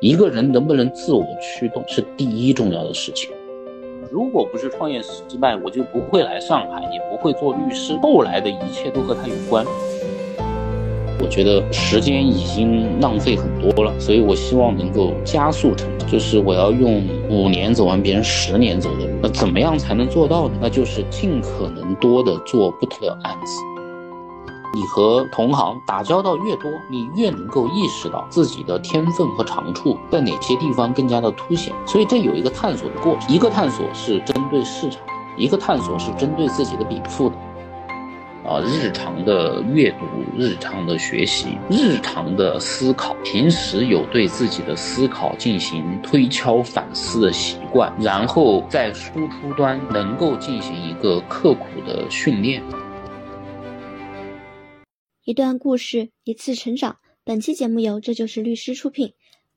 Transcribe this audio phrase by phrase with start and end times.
[0.00, 3.30] 一个人能不能自我驱动是第一重要的事情。
[4.12, 7.98] 如果不是创业失败，我就不会来上海，也不会做律师。
[8.00, 9.66] 后来的一切都和他有关。
[11.20, 16.08] 我觉得时间已经浪费很多了，所以我希望能够加速成长。
[16.08, 19.10] 就是我要用五年走完别人十年走的路。
[19.20, 20.54] 那怎么样才能做到呢？
[20.62, 23.60] 那就是尽可能多的做不同的案子。
[24.74, 31.74] 你和同行打交道越多，你越能够意识到自己的天分和长处在哪些地方更加的凸显。
[31.86, 35.00] 所以这有一个探索的过程，一个探索是针对市场，
[35.36, 37.36] 一个探索是针对自己的禀赋的。
[38.46, 52.62] 啊，日常的阅读、日常的学习、日常的思考，平时有对自己的思考进行推敲反思的习惯，然后在输出端能够进行一个刻苦的训练。
[55.28, 57.00] 一段故事，一次成长。
[57.22, 59.12] 本期节目由这就是律师出品，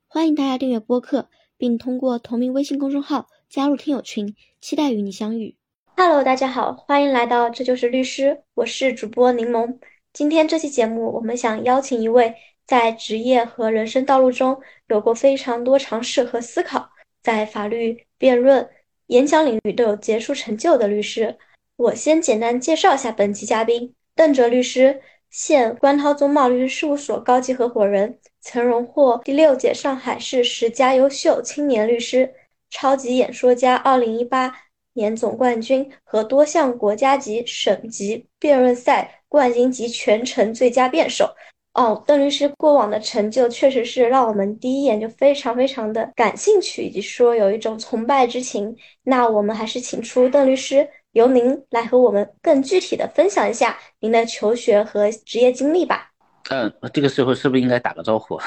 [0.06, 5.56] 欢迎大家订阅播客，并通过同名微信公众号加入听友群，期待与你相遇。
[5.96, 9.78] Hello，大家好，欢迎来到这就是律师，我是主播柠檬。
[10.12, 12.34] 今天这期节目，我们想邀请一位
[12.66, 16.86] 在职业和人生道路中有过非常多尝试和思考，
[17.22, 18.68] 在法律、辩论、
[19.06, 21.38] 演讲领域都有杰出成就的律师。
[21.76, 25.00] 我先简单介绍一下本期嘉宾：邓哲律师。
[25.32, 32.34] 现关涛宗茂律师事务所高级合伙人，曾荣获第六届上海市十佳优秀青年律师、
[32.68, 34.54] 超级演说家二零一八
[34.92, 41.34] 年总冠军和多项国家级、省级辩论赛冠军及全程最佳辩手。
[41.72, 48.76] 哦，邓律师过往的成就确实是让我们第一眼就非常非常的感兴趣，以及说有一种崇拜之情。
[49.04, 50.86] 那我们还是请出邓律师。
[51.12, 56.10] 由您来和我们更具体的分享一下您的求学和职业经历吧。
[56.48, 58.38] 嗯，这个时候是不是应该打个招呼？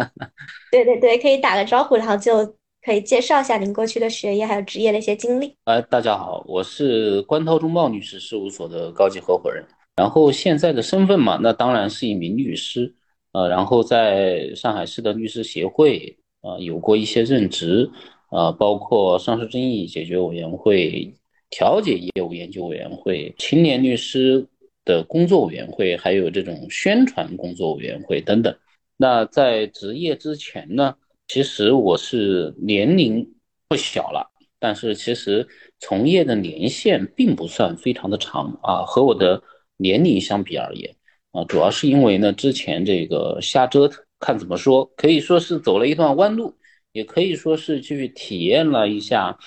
[0.70, 5.56] 对对对，可以打个招呼，然后就可以介绍一下您过去的学业还有职业的一些经历。
[5.64, 9.64] 呃，大家好，我是关涛中茂律师事务所的高级合伙人，
[9.96, 12.94] 然后现在的身份嘛，那当然是一名律师。
[13.32, 17.90] 呃，然后在上海市的律师协会啊有过一些任职，
[18.28, 21.14] 啊，包括上市争议解决委员会。
[21.50, 24.46] 调解业务研究委员会、青年律师
[24.84, 28.54] 的工作委员会，还有这种宣传工作委员会等等。
[28.96, 30.94] 那在职业之前呢，
[31.28, 33.34] 其实我是年龄
[33.68, 35.46] 不小了，但是其实
[35.78, 38.82] 从业的年限并不算非常的长啊。
[38.84, 39.42] 和我的
[39.76, 40.94] 年龄相比而言
[41.30, 46.54] 啊，主要是因为呢，之前这个瞎折腾，看怎么说，可以说是走了一段弯路，
[46.92, 49.38] 也可以说是去体验了一下，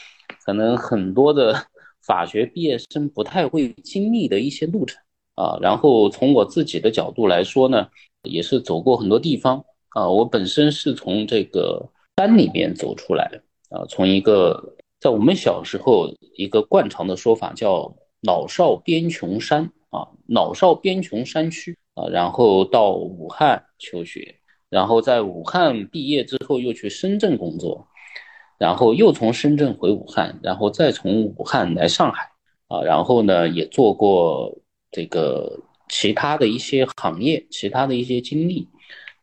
[0.46, 1.68] 可能很多的。
[2.10, 5.00] 法学毕业生不太会经历的一些路程
[5.36, 7.88] 啊，然后从我自己的角度来说呢，
[8.24, 10.10] 也是走过很多地方啊。
[10.10, 11.88] 我本身是从这个
[12.18, 13.30] 山里面走出来
[13.70, 24.36] 啊，从一个在我们小时候一个惯常的说法叫老少边穷山啊，老少边穷山区啊，然后到武汉求学，
[24.68, 27.88] 然后在武汉毕业之后又去深圳工作。
[28.60, 32.30] 然后又从深圳回武汉，然后再从武汉来上海，
[32.68, 34.54] 啊，然后呢也做过
[34.92, 38.68] 这个其他的一些行业，其他的一些经历，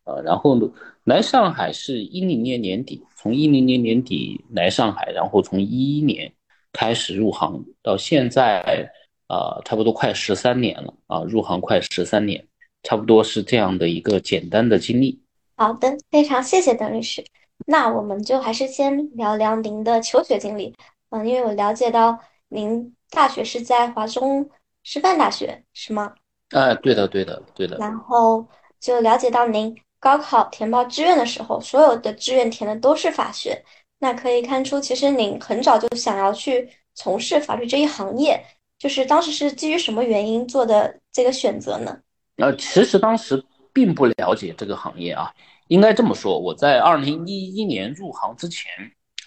[0.05, 0.67] 啊，然后呢
[1.05, 6.33] 来上海是一零年年底，从一零年年底来上海，然后从一一年
[6.73, 8.91] 开始入行，到现在
[9.29, 12.43] 啊，差不多快十三年了，啊，入行快十三年，
[12.83, 15.21] 差不多是这样的一个简单的经历。
[15.57, 17.23] 好的，非常谢谢邓律师。
[17.65, 20.75] 那我们就还是先聊聊您的求学经历，
[21.11, 22.19] 嗯，因为我了解到
[22.49, 24.49] 您大学是在华中
[24.83, 26.15] 师范大学，是吗？
[26.51, 27.77] 哎，对的，对的，对的。
[27.79, 28.47] 然后
[28.79, 33.65] 就了解到您高考填报志愿的时候，所有的志愿填的都是法学，
[33.99, 38.41] 那可以看出，其实您很早就想要去从事法律这一行业，
[38.79, 41.99] 就是当时是基于什么原因做的这个选择呢？
[42.37, 43.43] 呃，其实当时
[43.73, 45.33] 并不了解这个行业啊。
[45.69, 48.71] 应该这么说，我在二零一一年入行之前，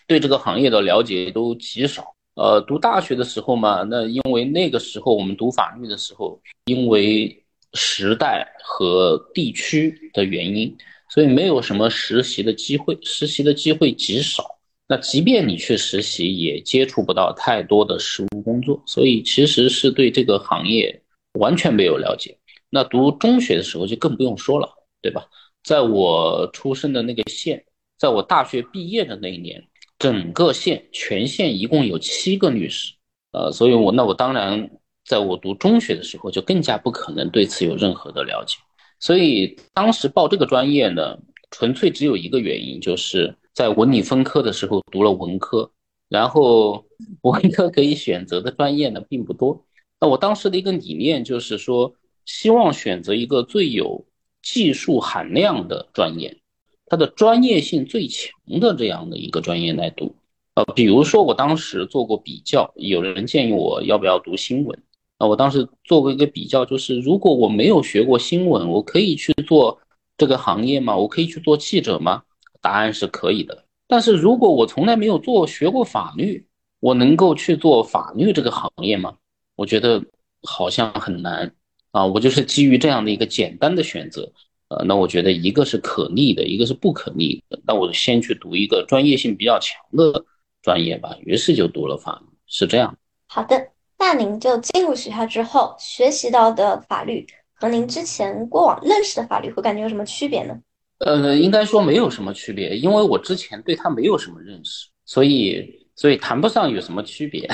[0.07, 2.15] 对这个行业的了解都极少。
[2.35, 7.43] 呃，读大学的时候嘛，那因为那个时候我们读法律的时候，因为
[7.73, 10.73] 时代和地区的原因，
[11.09, 14.45] 所以没有什么实习的机会，实习的机会极少。
[14.87, 21.01] 那即便你去实习，也接触不到太多的实务工作，所以其实是对这个行业
[21.33, 22.37] 完全没有了解。
[22.69, 24.69] 那读中学的时候就更不用说了，
[25.01, 25.25] 对吧？
[25.63, 27.63] 在我出生的那个县，
[27.97, 29.61] 在我大学毕业的那一年，
[29.97, 32.93] 整个县全县一共有七个律师，
[33.31, 34.69] 呃，所以我那我当然
[35.05, 38.57] 在我读中学的时候就更加不可能对此有任何的了解，
[38.99, 41.17] 所以当时报这个专业呢，
[41.51, 45.69] 纯粹只有一个原因，就是在文理分科的时候读了文科，
[46.07, 46.85] 然后
[47.21, 49.65] 文科可以选择的专业呢并不多。
[49.99, 51.93] 那我当时的一个理念就是说，
[52.25, 54.05] 希望选择一个最有
[54.41, 56.37] 技术含量的专业，
[56.85, 60.15] 它的专业性最强的这样的一个专业来读。
[60.55, 64.83] 呃，比如说我当时做过比较，有人建议我要不要读新闻。
[65.17, 69.79] 那我当时做过一个比较，就是如果我没有学过新闻，我可以去做
[70.17, 70.95] 这个行业吗？
[70.95, 72.23] 我可以去做记者吗？
[72.61, 73.65] 答案是可以的。
[73.87, 76.45] 但是如果我从来没有做学过法律，
[76.79, 79.15] 我能够去做法律这个行业吗？
[79.55, 80.03] 我觉得
[80.43, 81.53] 好像很难
[81.91, 82.05] 啊。
[82.05, 84.31] 我就是基于这样的一个简单的选择，
[84.69, 87.59] 呃，那我觉得一个是可逆的，一个是不可逆的。
[87.65, 90.25] 那我先去读一个专业性比较强的
[90.61, 91.15] 专业吧。
[91.25, 92.97] 于是就读了法律，是这样。
[93.27, 93.69] 好的。
[94.01, 100.57] 那您就进入学校之后学习到的法律和您之前过往认识的法律会感觉有什么区别呢？
[100.99, 107.45] 呃，应该说没有什么区别，因为我之前对它没有什么认识，所以所以谈不上有什么区别，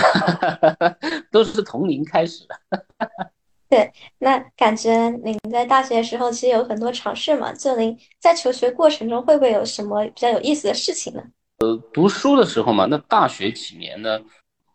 [1.32, 2.56] 都是从零开始的。
[3.68, 11.24] 对，那感觉您在大学的时候其实有很多尝试嘛，就您在求学过程中会不会有什么比较有意思的事情呢？
[11.60, 14.20] 呃，读书的时候嘛，那大学几年呢？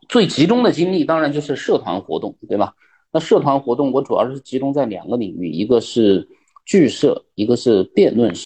[0.08, 2.74] 最集中的精力当然就是社团活动，对吧？
[3.12, 6.28] 那社团活动我主要是集中在两个领域，一个是
[6.64, 8.44] 剧社，一个是辩论社。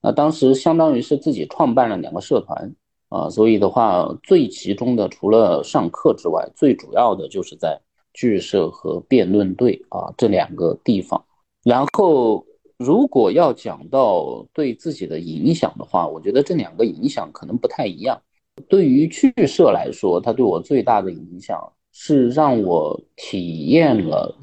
[0.00, 2.74] 那当时相当于是自己创办了两个社团
[3.08, 7.80] 啊，所以的话最集中的除了上课之外，最主要的就是在
[8.16, 11.22] 剧社和辩论队啊这两个地方。
[11.62, 12.44] 然后
[12.78, 18.20] 如果要讲到对自己的影响的话，我觉得这两个影响可能不太一样。
[18.68, 24.34] 对于剧社来说，它对我最大的影响是让我体验了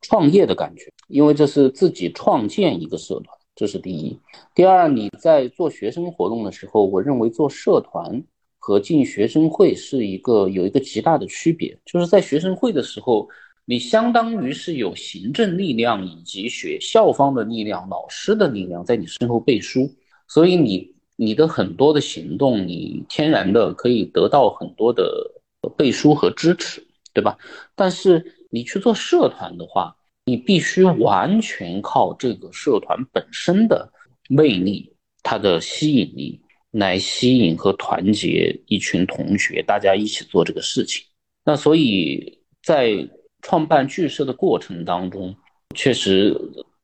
[0.00, 4.18] 创业的感觉，因为这是自己创建一个社团，这是第一。
[4.54, 8.24] 第二，你在做学生活动的时候，我认为做社团
[8.68, 13.26] 和进学生会是一个有一个极大的区别，就是在学生会的时候，
[13.64, 19.90] 你相当于是有行政力量以及学校方的力量、老师的力量在你身后背书，
[20.28, 20.92] 所以你。
[21.20, 25.28] 你的很多的行动，你天然的可以得到很多的
[25.76, 26.80] 背书和支持，
[27.12, 27.36] 对吧？
[27.74, 33.92] 但是你去做社团的话，你必须完全靠这个社团本身的
[34.28, 34.94] 魅力、
[35.24, 36.40] 它的吸引力
[36.78, 41.04] 来吸引和团结一群同学，大家一起做这个事情。
[41.44, 43.08] 那所以在
[43.42, 45.34] 创办剧社的过程当中，
[45.74, 46.34] 确实，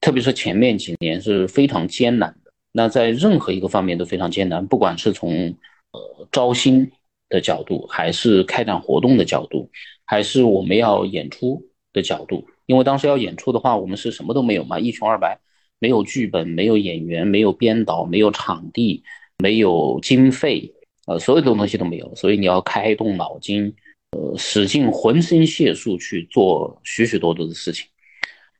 [0.00, 2.52] 特别是前面几年是非常艰难的。
[2.72, 5.54] 那在任何一个方面都非常艰难，不管是从
[5.92, 6.90] 呃招新
[7.28, 9.70] 的角度，还是开展活动的角度，
[10.04, 11.62] 还是我们要演出
[11.92, 15.38] 的角度，因为当时要演出的话，我们是什么都没有嘛，一穷二白，
[15.78, 19.04] 没有剧本，没有演员，没有编导，没有场地，
[19.38, 20.72] 没有经费，
[21.06, 23.74] 呃，所有的东西都没有，所以你要开动脑筋，
[24.12, 27.86] 呃，使尽浑身解数去做许许多多的事情。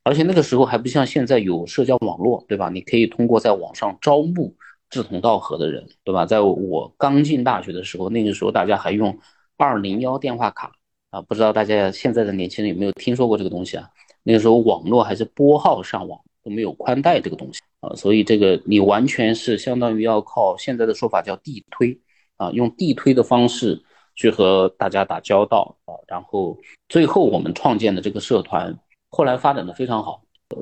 [0.03, 2.69] 而且那个时候还不像现在有社交网络，对吧？
[2.69, 4.55] 你可以通过在网上招募
[4.91, 6.26] 志同道合的人，对吧？
[6.26, 9.19] 在我刚进大学的时候，那个时候大家还用
[9.56, 10.73] 二零幺电话卡
[11.09, 13.88] 啊，不知道大家现在的年轻人有没有听说过这个东西啊？
[14.23, 21.99] 那个时候网络还是拨号上网，都没有宽带这个东西啊，所以这个你完全是相当于要靠现在的说法叫地推
[22.37, 23.82] 啊，用地推的方式
[24.15, 26.56] 去和大家打交道啊，然后
[26.89, 28.79] 最后我们创建的这个社团。
[29.10, 30.58] 后来发展的非常好，呃，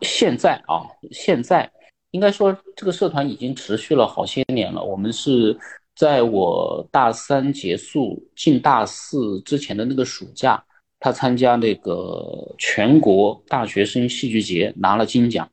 [0.00, 1.70] 现在啊，现在
[2.10, 4.82] 应该说这个社团已经持续了好些年了。
[4.82, 5.56] 我们是
[5.94, 10.62] 在我大三结束进大四之前的那个暑假，
[11.02, 15.50] 他参加那个全国大学生戏剧节拿了金奖。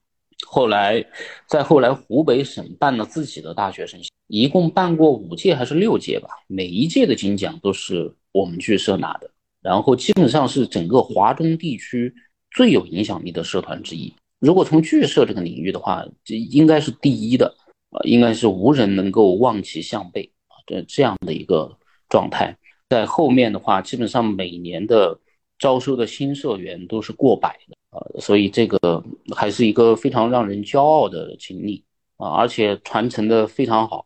[0.48, 1.04] 后来，
[1.48, 9.30] 再后来湖北省办了自己的大学生，一共办过五届还是六届吧，每一届的金奖都是我们剧社拿的。
[9.62, 12.14] 然后基本上是整个华中地区。
[12.52, 17.56] 最有影响力的社团之一，如果从剧社这个领域的话，这应该是第一的，
[17.92, 21.78] 呃，应该是无人能够望其项背啊，这这样的一个
[22.10, 22.58] 状态。
[22.90, 25.16] 在后面的话，基本上每年的
[25.60, 29.04] 招收的新社员都是过百的啊，所以这个
[29.36, 31.84] 还是一个非常让人骄傲的经历
[32.18, 34.06] 啊，而且传承的非常好，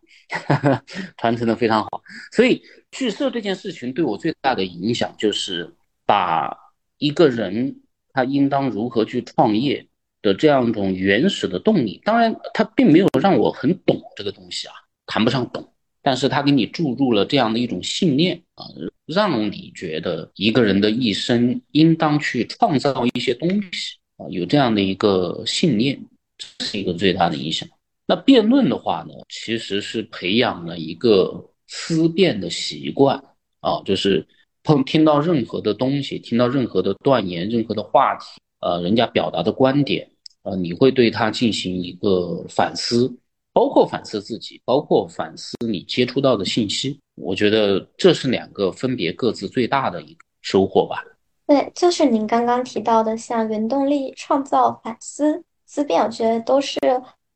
[1.17, 2.01] 传承的非常好。
[2.31, 5.73] 所以剧社这件事情对我最大的影响就是
[6.05, 6.53] 把
[6.97, 7.79] 一个人。
[8.15, 9.83] 他应当如何去创业
[10.21, 14.73] 的这样一种原始的动力，当然他并没有让我很懂这个东西啊，
[15.07, 15.72] 谈不上懂，
[16.03, 18.65] 但是他给你注入了这样的一种信念啊，
[19.07, 25.99] 让你觉得一个人的一生应当去创造一些东西啊，有这样的一个信念，
[26.37, 27.67] 这是一个最大的影响。
[28.05, 33.17] 那辩论的话呢，其实是培养了一个思辨的习惯
[33.61, 34.27] 啊，就是
[34.61, 38.25] 碰听到任何的东西，听到任何的断言、任何的话题，
[38.59, 40.09] 呃，人家表达的观点，
[40.43, 43.17] 呃，你会对他进行一个反思，
[43.53, 46.99] 包括反思自己，包括反思你接触到的信息。
[47.15, 51.03] 我觉得这是两个分别各自最大的一个收获吧。
[51.47, 56.79] 对，就是您刚刚提到的，像原动力、创造、反思、思辨，我觉得都是。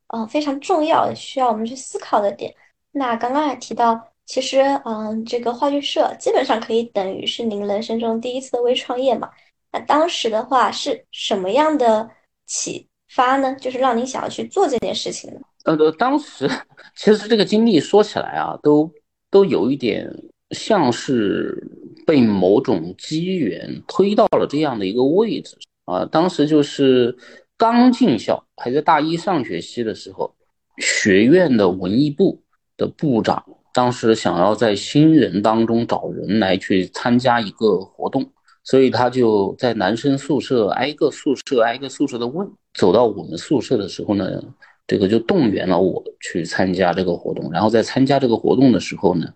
[0.10, 2.56] 呃，非常重要需要我们去思考的点。
[2.94, 9.30] 那刚刚也提到，其实，嗯，这个话剧社基本上可以等于是您人生中第一次的微创业嘛。
[9.70, 12.10] 那当时的话是什么样的
[12.46, 13.54] 启发呢？
[13.60, 15.42] 就是让您想要去做这件事情呢？
[15.68, 16.50] 呃，当时
[16.96, 18.92] 其实这个经历说起来啊，都
[19.30, 20.12] 都有一点
[20.50, 21.62] 像是
[22.08, 25.56] 被某种机缘推到了这样的一个位置
[25.86, 26.04] 啊。
[26.06, 27.16] 当时就是。
[27.60, 30.32] 刚进校，还在大一上学期的时候，
[30.78, 32.40] 学院的文艺部
[32.78, 33.44] 的部长
[33.74, 38.24] 当时想要在新人当中找人来去参加一个活动，
[38.64, 42.48] 所以他就在男生宿舍挨个宿舍挨个宿舍的问。
[42.76, 44.40] 走到我们宿舍的时候呢，
[44.88, 47.52] 这个就动员了我去参加这个活动。
[47.52, 49.28] 然后在参加这个活动的时候呢，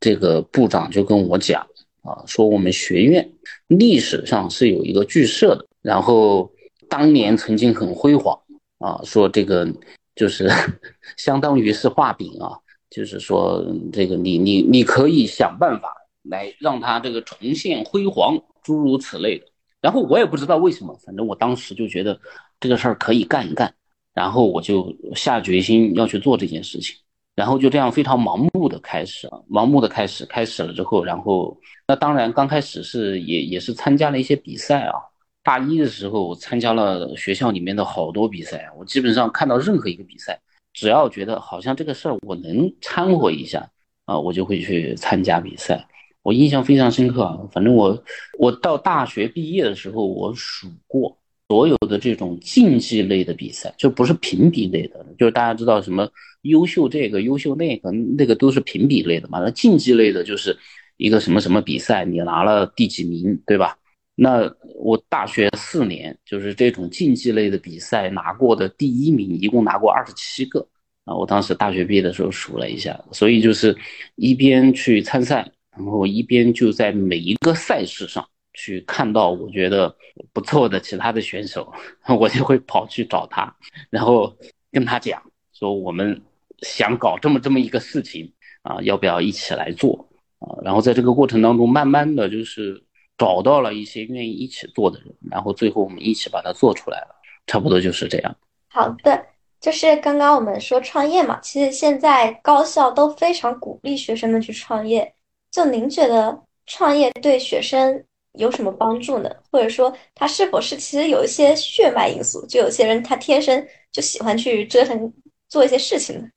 [0.00, 1.64] 这个部长就跟我讲
[2.02, 3.30] 啊，说我们学院
[3.68, 6.50] 历史上是有一个剧社的，然后。
[6.86, 8.38] 当年曾经很辉煌
[8.78, 9.66] 啊，说这个
[10.14, 10.48] 就是
[11.16, 12.52] 相当于是画饼啊，
[12.90, 15.88] 就是说这个你你你可以想办法
[16.22, 19.46] 来让他这个重现辉煌，诸如此类的。
[19.80, 22.20] 然后我也不知道为什么，反正我当时就觉得
[22.60, 23.74] 这个事儿可以干一干，
[24.14, 26.96] 然后我就下决心要去做这件事情，
[27.34, 34.94] 然后就这样非常盲目的开始啊，盲目的开始，开始了之后，然后那当然刚开始是也也是参加了一些比赛啊。
[35.42, 38.70] 大一的时候，我参加了学校里面的好多比赛。
[38.78, 40.40] 我基本上看到任何一个比赛，
[40.72, 43.68] 只要觉得好像这个事儿我能掺和一下
[44.06, 45.86] 啊，我就会去参加比赛。
[46.22, 47.38] 我印象非常深刻啊。
[47.52, 48.02] 反正我
[48.38, 56.08] 我到大学毕业的时候，我数过所有的这种竞技类的比赛，就不是评比类的，就是大家知道什么
[56.42, 59.40] 优秀这个优秀那个那个都是评比类的嘛。
[59.40, 60.56] 那竞技类的就是
[60.96, 63.76] 一个什么什么比赛，你拿了第几名，对吧？
[64.16, 70.66] 那我大学四年就是这种竞技类的比赛拿过的第一名，一共拿过二十七个
[71.04, 71.14] 啊！
[71.14, 73.76] 我当时大学毕业的时候数了一下，所以就是
[74.14, 78.24] 一边去参赛，然后一边就在每一个赛事上
[78.54, 79.94] 去看到我觉得
[80.32, 81.70] 不错的其他的选手，
[82.18, 83.54] 我就会跑去找他，
[83.90, 84.34] 然后
[84.72, 86.22] 跟他讲说我们
[86.60, 88.32] 想搞这么这么一个事情
[88.62, 90.08] 啊，要不要一起来做
[90.38, 90.56] 啊？
[90.64, 92.82] 然后在这个过程当中，慢慢的就是。
[93.16, 97.14] 找到了一些愿意一起做的人，然后最后我们一起把它做出来了，
[97.46, 98.36] 差不多就是这样。
[98.70, 99.26] 好的，
[99.60, 105.14] 就是刚刚我们说创业嘛，其实现在高校都非常鼓励学生们去创业。
[105.52, 108.04] 就您觉得创业对学生
[108.34, 109.30] 有什么帮助呢？
[109.50, 112.46] 或者说他是否是其实有一些血脉因素？
[112.46, 115.12] 就有些人他天生就喜欢去折腾
[115.48, 116.28] 做一些事情呢？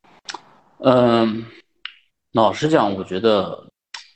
[0.80, 1.46] 嗯，
[2.34, 3.66] 老实讲，我觉得。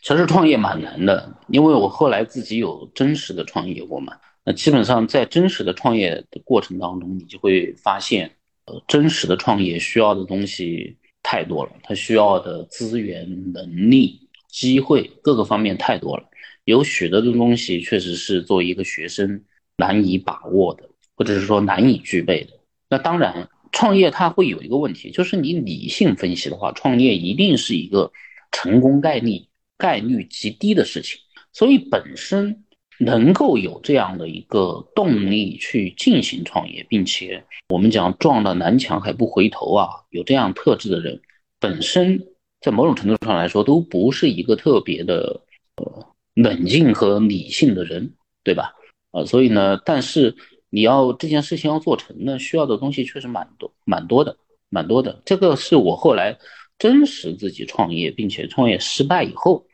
[0.04, 4.18] 其实创业蛮难的，因为我后来自己有真实的创业过嘛。
[4.44, 8.32] 那基本上在真实的创业的过程当中，你就会发现，
[8.66, 16.24] 呃，真实的创业需要的东西太多了，它需要的资源、能力、机会各个方面太多了。
[16.66, 19.44] 有许多的东西确实是作为一个学生
[19.78, 22.52] 难以把握的，或者是说难以具备的。
[22.90, 28.12] 那当然，创业它会有一个问题，就是你理性分析的话，创业一定是一个
[28.52, 29.46] 成功概率。
[29.78, 31.20] 概率极低的事情，
[31.52, 32.66] 所以本身
[33.00, 41.20] 能够有这样的一个动力去进行创业，并且我们讲撞了南墙还不回头啊，有这样特质的人，
[41.60, 42.24] 本身
[42.60, 45.42] 在某种程度上来说都不是一个特别的
[45.78, 48.74] 呃冷静和理性的人，对吧？
[49.12, 50.36] 啊，所以呢，但是
[50.70, 54.38] 你要这件事情要做成呢，需要的东西确实蛮多蛮多的，
[54.70, 55.22] 蛮多的。
[55.26, 56.38] 这个是我后来
[56.78, 59.66] 真实自己创业，并且创业失败以后。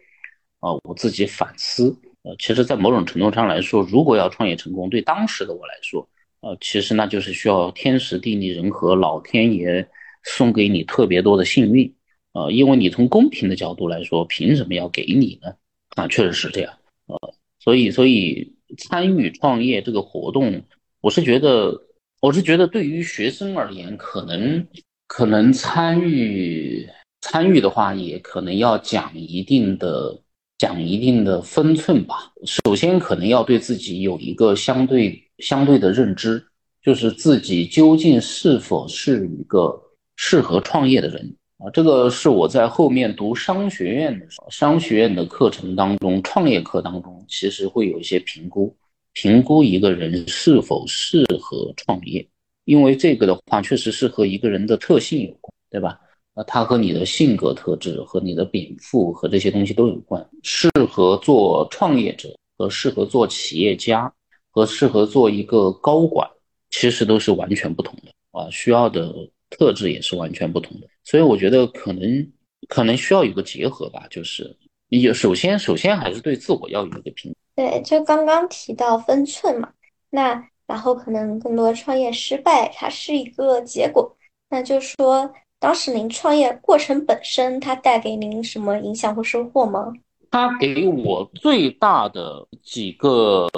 [0.60, 6.10] 啊，我自己反思，呃，其实，在某种程度上来说，如果要创业成功，对当时的我来说，
[6.40, 9.88] 呃，其实那就是需要天时地利人和，老天爷
[10.24, 11.94] 送给你特别多的幸运，
[12.34, 15.54] 呃，因为你从公平的角度来说，凭什么要给你呢？
[15.98, 16.74] 啊，确实是这样，
[17.08, 20.64] 呃，所以，所以参与创业这个活动，
[21.02, 21.78] 我是觉得，
[22.22, 24.66] 我是觉得对于学生而言，可能，
[25.08, 26.88] 可能参与
[27.22, 30.22] 参与的话，也可能要讲一定的。
[30.60, 32.34] 讲一定的分寸吧。
[32.44, 36.44] 首先，可能要对自己有一个相对相对的认知，
[36.82, 39.80] 就是自己究竟是否是一个
[40.16, 41.70] 适合创业的人啊。
[41.74, 48.76] 这个是我在后面读商学院的时候，商学院的课程当中，创业课当中，其实会有一些评估，
[49.14, 52.28] 评估一个人是否适合创业，
[52.66, 56.00] 因为这个的话，确实是和一个人的特性有关，对吧？
[56.36, 64.14] 那他和你的性格特质和你的禀赋和这些东西都有关，适合做创业者和适合做企业家
[64.52, 66.30] 和适合做一个高管，
[66.70, 69.12] 其实都是完全不同的啊，需要的
[69.50, 70.88] 特质也是完全不同的。
[71.04, 72.32] 所以我觉得可能
[72.68, 74.56] 可能需要有个结合吧，就是
[74.90, 77.36] 有首先首先还是对自我要有一个评。
[77.56, 79.70] 对，就刚刚提到分寸嘛，
[80.10, 84.16] 那然后可能更多创业失败，它是一个结果，
[84.50, 85.34] 那就说。
[85.60, 89.92] 当时您创业过程本身，它带给您什么影响或收获吗？
[90.30, 93.50] 它给我最大的几个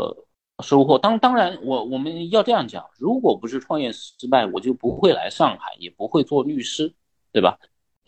[0.61, 6.93] 收获，当当然，我我们要这样讲，如果不是创业失败，我就不会来上海，也不会做律师，
[7.31, 7.57] 对吧？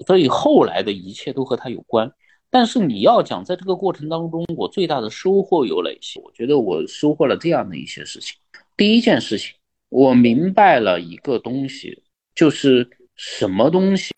[0.06, 2.12] 所以后来的一切都和他有关。
[2.50, 6.20] 但是你要讲，在这个过程当中，我最大的收获有哪些？
[6.22, 8.38] 我觉得我收获了这样的一些事情。
[8.76, 9.56] 第一件事情，
[9.90, 12.02] 我明白了一个东西，
[12.34, 12.90] 就是。
[13.18, 14.12] 什么东西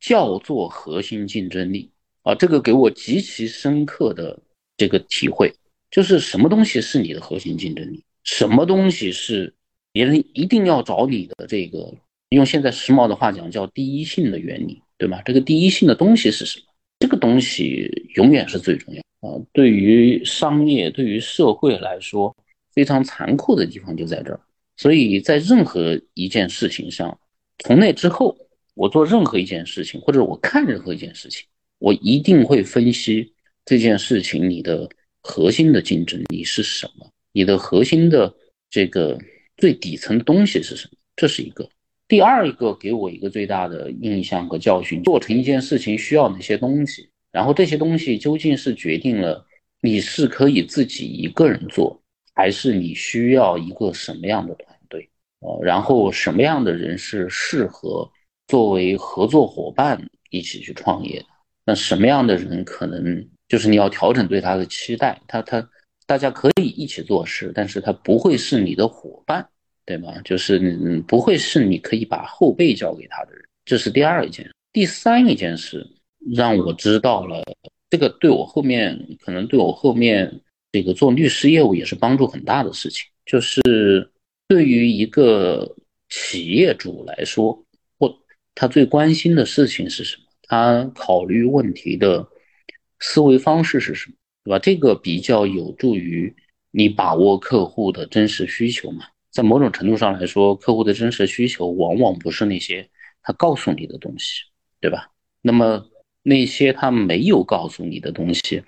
[0.00, 1.88] 叫做核心竞争力
[2.22, 2.34] 啊？
[2.34, 4.36] 这个给我极其深刻的
[4.76, 5.54] 这个体会，
[5.90, 8.04] 就是什么东西是你的核心竞争力？
[8.24, 9.52] 什么东西是
[9.92, 11.46] 别人一定要找你的？
[11.48, 11.92] 这个
[12.30, 15.20] 用现在时髦的话讲叫第一性的原理，对吗？
[15.24, 16.64] 这个第一性的东西是什么？
[17.00, 19.40] 这个东西永远是最重要啊！
[19.52, 22.36] 对于商业，对于社会来说，
[22.72, 24.40] 非常残酷的地方就在这儿。
[24.76, 27.18] 所以在任何一件事情上。
[27.62, 28.34] 从那之后，
[28.72, 31.46] 我做任何一件事情，或者我看任何一件事情，
[31.78, 33.34] 我一定会分析
[33.66, 34.88] 这件事情你的
[35.22, 38.34] 核心的竞争力是什么，你的核心的
[38.68, 39.18] 这个
[39.56, 40.98] 最底层的东西是什么。
[41.16, 41.68] 这是一个。
[42.08, 49.46] 第二一个给我一个最大的印象和教训：做成一件事情需要哪些东西，然后这些东西究竟是决定了
[49.80, 52.02] 你是可以自己一个人做，
[52.34, 55.08] 还是你需要一个什么样的团队？
[55.40, 58.10] 呃，然后什么样的人是适合
[58.48, 61.26] 作为合作伙伴一起去创业的？
[61.64, 65.20] 那什么样的人可能就是你要调整对他的期待？
[65.28, 65.68] 他他
[66.06, 69.46] 大家可以一起做事，但是他不会是你的伙伴，
[69.84, 70.18] 对吗？
[70.24, 73.44] 就是嗯，不会是你可以把后背交给他的人。
[73.66, 75.86] 这是第二件，第三一件事
[76.34, 77.44] 让我知道了，
[77.90, 80.40] 这个对我后面可能对我后面
[80.72, 84.10] 这个做律师业务也是帮助很大的事情，就是。
[84.50, 85.76] 对于一个
[86.08, 87.56] 企业主来说，
[88.00, 88.12] 或
[88.52, 90.24] 他最关心的事情是什么？
[90.42, 92.26] 他考虑问题的
[93.00, 94.14] 思维方式是什么？
[94.44, 94.58] 对吧？
[94.58, 96.34] 这个比较有助于
[96.70, 99.04] 你把握客户的真实需求嘛。
[99.30, 102.88] 在某种程度上来说，客户的真实需求往往不是那些
[103.22, 104.42] 他告诉你的东西，
[104.80, 105.10] 对吧？
[105.42, 105.84] 那么
[106.22, 108.62] 那些他没有告诉你的东西，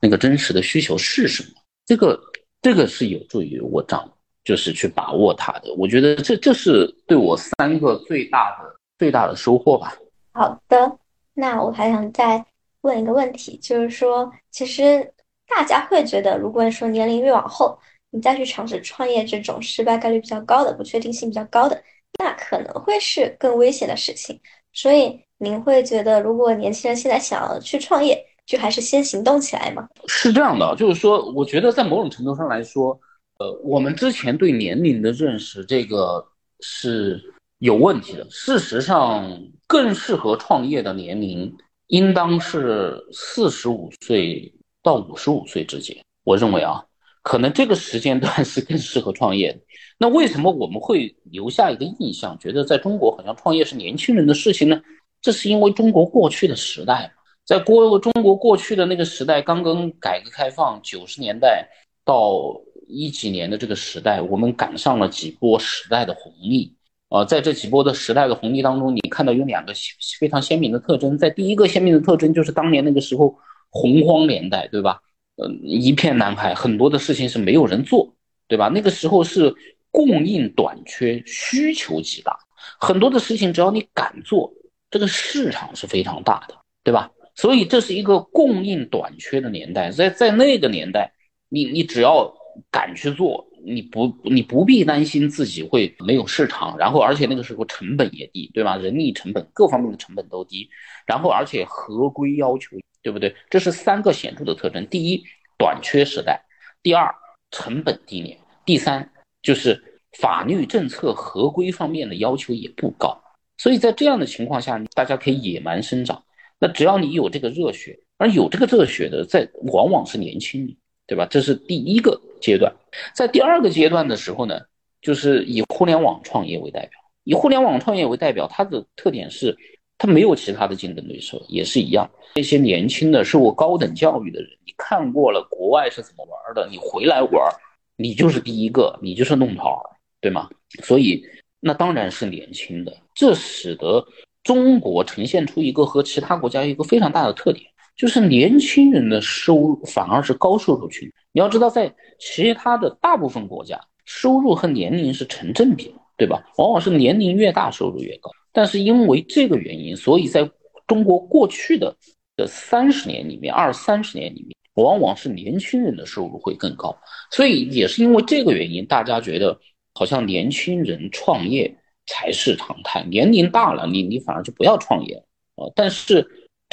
[0.00, 1.48] 那个真实的需求是什么？
[1.86, 2.20] 这个
[2.62, 4.10] 这个是有助于我掌。
[4.44, 9.96] 就是去把握它的，我觉得这这是对我三个最大的最大的收获吧。
[10.34, 10.98] 好的，
[11.32, 12.44] 那我还想再
[12.84, 15.12] 问一个问题，就是说，其实
[15.48, 17.78] 大家会觉得，如果说年龄越往后，
[18.10, 21.82] 你再去尝试创业这种失败概率比较高的、不确定性比较高的，
[22.18, 24.40] 那可能会是更危险的事情。
[24.72, 29.88] 所以您会觉得，如果年轻人现在想要去创业，就还是先行动起来吗？
[30.06, 32.98] 是这样的，就是说，我觉得在某种程度上来说。
[33.36, 36.24] 呃，我们之前对年龄的认识，这个
[36.60, 37.20] 是
[37.58, 38.24] 有问题的。
[38.30, 39.28] 事实上，
[39.66, 41.52] 更适合创业的年龄
[41.94, 44.52] 应当是四十五岁
[44.82, 45.96] 到五十五岁之间。
[46.24, 46.84] 我认为啊，
[47.22, 49.60] 可能这个时间段是更适合创业的。
[49.96, 54.82] 那为什么我们会留下一个印象，觉得在中国好像创业是年轻人的事情呢？
[55.22, 57.12] 这是因为中国过去的时代，
[57.44, 61.68] 在过中国过去的那个时代，刚刚改革开放九十年代
[62.04, 62.60] 到。
[62.86, 66.70] 一几年的这个时代，我们赶上了几波时代的红利
[67.14, 67.24] 啊！
[67.24, 69.72] 在这几波的时代的红利当中，你看到有两个
[70.18, 71.16] 非常鲜明的特征。
[71.16, 73.38] 在第一个鲜明的特征就是当年那个时候
[73.70, 75.00] 洪荒年代，对吧？
[75.36, 78.12] 嗯，一片蓝海，很多的事情是没有人做，
[78.48, 78.68] 对吧？
[78.68, 79.54] 那个时候是
[79.92, 82.36] 供应短缺，需求极大，
[82.80, 84.52] 很多的事情只要你敢做，
[84.90, 87.08] 这个市场是非常大的，对吧？
[87.36, 91.12] 所以这是一个供应短缺的年代，在在那个年代，
[91.48, 92.34] 你你只要。
[92.70, 98.76] 敢去做，你不你不必担心自己会没有市场，然后而且那个时候成本也低，对吧？
[98.76, 100.68] 人力成本各方面的成本都低，
[101.06, 103.34] 然后而且合规要求，对不对？
[103.48, 105.24] 这是三个显著的特征：第一，
[105.56, 106.34] 短缺时代；
[106.82, 107.14] 第二，
[107.50, 109.10] 成本低廉；第三，
[109.42, 109.82] 就是
[110.18, 113.20] 法律政策合规方面的要求也不高。
[113.56, 116.22] 所以在这样的情况下，大家可以野蛮生长。
[116.58, 121.26] 那只要你有这个热血，而有这个热血的，在往往是年轻人，对吧？
[121.30, 122.72] 这是第一个阶段。
[123.12, 124.60] 在第二个阶段的时候呢，
[125.02, 126.92] 就是以互联网创业为代表。
[127.24, 129.56] 以互联网创业为代表，它的特点是，
[129.96, 132.08] 它没有其他的竞争对手，也是一样。
[132.36, 137.50] 那些年轻的、受过高等教育的人，你看过了国外是怎么玩的，你回来玩，
[137.96, 140.50] 你就是第一个，你就是弄潮儿，对吗？
[140.82, 141.24] 所以，
[141.60, 142.94] 那当然是年轻的。
[143.14, 144.04] 这使得
[144.42, 147.64] 中国呈现出一个和其他国家一个非常大的特点，
[147.96, 151.10] 就是年轻人的收入反而是高收入群。
[151.32, 155.94] 你要知道，在其他的大部分国家，收入和年龄是成正比的。
[156.16, 156.40] 对吧？
[156.58, 158.30] 往往是年龄越大，收入越高。
[158.52, 160.48] 但是因为这个原因，所以在
[160.86, 161.92] 中国过去的
[162.36, 166.96] 的三十年里面，二三十年里面，往往是年轻人的收入会更高。
[167.32, 169.58] 所以也是因为这个原因，大家觉得
[169.92, 171.76] 好像年轻人创业
[172.06, 173.02] 才是常态。
[173.10, 175.22] 年龄大了，你你反而就不要创业了
[175.56, 175.72] 啊。
[175.74, 176.24] 但是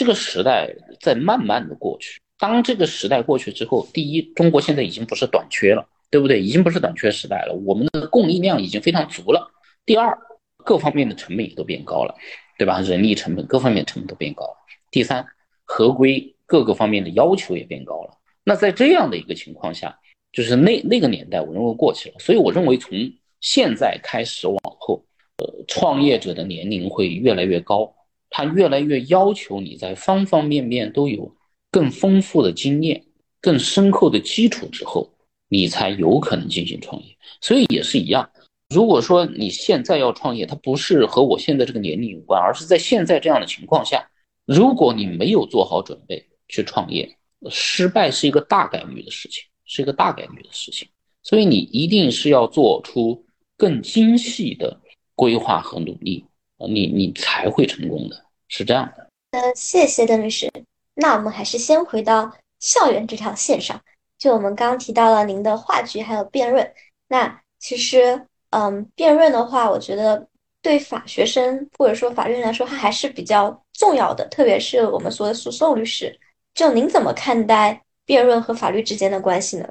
[0.02, 2.20] 这个时代在慢慢的过去。
[2.40, 5.88] 当这个时代过去之后，第一，中国现在已经不是短缺了。
[6.10, 6.42] 对不对？
[6.42, 9.50] 已经不是短缺时代了，我们的供应量已经非常足了。
[9.86, 10.18] 第二，
[10.58, 12.14] 各方面的成本也都变高了，
[12.58, 12.82] 对吧？
[12.82, 14.58] 人力成本各方面成本都变高了。
[14.92, 15.26] 第三，
[15.64, 18.18] 合规各个方面的要求也变高了。
[18.44, 19.98] 那在这样的一个情况下，
[20.34, 22.16] 就是那那个年代，我认为过去了。
[22.20, 22.92] 所以我认为从
[23.40, 25.06] 现在开始往后，
[25.38, 27.96] 呃，创业者的年龄会越来越高，
[28.32, 31.36] 他越来越要求你在方方面面都有
[31.70, 33.04] 更丰富的经验、
[33.40, 35.08] 更深厚的基础之后。
[35.54, 38.32] 你才有可能进行创业，所以也是一样。
[38.74, 44.10] 如果说你现在要创业，它不是和我现在这个年龄有关，而是在现在这样的情况下，
[44.46, 47.18] 如果你没有做好准备去创业，
[47.50, 50.88] 失败是一个大概率的事情，是一个大概率的事情。
[51.22, 53.26] 所以你一定是要做出
[53.58, 54.80] 更精细的
[55.16, 56.24] 规划和努力，
[56.68, 59.08] 你你才会成功的，是这样的。
[59.32, 60.52] 呃，谢谢邓律师。
[60.94, 63.82] 那我们还是先回到校园这条线上。
[64.18, 66.72] 就我们刚刚提到了您的话剧还有辩论，
[67.08, 70.28] 那其实，嗯，辩论的话，我觉得
[70.62, 76.20] 对法学生或者说法律人来说，它还是比较重要的，特别是我们所谓诉讼律师。
[76.54, 79.68] 就您怎么看待辩论和法律之间的关系呢？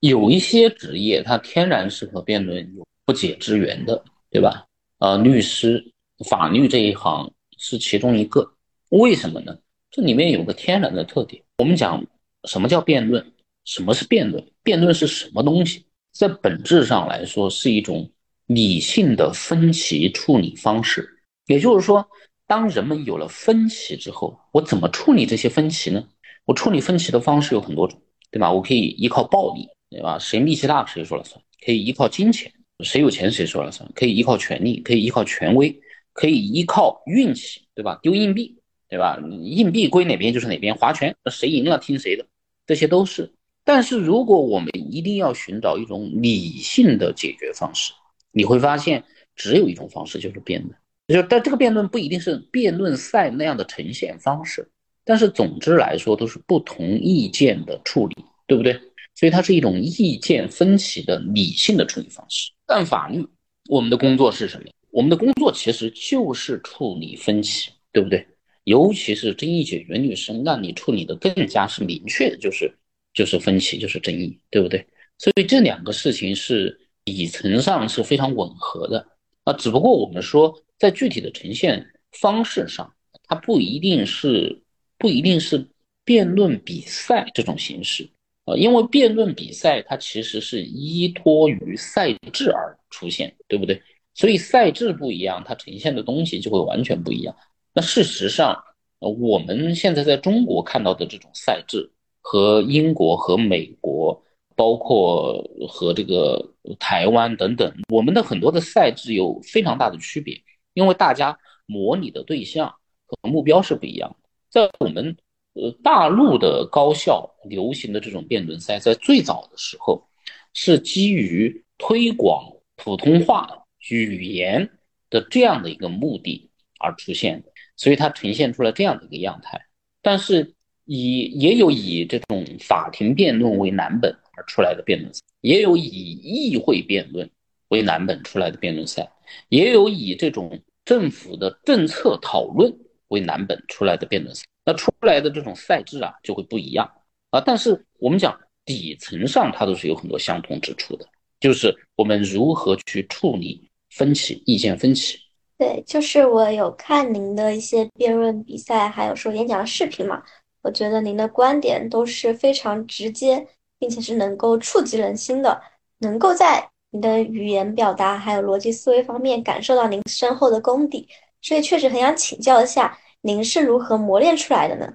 [0.00, 4.65] 有一些职业它天然是和辩论有不解之缘的，对吧？
[4.98, 5.92] 呃，律师、
[6.28, 8.52] 法律这一行是其中一个。
[8.88, 9.58] 为什么呢？
[9.90, 11.42] 这里面有个天然的特点。
[11.58, 12.04] 我们讲
[12.44, 13.32] 什么叫辩论？
[13.64, 14.42] 什么是辩论？
[14.62, 15.84] 辩论是什么东西？
[16.12, 18.10] 在本质上来说，是一种
[18.46, 21.18] 理性的分歧处理方式。
[21.46, 22.08] 也就是说，
[22.46, 26.08] 当人们有了分歧之后，我怎么处理这些分歧呢？
[26.44, 28.50] 我处理分歧的方式有很多种，对吧？
[28.50, 30.18] 我可以依靠暴力，对吧？
[30.18, 31.38] 谁力气大谁说了算。
[31.64, 33.88] 可以依靠金钱，谁有钱谁说了算。
[33.94, 35.80] 可以依靠权力，可以依靠权威，
[36.12, 37.98] 可以依靠运气，对吧？
[38.02, 38.56] 丢硬币，
[38.88, 39.18] 对吧？
[39.42, 42.26] 硬币归哪边就是哪边，划拳，谁赢了听谁的，
[42.66, 43.32] 这些都是。
[43.64, 47.92] 但是，如果我们一定要寻找一种理性的解决方式，
[48.30, 49.02] 你会发现
[49.34, 50.74] 只有一种方式，就是辩论。
[51.08, 54.68] 就但这个辩论不一定是辩论赛那样的呈现方式，
[55.04, 58.80] 但是总之来说都是不同意见的处理，对不对？
[59.16, 62.52] 所以它是一种意见分歧的理性的处理方式。
[62.66, 63.26] 但法律，
[63.68, 64.70] 我们的工作是什么？
[64.90, 68.24] 我们的工作其实就是处理分歧，对不对？
[68.62, 72.72] 尤其是争议解决律师，让你处理的更加是明确，就是。
[73.14, 74.86] 就是分歧，就是争议，对不对？
[75.16, 79.08] 所以这两个事情是底层上是非常吻合的
[79.44, 79.54] 啊。
[79.54, 82.92] 只不过我们说，在具体的呈现方式上，
[83.26, 84.60] 它不一定是
[84.98, 85.66] 不一定是
[86.04, 88.06] 辩论比赛这种形式
[88.46, 93.80] 呃，因为辩论比赛它其实是依托于赛制而出现，对不对？
[94.14, 97.36] 所以赛制不一样，它呈现的东西就会完全不一样。
[97.74, 98.58] 那事实上，
[98.98, 101.92] 我们现在在中国看到的这种赛制。
[102.28, 104.20] 和英国、和美国，
[104.56, 106.44] 包括和这个
[106.76, 110.36] 台湾等等，我们的很多的赛制有非常大的区别，
[110.74, 112.68] 因为大家模拟的对象
[113.06, 114.28] 和目标是不一样的。
[114.50, 115.16] 在我们
[115.56, 120.06] 呃大陆的高校流行的这种辩论赛，在最早的时候
[120.52, 122.44] 是基于推广
[122.76, 124.70] 普通话语言
[125.10, 129.60] 的这样的一个目的而出现的，所以它呈现出了这样的一个样态，
[130.00, 130.52] 但是。
[130.88, 137.28] 以也有以这种法庭辩论为蓝本而出来的辩论赛，也有以议会辩论
[137.70, 139.10] 为蓝本出来的辩论赛，
[139.48, 142.72] 也有以这种政府的政策讨论
[143.08, 144.44] 为蓝本出来的辩论赛。
[144.66, 146.86] 那出来的这种赛制啊，就会不一样
[147.30, 147.40] 啊。
[147.40, 151.06] 但是我们讲底层上，它都是有很多相同之处的，
[151.40, 155.18] 就是我们如何去处理分歧、意见分歧，
[155.56, 160.22] 对，就是我有看您的一些辩论比赛，还有说演讲的视频嘛，
[160.62, 163.46] 我觉得您的观点都是非常直接，
[163.78, 165.58] 并且是能够触及人心的，
[165.98, 171.08] 能够在你的语言表达还有逻辑思维方面感受到您深厚的功底，
[171.40, 174.94] 所以确实很想请教一下，您是如何磨练出来的呢？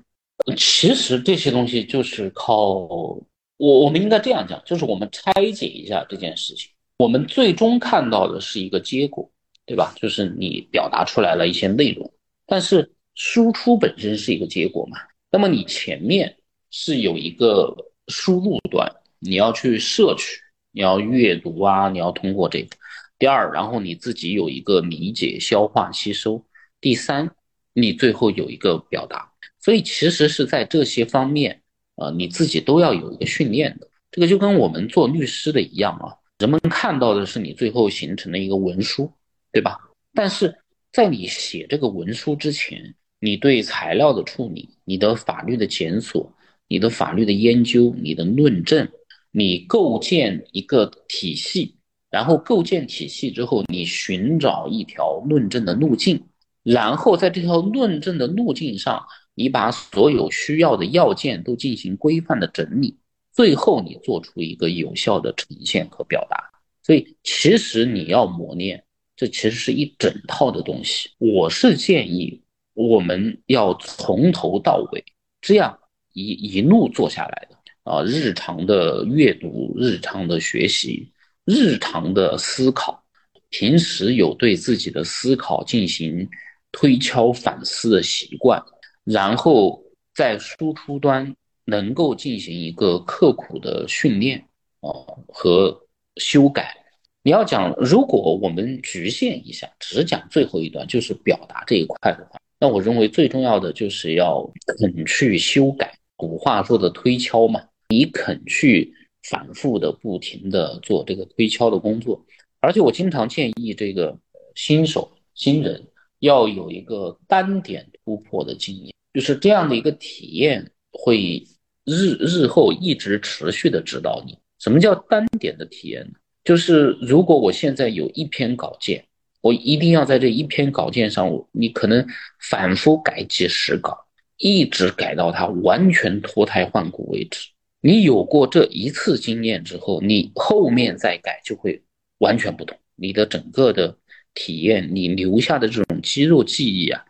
[0.55, 3.19] 其实这些东西就是靠我，
[3.57, 9.29] 我们应该这样讲，就是我们拆解一下这件事情，我们最终看到的是一个结果。
[9.63, 9.93] 对吧？
[9.95, 12.11] 就是你表达出来了一些内容，
[12.45, 14.97] 但是输出本身是一个结果嘛。
[15.29, 16.35] 那么你前面
[16.71, 17.73] 是有一个
[18.07, 20.41] 输入端，你要去摄取，
[20.71, 22.75] 你要阅读啊，你要通过这个。
[23.17, 26.43] 第二，然后你自己有一个理解、消化、吸收。
[26.81, 27.29] 第三，
[27.73, 29.31] 你最后有一个表达。
[29.59, 31.61] 所以其实是在这些方面，
[31.95, 33.87] 呃，你自己都要有一个训练的。
[34.11, 39.11] 这个就跟我们做律师的一样啊，人们看到的是你最后形成的一个文书。
[39.53, 39.77] 对吧？
[40.13, 40.55] 但是
[40.93, 46.33] 在你写这个文书之前，你对材料的处理、你的法律的检索、
[46.69, 48.87] 你的法律的研究、你的论证，
[49.29, 51.75] 你构建一个体系，
[52.09, 56.23] 然后构建体系之后，你寻找一条论证的路径，
[56.63, 62.97] 然后在这条论证的路径上，你把所有需要的要件都进行规范的整理，
[63.31, 66.37] 最后你做出一个有效的呈现和表达。
[66.83, 68.83] 所以，其实你要磨练。
[69.13, 72.41] 这其实是一整套的东西，我是建议
[72.73, 75.03] 我们要从头到尾
[75.39, 75.77] 这样
[76.13, 81.11] 一一路做下来的啊，日常的阅读、日常的学习、
[81.45, 83.03] 日常的思考，
[83.49, 86.27] 平时有对自己的思考进行
[86.71, 88.63] 推敲反思的习惯，
[89.03, 89.81] 然后
[90.15, 94.39] 在输出端能够进行一个刻苦的训练
[94.81, 94.89] 啊
[95.27, 96.75] 和修改。
[97.23, 105.93] 你要讲，如果我们局限一下，只讲最后一段，就是表达这一块的话，那我认为最重要的就是要肯去修改。
[106.15, 108.93] 古话说的推敲嘛，你肯去
[109.29, 112.23] 反复的、不停的做这个推敲的工作。
[112.59, 114.17] 而且我经常建议这个
[114.55, 115.83] 新手、新人
[116.21, 121.45] 要有一个单点突破的经验，就是这样的一个体验会
[121.83, 124.37] 日日后一直持续的指导你。
[124.59, 126.13] 什么叫单点的体验呢？
[126.43, 129.03] 就是如果我现在有一篇稿件，
[129.41, 132.05] 我一定要在这一篇稿件上，你可能
[132.39, 133.97] 反复改几十稿，
[134.37, 137.49] 一直改到它完全脱胎换骨为止。
[137.81, 141.81] 你有过这一次经验之后，你后面再改就会
[142.19, 142.77] 完全不同。
[142.95, 143.97] 你的整个的
[144.33, 147.03] 体验，你留下的这种肌肉记忆啊，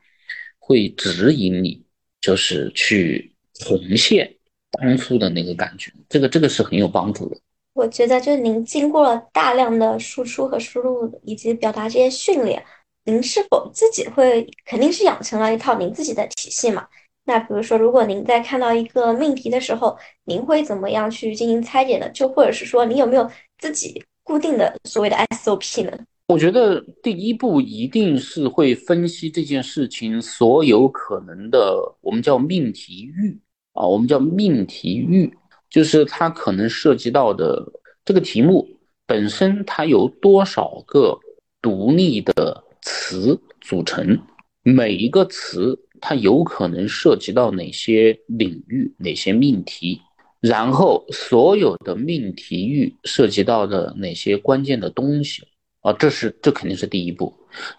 [0.59, 1.81] 会指引你，
[2.19, 4.35] 就是去重现
[4.71, 5.91] 当初的那个感觉。
[6.09, 7.37] 这个这个是很有帮助的。
[7.73, 12.61] 我觉得，就是您经过了大量的输出和输入以及表达这些训练，
[13.05, 16.87] 您是否自己会肯定是养成了一套您自己的体系嘛？
[17.23, 22.09] 那比如说，如果您在看到一个命题的时候，您会怎么样去进行拆解呢？
[22.09, 23.29] 就或者是说，你有没有
[23.59, 25.97] 自己固定的所谓的 SOP 呢？
[26.31, 33.37] 我觉得第一步一定是会分析这件事情所有可能的，我们叫命题域
[33.73, 35.29] 啊，我们叫命题域。
[35.69, 37.65] 就是它可能涉及到的
[38.05, 38.65] 这个题目
[39.05, 41.19] 本身，它由多少个
[41.61, 44.17] 独立的词组成？
[44.63, 49.99] 每一个词它有可能涉及到哪些领域、哪些命题？
[50.39, 55.43] 然后所有的命题域涉及到的哪些关键的东西？
[55.81, 57.33] 啊，这是这肯定是第一步。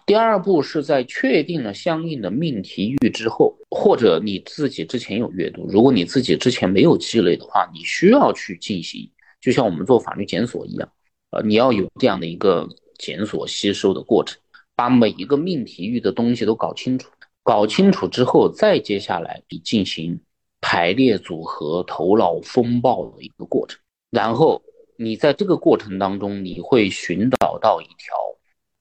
[0.05, 9.09] 第二步是在确定了相应的命题域之后，或者你自己之前有阅读，如果你自己之前没有积累的话，你需要去进行，
[9.41, 10.91] 就像我们做法律检索一样，
[11.31, 12.67] 呃，你要有这样的一个
[12.99, 14.37] 检索吸收的过程，
[14.75, 17.09] 把每一个命题域的东西都搞清楚，
[17.41, 20.19] 搞清楚之后，再接下来你进行
[20.59, 23.79] 排列组合、头脑风暴的一个过程，
[24.11, 24.61] 然后
[24.97, 28.15] 你在这个过程当中，你会寻找到一条。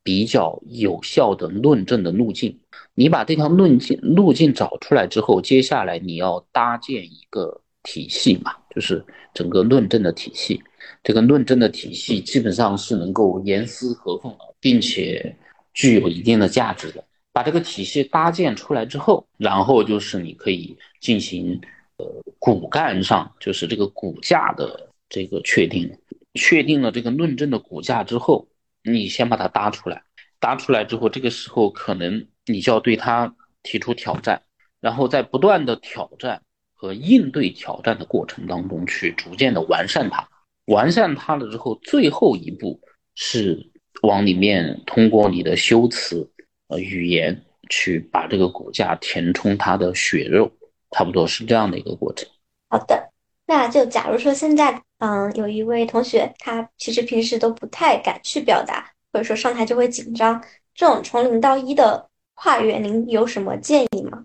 [0.04, 2.58] 比较有效的论证的路径，
[2.92, 9.00] 你把这条论径路径找出来之后，接下来你要搭建一个体系嘛，就是
[9.32, 10.60] 整个论证的体系。
[11.04, 15.36] 这个论证的体系基本上是能够严丝合缝，并且
[15.72, 17.04] 具有一定的价值的。
[17.32, 21.60] 把这个体系搭建出来之后，然后就是你可以进行
[21.98, 22.06] 呃
[22.40, 25.88] 骨干上，就是这个骨架的这个确定。
[26.34, 28.48] 确定了这个论证的骨架之后。
[28.84, 30.02] 你先把它搭出来，
[30.40, 34.42] 搭出来之后，这个时候可能你就要对它提出挑战，
[34.80, 36.42] 然后在不断的挑战
[36.74, 40.28] 和应对挑战的过程当中，去逐渐的完善它。
[40.64, 42.80] 完善它了之后，最后一步
[43.14, 43.70] 是
[44.02, 46.28] 往里面通过你的修辞，
[46.66, 47.40] 呃语言
[47.70, 50.50] 去把这个骨架填充它的血肉，
[50.90, 52.28] 差不多是这样的一个过程。
[52.68, 53.11] 好的，
[53.54, 60.42] 那就假如说现在，嗯，有一位同学，他其实平时都不太敢去表达，或者说上台就会紧张，
[60.74, 64.24] 这种从零到一的跨越，您有什么建议吗？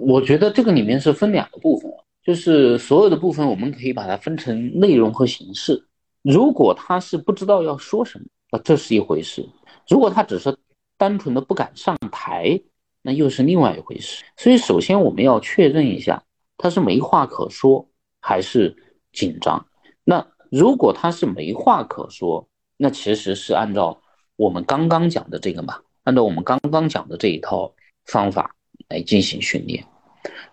[0.00, 1.88] 我觉得这个里面是分两个部分，
[2.24, 5.80] 就是所有的部分我们可以把它分成内容和形式。
[6.22, 9.44] 如果他是不知道要说什么，那这是一回事；
[9.88, 10.52] 如果他只是
[10.98, 12.60] 单纯的不敢上台，
[13.02, 14.24] 那又是另外一回事。
[14.36, 16.20] 所以，首先我们要确认一下，
[16.58, 17.86] 他是没话可说
[18.26, 18.74] 还是
[19.12, 19.66] 紧张。
[20.02, 24.00] 那如果他是没话可说，那其实是按照
[24.36, 27.74] 我们刚刚讲的这个嘛，按照我们刚刚讲的这一套
[28.06, 28.54] 方法
[28.88, 29.84] 来进行训练。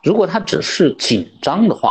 [0.04, 1.90] 如果他只是紧张的话，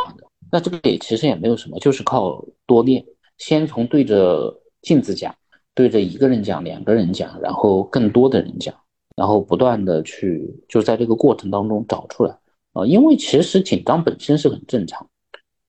[0.52, 3.02] 那这个也其实也没有什么，就是靠多练，
[3.38, 5.34] 先从对着镜子讲。
[5.72, 8.74] 对着一个人讲，两个人讲，然后更多的人讲，
[9.16, 12.36] 然后不断的去就在这个过程当中找出来
[12.72, 15.08] 啊，因为其实紧张本身是很正常，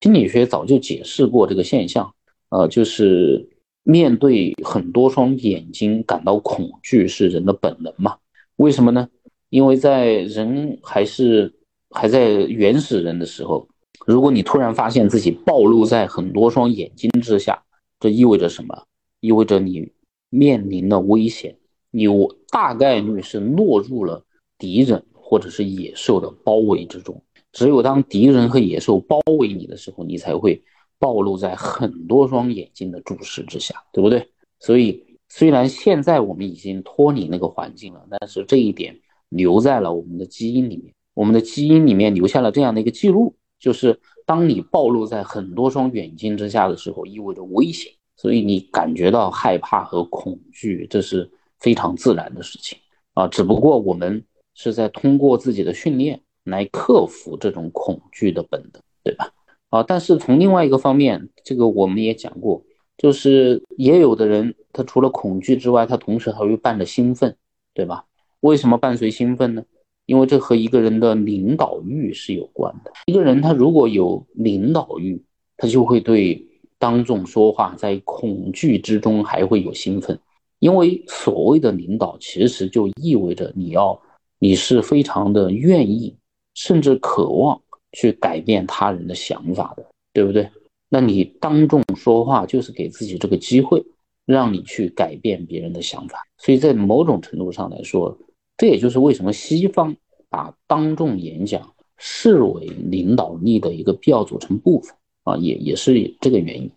[0.02, 2.12] 心理学早就解释过这个现象，
[2.50, 3.48] 呃，就是
[3.84, 8.18] 面对很多双眼睛感到恐惧是人的本能嘛？
[8.56, 9.08] 为什么呢？
[9.50, 11.54] 因为在人还是
[11.92, 13.68] 还在原始人的时候，
[14.08, 17.64] 如果你突然发现自己暴露在很多双眼睛之下，
[18.00, 18.84] 这意味着什么？
[19.20, 19.88] 意味着你
[20.32, 21.56] 面临了危险，
[21.92, 24.26] 你我大概率是落入了
[24.58, 27.22] 敌人或者是野兽的包围之中。
[27.52, 30.62] 只有当敌人和野兽包围你的时候，你才会
[31.00, 34.28] 暴露在很多双眼睛的注视之下，对不对？
[34.60, 38.98] 所以，虽然现在我们已经脱离那个环境了，但是这一点
[39.30, 40.94] 留在了我们的基因里面。
[41.14, 47.92] 我们的基因里面留下了这样的一个记录，就是当你暴露在很多双眼睛之下的时候，意味着危险。
[48.16, 52.78] 所以你感觉到害怕和恐惧，这是非常自然的事情
[53.16, 53.28] 啊。
[53.28, 59.32] 只不过我们是在通过自己的训练来克服这种恐惧的本能，对吧？
[59.70, 62.64] 啊，但是从另外一个方面，这个我们也讲过，
[62.98, 67.36] 就是也有的人他除了恐惧之外，他同时还会伴着兴奋，
[67.74, 68.06] 对吧？
[68.42, 69.64] 为什么伴随兴奋呢？
[70.06, 72.92] 因为这和一个人的领导欲是有关的。
[73.06, 75.24] 一个人他如果有领导欲，
[75.58, 76.48] 他就会对。
[76.82, 80.20] 当众说话，在恐惧之中还会有兴奋，
[80.58, 84.02] 因为所谓的领导，其实就意味着你要，
[84.40, 86.16] 你是非常的愿意，
[86.54, 87.62] 甚至渴望
[87.94, 90.50] 去改变他人的想法的，对不对？
[90.90, 93.84] 那你当众说话，就是给自己这个机会，
[94.26, 96.26] 让你去改变别人的想法。
[96.38, 98.18] 所以在某种程度上来说，
[98.58, 99.96] 这也就是为什么西方
[100.30, 104.96] 把当众演讲视为领导力的一个必要组成部分。
[105.24, 106.72] 啊，也也是这个原因。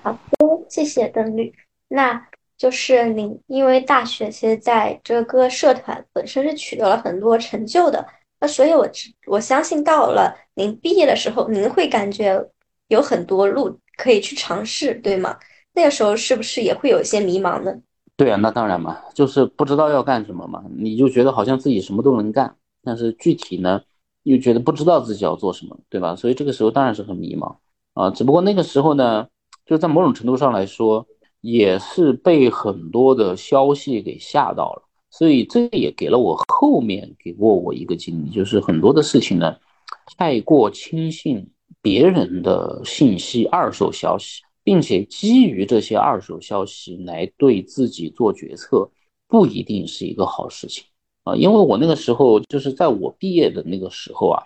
[0.00, 0.18] 好的，
[0.68, 1.52] 谢谢邓律。
[1.88, 2.24] 那
[2.56, 8.06] 就是您，因为大学其实在这个社团本身是取得了很多成就的，
[8.40, 8.88] 那所以我
[9.26, 12.42] 我相信到了您毕业的时候，您会感觉
[12.88, 15.38] 有很多路可以去尝试，对吗？
[15.74, 17.72] 那个时候是不是也会有一些迷茫呢？
[18.16, 23.82] 对啊，那当然嘛，就是不知道要干什么嘛，你就觉得好像自己什么都能干，但是具体呢？
[24.24, 26.14] 又觉得不知道自己要做什么，对吧？
[26.14, 27.56] 所以这个时候当然是很迷茫
[27.94, 28.10] 啊。
[28.10, 29.26] 只不过那个时候呢，
[29.64, 31.06] 就在某种程度上来说，
[31.40, 34.82] 也是被很多的消息给吓到了。
[35.10, 39.56] 所以这也给了我后面给过我一个经历，就是很多的事情呢，
[40.16, 41.50] 太过轻信
[41.82, 48.88] 别人的信息、二手消息，并且基于这些二手消息来对自己做决策，
[49.26, 50.84] 不一定是一个好事情。
[51.24, 54.42] 啊，因为我那个时候就是在我毕业的那个时候啊，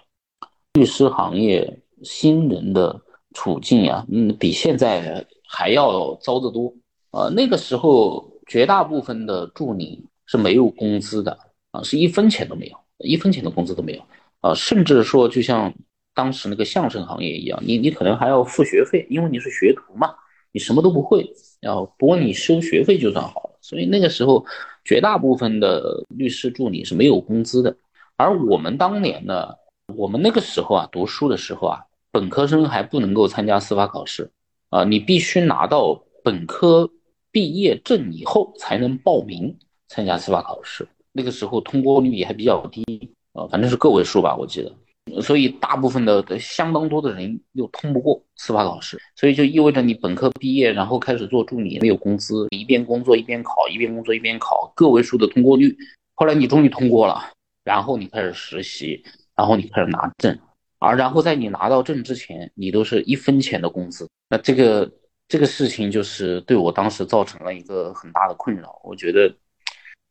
[0.72, 3.00] 律师行业新人的
[3.32, 6.74] 处境啊，嗯，比现在还要糟得多。
[7.10, 11.38] 啊，那个时候绝大部分的助理是没有工资的
[11.70, 14.02] 啊，是一分钱都没有，一分钱的工资都没有
[14.40, 15.72] 啊，甚至说就像
[16.14, 20.14] 当时那个相声行业一样，你你可能还要付学费，因为你是学徒嘛，
[20.52, 21.28] 你什么都不会，
[21.60, 23.58] 然后不过你收学费就算好了。
[23.60, 24.44] 所以那个时候。
[24.86, 27.74] 绝大部分的律师助理是没有工资的，
[28.18, 29.48] 而我们当年呢，
[29.96, 31.80] 我们那个时候啊，读书的时候啊，
[32.12, 34.30] 本科生还不能够参加司法考试
[34.68, 36.90] 啊，你必须拿到本科
[37.30, 39.56] 毕业证以后才能报名
[39.88, 40.86] 参加司法考试。
[41.12, 42.84] 那个时候通过率也还比较低
[43.32, 44.72] 啊，反正是个位数吧，我记得。
[45.20, 55.76] 所以大部分的相当多的人又通不过司法考试，所以就意味着你本科毕业，然后开始做助理，没有工资，一边工作一边考，一边工作一边考，个位数的通过率。
[56.14, 57.30] 后来你终于通过了，
[57.64, 59.04] 然后你开始实习，
[59.36, 60.36] 然后你开始拿证，
[60.78, 64.08] 而然后在你拿到证之前，你都是一分钱的工资。
[64.30, 64.90] 那这个
[65.28, 69.32] 这个事情就是对我当时造成了一个很大的困扰，我觉得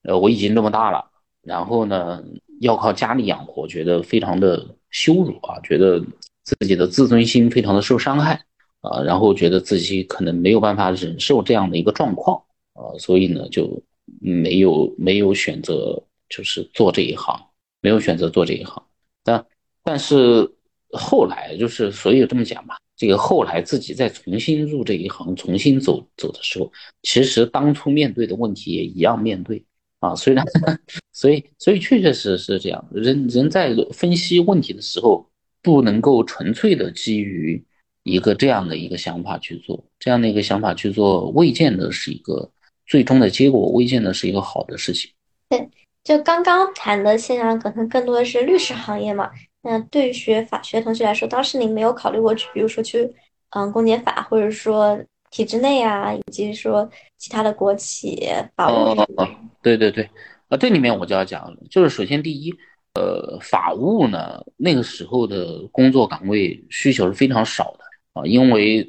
[0.04, 2.24] 呃，我已经这么大了，然后呢，
[2.62, 6.04] 要靠家里养活，觉得非常的羞辱啊，觉得
[6.44, 8.44] 自己的自尊心非常的受伤害
[8.82, 12.38] 啊，然后觉得自己可能没有办法忍受这样的一个状况
[12.74, 13.82] 啊，所以呢，就
[14.20, 17.40] 没有没有选择就是做这一行，
[17.82, 18.84] 没有选择做这一行，
[19.24, 19.46] 但
[19.84, 20.50] 但是
[20.92, 22.78] 后来就是，所以这么讲吧。
[22.96, 29.66] 这个后来自己再重新入这一行，重新走走的时候，其实当初面对的问题也一样面对
[30.04, 30.16] 啊。
[30.16, 30.46] 虽然，
[31.14, 32.86] 所以所以确确实实是这样。
[32.92, 35.28] 人人在分析问题的时候，
[35.62, 37.64] 不能够纯粹的基于
[38.04, 42.52] 一个这样的一个想法去做，这样的一个想法去做，未见得是一个
[42.86, 45.10] 最终的结果，未见得是一个好的事情。
[45.50, 45.70] 对，
[46.04, 49.32] 就刚刚谈的现象，可能更多的是律师行业嘛。
[49.62, 53.10] 那对于学法学同学来说，当时您没有考虑过去，比如说去，
[53.52, 55.00] 嗯，公检法，或者说
[55.34, 58.24] 体制内啊，以及说其他的国企
[58.56, 58.92] 法务。
[58.92, 59.28] 哦哦，
[59.64, 60.08] 对对对，
[60.48, 62.54] 啊，这里面我就要讲，就是首先第一，
[62.94, 68.88] 呃，法务呢，那个时候的工作岗位需求是非常少的啊，因为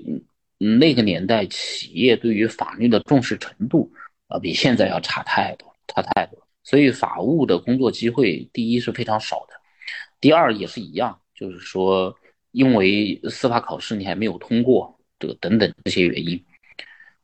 [0.59, 3.91] 那个年代企业对于法律的重视程度
[4.29, 9.55] 啊，比现在要差太多，差太多，所以法务的工作机会，第一是非常少的。
[10.21, 12.15] 第二也是一样，就是说，
[12.51, 16.45] 因为司法考试你还没有通过，这个等等这些原因，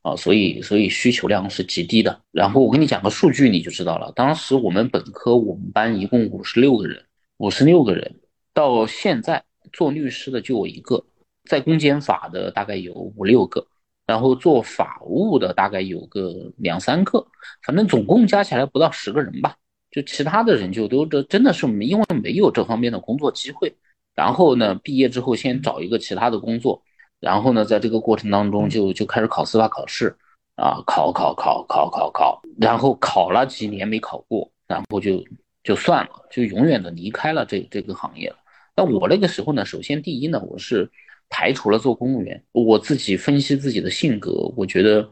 [0.02, 2.20] 啊，所以所以需求量是极低的。
[2.30, 4.12] 然后我跟你讲个数据，你就知道了。
[4.16, 7.04] 当时我们本科我们班一共五十六个人，
[7.38, 8.20] 五十六个人，
[8.54, 11.04] 到现在做律师的就我一个，
[11.44, 13.66] 在公检法的大概有五六个，
[14.06, 17.26] 然后做法务的大概有个两三个，
[17.64, 19.56] 反正总共加起来不到十个人吧。
[19.90, 23.74] 就其他的人就都这真的是因为没有这方面的工作机会，
[24.14, 26.80] 然后呢，毕业之后先找一个其他的工作，
[27.20, 30.16] 然后呢，在这个过程当中就就开始考司法考试，
[30.56, 35.22] 啊，考考考考考考，然后考了几年没考过，然后就
[35.62, 38.36] 就算了，就永远的离开了这这个行业了。
[38.74, 40.90] 那我那个时候呢，首先第一呢，我是
[41.28, 45.08] 排除了做公务员，我自己分析自己的性格，我觉得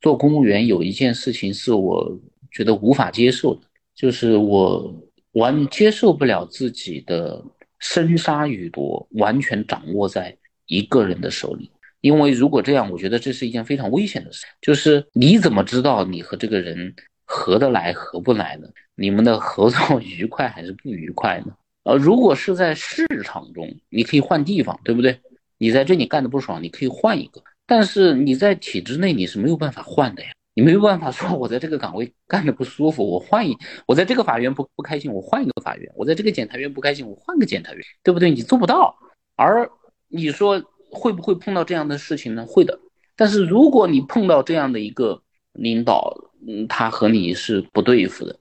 [0.00, 2.18] 做公务员有一件事情是我
[2.50, 3.62] 觉得无法接受的。
[3.94, 4.94] 就是我
[5.32, 7.42] 完接受不了自己的
[7.78, 10.36] 生杀予夺完全掌握在
[10.66, 14.46] 一个人的手里，因为如果这样，我觉得这是一件非常危险的事。
[14.60, 16.94] 就是你怎么知道你和这个人
[17.24, 18.68] 合得来合不来呢？
[18.94, 21.54] 你们的合作 愉快还是不愉快呢？
[21.84, 25.18] 呃，如果是在市场中，你可以换地方，对不对？
[25.58, 30.28] 你在这里干的不爽，你可以换一个，但是你在体制内你是没有办法换的呀。
[30.58, 33.52] 你没有办法说，我在这个岗位干的不舒服，我换一；
[33.86, 38.30] 我在这个法院不不开心，我换一个法院；我在这个检察院不开心，我换个检察院，对不对？
[38.30, 38.96] 你做不到。
[39.36, 39.70] 而
[40.16, 42.46] 你说会不会碰到这样的事情呢？
[42.46, 42.78] 会的。
[43.14, 48.38] 但是如果你碰到这样的一个领导，嗯，他和你是不对付的，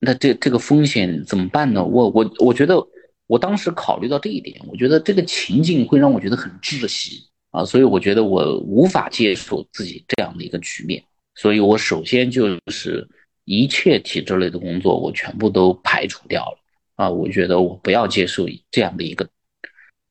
[0.00, 1.84] 那这这个风险怎么办呢？
[1.84, 2.86] 我我我觉得，
[3.26, 11.02] 我当时考虑到这一点，我觉得这个情境会让我觉得很窒息啊，所以我觉得我无法接受自己这样的一个局面。
[11.34, 13.08] 所以，我首先就是
[13.44, 16.58] 一切体制类的工作，我全部都排除掉了
[16.96, 17.08] 啊！
[17.08, 19.26] 我觉得我不要接受这样的一个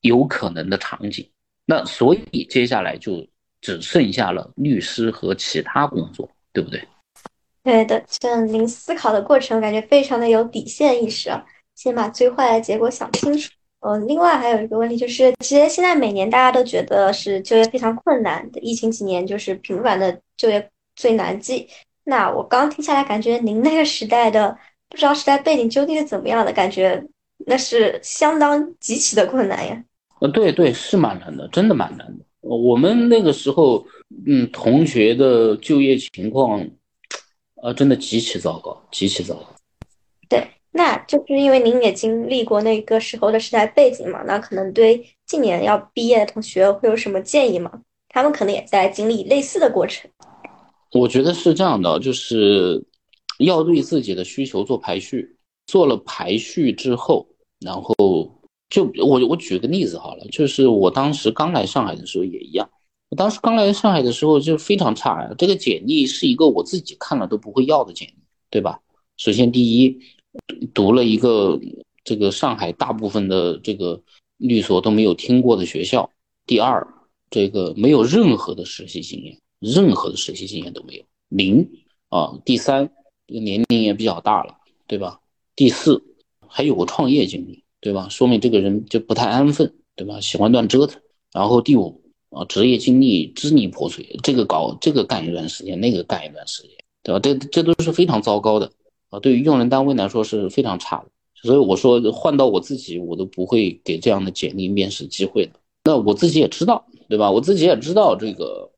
[0.00, 1.28] 有可能的场景。
[1.64, 3.26] 那所以接下来就
[3.60, 6.82] 只剩下了律师和其他工作，对不对？
[7.62, 11.44] 对的，这您思考的过程，感觉非常的有底线意识啊！
[11.74, 13.50] 先把最坏的结果想清楚。
[13.80, 20.70] 嗯，另外还有一个问题就是，其实现在每年大家都觉得是就业非常困难的，疫情几年就是频繁的就业。
[20.96, 21.68] 最难记。
[22.02, 27.00] 那我刚听下来，感觉您那个时代的不知道时代背景究竟是怎么样的，感觉
[27.46, 29.84] 那是相当极其的困难呀。
[30.20, 32.24] 呃，对对，是蛮难的，真的蛮难的。
[32.40, 33.86] 我们那个时候，
[34.26, 36.66] 嗯，同学的就业情况，
[37.62, 39.46] 呃，真的极其糟糕，极其糟糕。
[40.28, 47.70] 对，那就是因为您也经历过那个时候的时代背景嘛，那可能对今年要毕业的同学会有什么建议吗？
[48.08, 50.10] 他们可能也在经历类似的过程。
[50.92, 52.82] 我觉得是这样的，就是
[53.38, 57.26] 要对自己的需求做排序，做了排序之后，
[57.60, 57.94] 然后
[58.70, 62.68] 就我我举个例子好了，就是我当时刚来上海的时候也一样，
[63.08, 68.14] 我当时刚来上海的时候就非常差呀，这个简历是一个我自己看了都不会要的简历，
[68.50, 68.80] 对吧？
[69.16, 69.98] 首先第一，
[70.74, 71.58] 读了一个
[72.04, 74.00] 这个上海大部分的这个
[74.36, 76.10] 律所都没有听过的学校，
[76.46, 76.86] 第二，
[77.30, 79.38] 这个没有任何的实习经验。
[79.60, 81.68] 任何的实习经验都没有，零
[82.10, 82.38] 啊。
[82.44, 82.88] 第三，
[83.26, 84.54] 这个年龄也比较大了，
[84.86, 85.18] 对吧？
[85.56, 86.00] 第四，
[86.46, 88.08] 还有个创业经历，对吧？
[88.08, 90.20] 说明这个人就不太安分，对吧？
[90.20, 91.00] 喜欢乱折腾。
[91.32, 92.00] 然后第五
[92.30, 96.70] 啊，职业经历支离破碎，这个搞这个干一段时间，那个干一段时间，
[97.02, 97.20] 对吧？
[97.20, 98.70] 这这都是非常糟糕的。
[99.10, 101.06] 啊，对于用人单位来说是非常差的。
[101.34, 105.52] 所以我说换到我自己，我都不会给这样的简历面试机会的。
[105.84, 107.30] 那我自己也知道，对吧？
[107.30, 108.68] 我自己也知道这个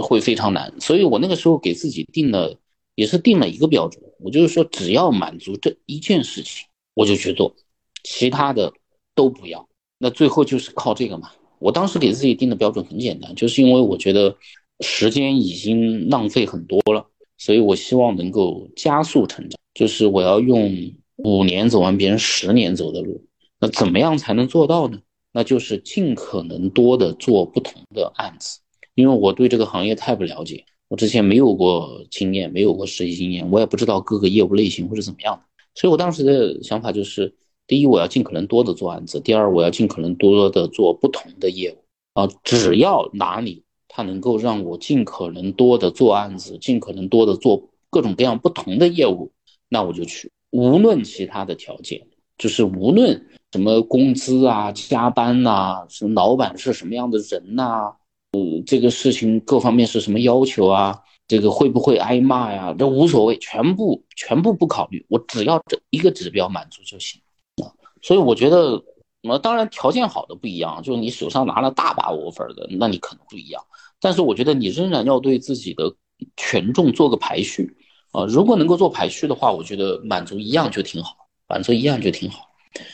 [0.00, 2.54] 会非常难，所以我那个时候给自己定了，
[2.94, 7.54] 也是定了一个标准，我就是说只要满足这一件事情，我就去做，
[8.04, 8.72] 其他的
[9.14, 9.68] 都不要。
[9.98, 11.30] 那最后就是靠这个嘛。
[11.58, 14.34] 我当时给自己定的标准很简单，就是因为我觉得
[14.80, 20.72] 时间已经浪费很多了，所以我希望能够加速成长，就是我要用
[21.16, 23.22] 五年走完别人十年走的路。
[23.60, 24.98] 那怎么样才能做到呢？
[25.32, 28.60] 那就是尽可能多的做不同的案子，
[28.94, 35.42] 因为我对这个行业太不了解，我之前没有过经验，没有过实习经验，我也不知道各个业务类型会是怎么样的，
[35.74, 37.34] 所以我当时的想法就是。
[37.70, 42.28] 第一，我要尽可能多的做案子；第二，我要尽可能多的做不同的业务啊。
[42.42, 49.30] 只要哪里它能够让我尽可能多的做案子，尽可能多的做各种各样不同的业务，
[49.68, 50.32] 那我就去。
[50.50, 52.04] 无论其他的条件，
[52.36, 57.94] 就是无论什么工资啊、加班呐、什么老板是什么样的人呐，
[58.32, 60.98] 呃，这个事情各方面是什么要求啊，
[61.28, 62.74] 这个会不会挨骂呀？
[62.76, 67.20] 这无所谓，全部全部不考虑，我只要这一个指标满足就行。
[68.02, 68.82] 所以我觉得，
[69.22, 73.62] 那当然条件好的不一样，就是你手上拿了大把 offer 的，那你可能不一样。
[74.00, 75.92] 但是我觉得你仍然要对自己的
[76.36, 77.76] 权重做个排序
[78.12, 78.24] 啊。
[78.24, 81.14] 如果能够做排序的话，我觉得满足一样就挺好，
[81.46, 82.46] 满足一样就挺好。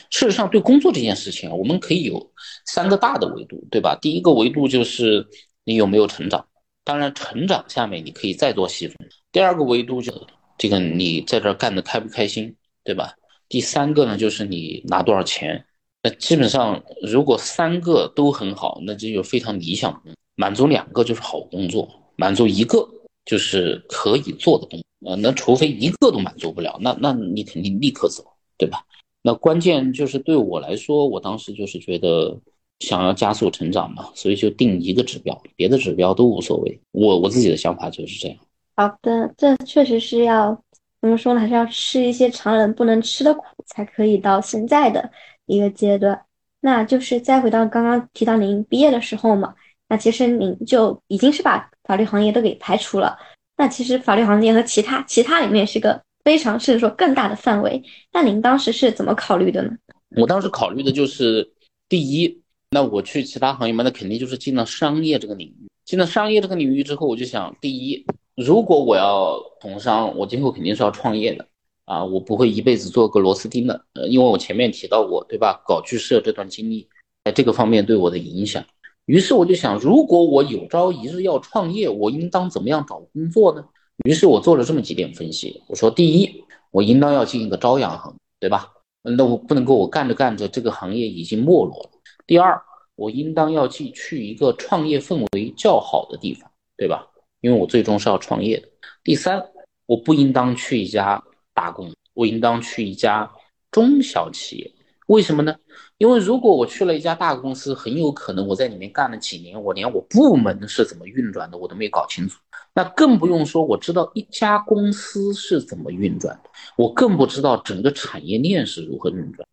[0.09, 2.31] 事实上，对工作这件事情啊，我们可以有
[2.65, 3.97] 三个大的维度，对吧？
[4.01, 5.25] 第一个维度就是
[5.63, 6.45] 你有没有成长，
[6.83, 8.97] 当然成长下面你可以再做细分。
[9.31, 10.11] 第二个维度就
[10.57, 13.13] 这个你在这干的开不开心，对吧？
[13.49, 15.65] 第三个呢，就是你拿多少钱。
[16.03, 20.01] 那基本上，如果三个都很好，那这就非常理想。
[20.35, 22.87] 满足两个就是好工作，满足一个
[23.25, 24.85] 就是可以做的工作。
[25.09, 28.23] 呃，那除非一个都满足不了，那那你肯定立刻走，
[28.57, 28.83] 对吧？
[29.23, 32.39] 那关键就是对我来说，我当时就是觉得
[32.79, 36.79] 想要加速成长嘛，所以就定一个指标，别的指标都无所谓。
[36.91, 38.37] 我我自己的想法就是这样。
[38.75, 40.61] 好的，这确实是要。
[41.01, 41.39] 怎么说呢？
[41.39, 45.09] 还是要吃一些常人不能吃的苦，才可以到现在的
[45.45, 46.19] 一个阶段。
[46.59, 49.53] 那就是再回到刚刚提到您毕业的时候嘛，
[49.87, 53.17] 那其实您就已经是把法律行业都给排除了。
[53.55, 57.81] 那其实法律行业和其他其他里面是个非常甚至说更大的范围。
[58.11, 59.71] 那您当时是怎么考虑的呢？
[60.15, 61.47] 我当时考虑的就是
[61.87, 62.41] 第一，
[62.71, 65.69] 那我去其他行业嘛，那肯定就是进了商业这个领域。
[65.85, 68.05] 进了商业这个领域之后，我就想第一。
[68.37, 71.43] 如果我要从商，我今后肯定是要创业的
[71.85, 72.05] 啊！
[72.05, 75.59] 我不会一辈子做个螺丝钉的，呃，因为我前面提到过，对吧？
[75.65, 76.87] 搞剧社这段经历，
[77.25, 78.63] 在这个方面对我的影响。
[79.05, 83.65] 于是我就想，如果我有朝一日要创业，我应当怎么样找工作呢？
[84.05, 85.63] 于是我做了这么几点分析。
[85.67, 88.71] 我说，第一，我应当要进一个朝阳行，对吧？
[89.01, 91.89] 那我不能够我干着干着这个行业已经没落了。
[92.27, 92.61] 第二，
[92.95, 97.07] 我应当要去去一个创业氛围较好的地方，对吧？
[97.47, 98.67] 因为我最终是要创业的。
[99.05, 99.41] 第三，
[99.85, 101.23] 我不应当去一家
[101.53, 103.31] 大公司，我应当去一家
[103.71, 104.69] 中小企业。
[105.07, 105.55] 为什么呢？
[105.97, 112.37] 因为如果我去了一家大公司，很有可能我在里面干了几年，我连我部门是怎么运转的我都没搞清楚。
[112.73, 119.47] 那更不用说我知道一家公司是怎么运转的，我更不知道整个产业链是如何运转。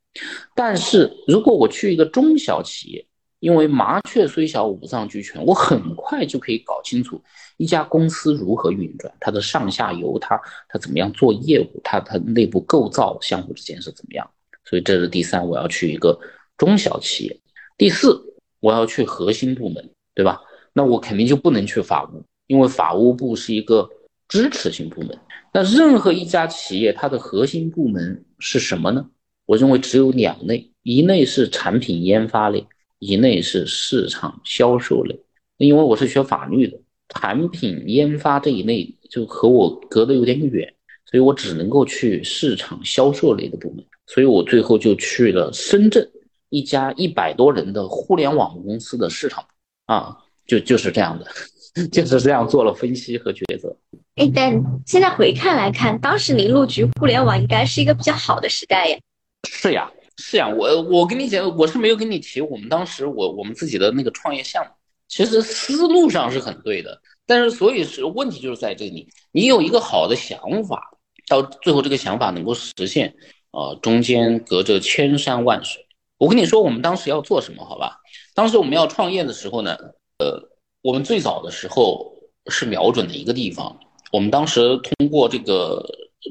[0.53, 3.07] 但是如果我去一个中小企业，
[3.45, 7.23] 因为麻雀虽小，五脏俱全，我很快就可以搞清楚
[7.59, 14.27] 一家公司如何运转，它的上下游，它它怎么样做业务，它它内部构造相互之间是怎么样。
[14.65, 16.19] 所以这是第三，我要去一个
[16.57, 17.39] 中小企业。
[17.77, 18.19] 第四，
[18.61, 20.41] 我要去核心部门，对吧？
[20.73, 23.87] 那我肯定就不能去法务，因为法务部是一个
[24.27, 25.19] 支持性部门。
[25.53, 29.07] 那任何一家企业，它的核心部门是什么呢？
[29.45, 32.67] 我认为只有两类，一类是产品研发类。
[33.07, 35.15] 一类是市场销售类，
[35.59, 36.79] 因为我是学法律的，
[37.11, 40.73] 产品研发这一类就和我隔得有点远，
[41.05, 46.11] 所以我只能够去市场销售类的部门，所以我最后就去了深圳
[46.49, 49.45] 一家一百多人的互联网公司的市场
[49.85, 51.27] 啊，就就是这样的，
[51.93, 53.77] 就是这样做了分析和抉择。
[54.15, 58.97] 哎，但现在回看来看，当时您入局互联网应该是一个比较好的时代呀。
[59.47, 59.91] 是呀。
[60.17, 64.71] 是呀，我我跟你讲，我是没有跟你提我们当时我我们自己的那个创业项目，
[65.09, 70.81] 其实思路上是很对的，但是所以是问题就是在这里，你有一个好的想法，
[71.29, 73.15] 到最后这个想法能够实现，
[73.51, 75.85] 啊，中间隔着千山万水。
[76.17, 77.65] 我跟你说，我们当时要做什么？
[77.65, 77.99] 好吧，
[78.35, 79.77] 当时我们要创业的时候呢，
[80.19, 80.41] 呃，
[80.81, 82.15] 我们最早的时候
[82.47, 83.77] 是瞄准的一个地方，
[84.13, 85.85] 我们当时通过这个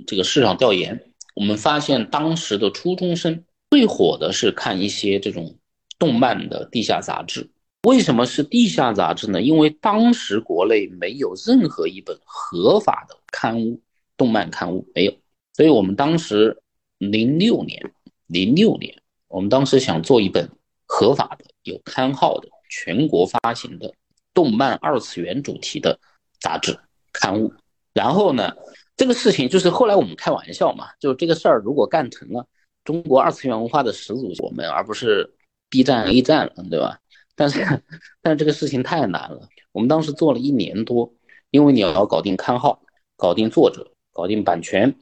[0.08, 3.44] 这个市场调研，我们发现当时的初中生
[3.74, 5.58] 最火的是看一些这种
[5.98, 7.50] 动漫的地下杂志。
[7.88, 9.42] 为什么是地下杂志呢？
[9.42, 13.82] 因为当时国内没有任何一本合法的刊物，
[14.16, 15.14] 动漫刊物没有，
[15.54, 16.62] 所以我们当时
[17.00, 17.82] 零六年，
[18.28, 18.96] 零六年，
[19.28, 20.48] 我们当时想做一本
[20.86, 23.92] 合法的、有刊号的、全国发行的
[24.36, 26.00] 动漫二次元主题的
[26.40, 26.78] 杂志
[27.12, 27.52] 刊物。
[27.92, 28.54] 然后呢，
[28.96, 32.46] 这个事情就是后来我们开玩笑嘛，就这个事儿如果干成了，
[32.84, 35.34] 中国二次元文化的始祖我们，而不是
[35.70, 37.00] B 站 A 站了，对吧？
[37.36, 37.60] 但是，
[38.22, 39.48] 但是这个事情太难了。
[39.72, 41.12] 我们当时做了一年多，
[41.50, 42.82] 因为你要搞定刊号、
[43.16, 44.94] 搞定作者、搞定版权、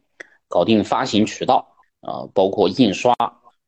[0.47, 3.13] 搞定发行渠道啊，包括印刷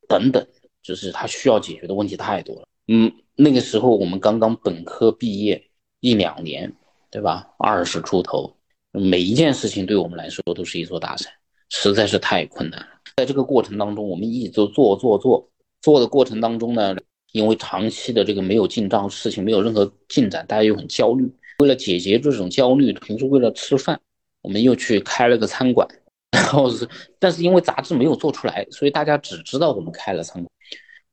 [0.07, 0.47] 等等，
[0.81, 2.67] 就是它需要解决的问题太多了。
[2.87, 5.61] 嗯，那个时候我们刚刚本科毕业
[5.99, 6.73] 一两年，
[7.09, 7.47] 对吧？
[7.57, 8.55] 二十出头，
[8.91, 11.31] 每一件事情对我们来说都是一座大山，
[11.69, 12.87] 实在是太困难了。
[13.15, 15.49] 在这个过程当中，我们一直做做做
[15.81, 16.95] 做的过程当中呢。
[17.31, 21.27] 因为长期的这个没有进账，事情没有任何进展，大家又很焦虑。
[21.57, 23.99] 为了解决这种焦虑，平时为了吃饭，
[24.43, 25.87] 我们又去开了个餐馆。
[26.29, 26.87] 然后是，
[27.17, 30.47] 但是因为杂志没有做出来，所以大家只知道我们开了餐馆。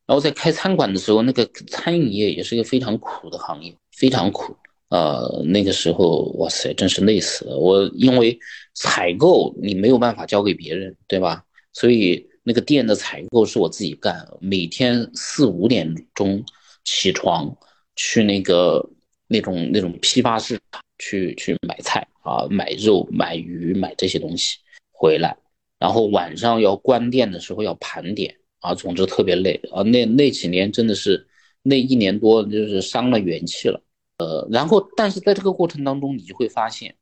[0.04, 4.54] 然后在开餐馆的时候，那个餐饮业也是一个非常苦的行业，非常苦。
[4.90, 7.56] 呃，那个时候，哇塞，真是累死了。
[7.56, 8.38] 我因为
[8.74, 11.42] 采购你没有办法交给别人，对吧？
[11.72, 12.28] 所以。
[12.42, 16.42] 那个店的采购是我自己干，每天四五点钟
[16.84, 17.54] 起床
[17.94, 18.84] 去那个
[19.28, 24.56] 那种那种批发市场去去买菜啊，买肉、买鱼、买这些东西
[24.90, 25.36] 回来，
[25.78, 29.82] 然后晚上要关店的时候要盘点啊，总之特别累啊。
[29.82, 31.28] 那那几年真的是
[31.62, 33.82] 那一年多就是伤了元气了，
[34.16, 36.96] 呃，然后但是在这个过程当中，你就会发现，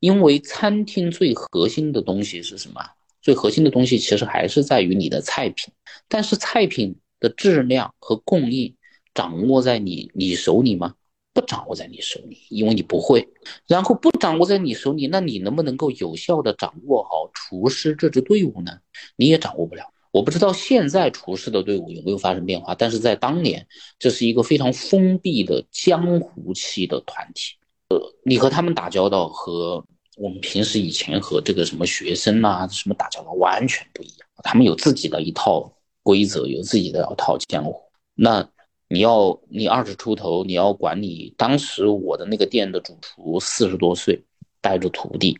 [0.00, 2.80] 因为餐厅最核心的东西是什么？
[3.24, 5.72] 最核心的东西其实还是在于你的菜品，
[6.08, 8.76] 但是菜品的质量和供应
[9.14, 10.94] 掌握在你你手里吗？
[11.32, 13.26] 不掌握在你手里，因为你不会。
[13.66, 18.72] 然后不掌握在你手里，那你能不能够有效的掌握好厨师这支队伍呢？
[19.16, 19.84] 你也掌握不了。
[20.10, 23.66] 我不知道现在厨师的队伍有没有发生变化，但是在当年，
[23.98, 27.54] 这是一个非常封闭的江湖气的团体。
[27.88, 29.82] 呃，你和他们打交道和。
[30.16, 37.74] 我们平时以前和这个什么学生呐，什么打交道完全不一样，他们有自己的一套规则，有自己的一套江湖。
[38.14, 38.48] 那
[38.88, 44.22] 你要你二十出头，你要管理当时我的那个店的主厨四十多岁，
[44.60, 45.36] 带着徒弟，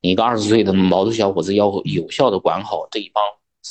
[0.00, 3.22] 你一个二十岁的毛头小伙子要有效的管好这一帮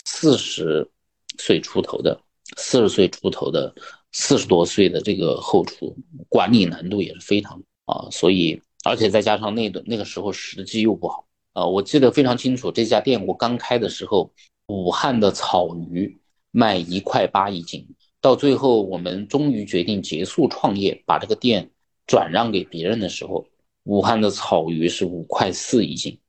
[0.05, 0.89] 四十
[1.37, 2.17] 岁出头的
[2.55, 3.73] 四十岁出头的
[4.13, 5.93] 四十多岁的这个后厨，
[6.29, 8.61] 管理难度也是非常啊，所以。
[8.85, 14.31] 而且再加上那个那个时候时机又不好啊，我记得非常清楚，这家店我刚开的时候，
[14.67, 16.19] 武汉的草鱼
[16.51, 17.87] 卖一块八一斤，
[18.21, 21.71] 到最后我们终于决定结束创业，把这个店
[22.05, 23.47] 转让给别人的时候，
[23.85, 26.19] 武汉的草鱼是五块四一斤，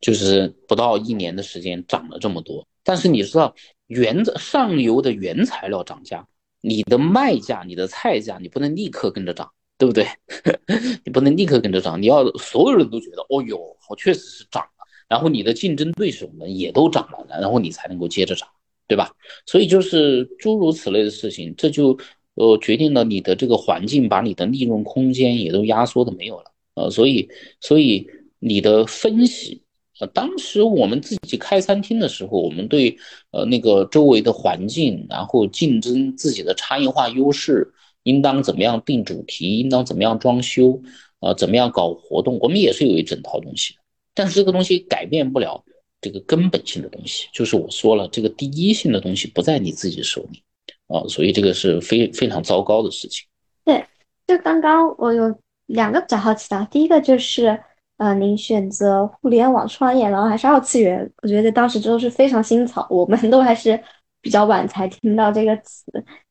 [0.00, 2.66] 就是不到一年的时间涨了这么多。
[2.84, 3.54] 但是你知道，
[3.86, 6.26] 原上游的原材料涨价，
[6.60, 9.50] 你的卖价、你的菜价，你不能立刻跟着涨。
[9.80, 10.06] 对不对？
[11.06, 14.86] 你不能立刻跟着涨，你要所有人都觉得，哦哟，好，确实是涨了。
[15.08, 18.46] 然后你的竞争对手们也都涨了，然后你才能够接着涨，
[18.86, 19.10] 对吧？
[19.46, 21.98] 所以就是诸如此类的事情，这就
[22.34, 26.52] 呃决定了你的这个环境，把你的利润空间也都压缩的没有了。
[26.74, 27.26] 呃，所以
[27.58, 28.06] 所以
[28.38, 29.62] 你的分析，
[29.98, 32.94] 呃，当时我们自己开餐厅的时候，我们对
[33.30, 37.72] 呃那个周围的环境，然后竞争自己的差异化优势。
[38.02, 39.58] 应当怎么样定主题？
[39.58, 40.80] 应当怎么样装修？
[41.20, 42.38] 啊，怎么样搞活动？
[42.40, 43.80] 我们也是有一整套东西的，
[44.14, 45.62] 但是这个东西改变不了
[46.00, 50.42] 这个根本性的东西，就是我说了，这个第一性的东西不在你自己手里，
[50.88, 53.26] 啊，所以这个是非非常糟糕的事情。
[53.66, 53.84] 对，
[54.26, 57.60] 就刚刚我有两个比较好奇的，第一个就是，
[57.98, 63.78] 呃，您选择互联网创业，然后还是二次元，我觉得当时都是非常新潮，我们都还是
[64.22, 65.84] 比较晚才听到这个词。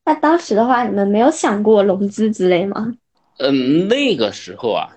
[0.09, 2.91] 那当时的话，你们没有想过融资之类吗？
[3.37, 4.89] 嗯，那个时候啊，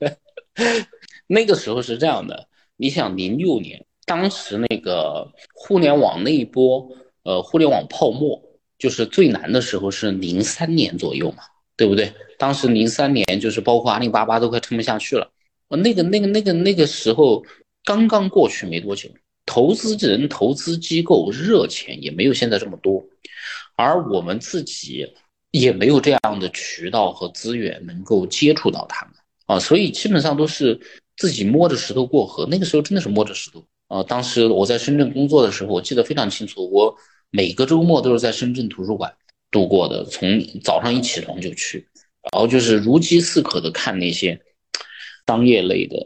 [1.26, 2.46] 那个时候是这样的。
[2.76, 6.86] 你想，零六年，当时那个互联网那一波，
[7.22, 8.38] 呃，互联网泡沫
[8.78, 11.44] 就是最难的时候是零三年左右嘛，
[11.74, 12.12] 对不对？
[12.36, 15.26] 当时零三年就是包括阿里巴巴都快撑不下去了。
[15.70, 17.42] 那个、那个、那个、那个时候
[17.82, 19.08] 刚刚过去没多久，
[19.46, 23.02] 投资人、投资机构热钱也没有现在这么多。
[23.82, 25.06] 而我们自己
[25.50, 29.14] 也没有这样的渠道和资源能够接触到他们
[29.46, 30.80] 啊，所以基本上都是
[31.16, 32.46] 自己摸着石头过河。
[32.46, 34.02] 那个时候真的是摸着石头啊！
[34.04, 36.94] 当时我在深圳工作的时候，我记得非常清楚，我
[37.30, 39.12] 每个周末都是在深圳图书馆
[39.50, 41.86] 度过的，从早上一起床就去，
[42.32, 44.40] 然后就是如饥似渴的看那些
[45.26, 45.96] 商业类的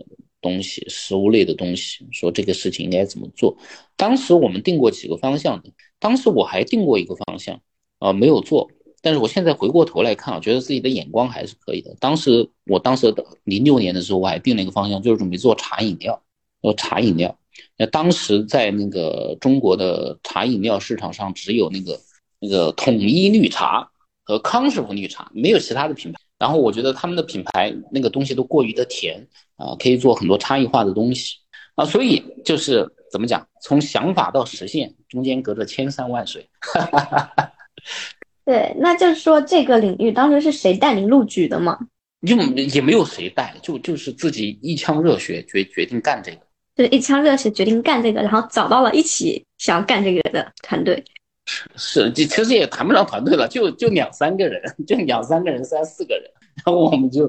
[0.47, 3.57] 东西、食物类的东西，说这个事情应该怎么做。
[3.97, 7.61] 当时我们定过几个方向的，当时我还定过一个方向，
[7.99, 8.70] 啊，没有做。
[9.03, 11.94] 但是我现在回过头来看啊，觉得自己的眼光还是可以的。
[11.99, 16.22] 当时我当时的零六年的时候，我还定了一个方向，就是准备做茶饮料，
[16.62, 17.36] 做茶饮料。
[17.76, 22.01] 那当时在那个中国的茶饮料市场上，只有那个
[22.40, 23.90] 那个统一绿茶
[24.24, 26.20] 和康师傅绿茶，没有其他的品牌。
[26.39, 29.26] 然后我觉得他们的品牌那个东西都过于的甜
[29.57, 31.37] 啊，可以做很多差异化的东西
[31.74, 31.84] 啊。
[31.84, 36.49] 所以就是怎么讲，从想法到实现中间隔着千山万水。
[38.45, 41.78] 对，那就是说这个领域当时是谁带您入局的吗？
[42.26, 46.39] 就也没有谁带，就就是自己一腔热血决决定干这个，
[46.74, 51.05] 对，一腔热血决定干这个，然后找到了一起想要干这个的团队。
[51.47, 56.24] 是是，其实也谈不上团队了，就就两三个人，就两三个人，三四个人，
[56.64, 57.26] 然后我们就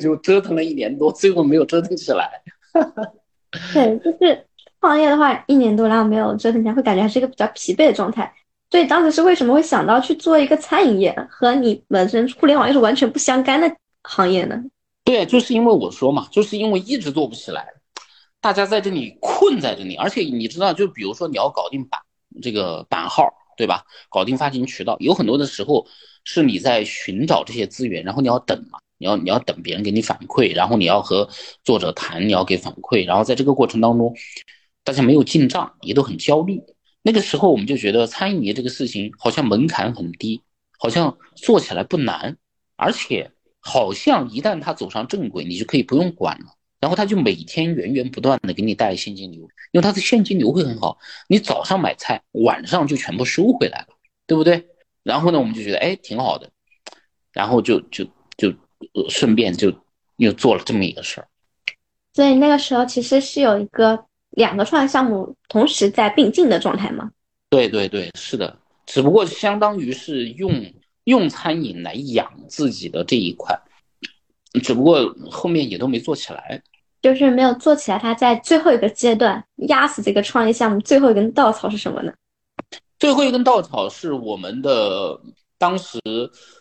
[0.00, 2.30] 就折腾了一年多，最后没有折腾起来。
[3.74, 4.46] 对，就是
[4.80, 8.32] 创业的话，一年多然后没有折腾起来，会感觉还是一个比较疲惫的状态。
[8.70, 14.60] 所以当时是为什么会想到去做一个餐饮业，和你本身互联网又是完全不相干的行业呢？
[15.04, 17.66] 对，就是因为我说嘛，就是因为一直做不起来，
[18.40, 22.00] 大家在这里困在这里，而且你知道，就比如说你要搞定版
[22.42, 23.24] 这个版号，
[23.56, 23.84] 对吧？
[24.10, 25.86] 搞定发行渠道，有很多的时候
[26.24, 31.28] 是你在寻找这些资源，然后你要等嘛，你要你要等别人给你反馈，然后你要和
[31.64, 34.14] 作者谈，你要给反馈，然后在这个过程当中，
[34.84, 36.62] 大家没有进账，也都很焦虑。
[37.02, 40.42] 那个时候我们就觉得餐饮业这个事情好像门槛很低，
[40.78, 42.36] 好像做起来不难，
[42.76, 43.30] 而且
[43.60, 46.55] 好像一旦它走上正轨，你就可以不用管了。
[46.80, 50.98] 然后他就每天源源不断的给你带来现金流，因为他的现金流会很好。
[51.28, 53.88] 你早上买菜，晚上就全部收回来了，
[54.26, 54.66] 对不对？
[55.02, 56.50] 然后呢，我们就觉得哎挺好的，
[57.32, 58.04] 然后就就
[58.36, 58.52] 就
[59.08, 59.72] 顺便就
[60.16, 61.28] 又做了这么一个事儿。
[62.14, 64.04] 所以那个时候其实是有一个。
[64.30, 67.10] 两个创业项目同时在并进的状态吗？
[67.48, 70.52] 对对对，是的，只不过相当于是用
[71.04, 73.58] 用餐饮来养自己的这一块，
[74.60, 76.62] 只不过后面也都没做起来，
[77.02, 77.98] 就是没有做起来。
[77.98, 82.12] 他在最后一个阶段压死这个创业项目，最后一根稻草是什么呢？
[82.98, 85.20] 最后一根稻草是我们的
[85.58, 86.00] 当时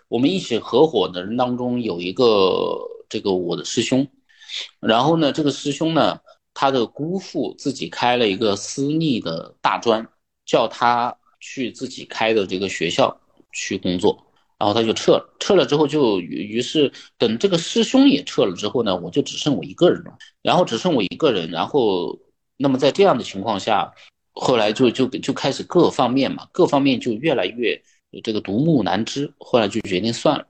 [0.07, 2.77] 我们一起合伙的人当中有一个
[3.09, 4.07] 这个我的师兄，
[4.79, 6.19] 然后呢，这个师兄呢。
[6.57, 10.07] 他的姑父自己开了一个私立的大专，
[10.45, 13.19] 叫他去自己开的这个学校
[13.51, 14.24] 去工作，
[14.57, 15.35] 然后他就撤了。
[15.39, 20.17] 撤了之后，就于是等这个师兄也撤了之后呢，我就只剩我一个人了。
[20.41, 22.19] 然后只剩我一个人，然后
[22.57, 23.93] 那么在这样的情况下，
[24.33, 27.81] 后来就就就开始各方面嘛，各方面就越来越
[28.23, 29.33] 这个独木难支。
[29.37, 30.45] 后来就决定算了。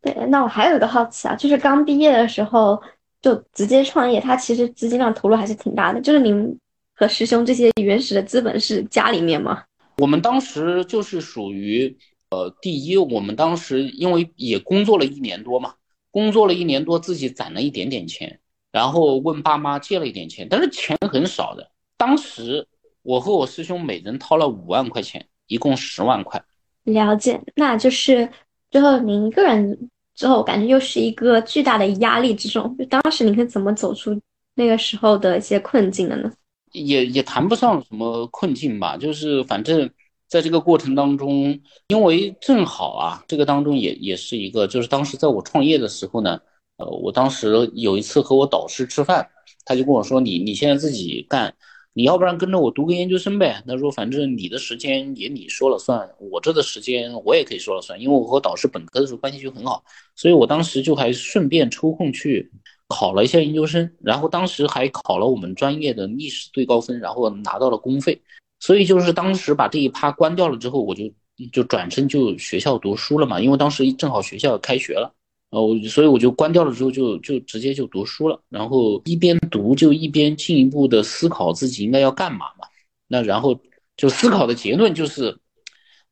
[0.00, 2.82] 对，那我还有一个好奇啊，就是刚毕业的时候。
[3.22, 6.00] 就直接创业，他其实资金量投入还是挺大的。
[6.00, 6.58] 就是您
[6.92, 9.62] 和师兄这些原始的资本是家里面吗？
[9.98, 11.96] 我们当时就是属于，
[12.32, 15.74] 呃，第一，我们当时因为也工作了一年多嘛，
[16.10, 21.70] 工作了一年多，自己攒了一点点钱，然后问爸妈借了一点钱，但是钱很少的。
[21.98, 22.66] 当时
[23.02, 26.42] 我和我师兄每人掏了五万块钱，一共十万块。
[26.84, 28.26] 了解，那就是
[28.70, 29.90] 最后您一个人。
[30.14, 34.14] 之后感觉又是一个巨大的压力之中，就当时你是怎么走出
[34.54, 36.30] 那个时候的一些困境的呢？
[36.72, 39.88] 也也谈不上什么困境吧，就是反正
[40.32, 46.40] 在这个过程当中，因为正好啊，这个当中也也是一个，就是当时在我创业的时候呢，
[46.78, 49.28] 呃，我当时有一次和我导师吃饭，
[49.66, 51.54] 他就跟我说，你你现在自己干。
[51.94, 53.62] 你要不然跟着我读个研究生呗？
[53.68, 59.84] 他说反正你的时间也你说了算，我这的时间我也可以说了算，因为我和导师本科的时候关系就很好，
[60.16, 62.50] 所以我当时就还顺便抽空去
[62.88, 68.18] 考了一下研究生，然后当时还考了我们专业的历史最高分，然后拿到了公费，
[68.62, 71.02] 所以就是当时把这一趴关掉了之后，我就
[71.50, 75.12] 就转身就学校读书了嘛，因为当时正好学校开学了。
[75.50, 82.68] 哦，所以我就关掉了之后，就就直接就读书了，然后一边读就一边进一步的思考自己应该要干嘛嘛。
[83.08, 83.60] 那然后
[83.96, 85.36] 就思考的结论就是，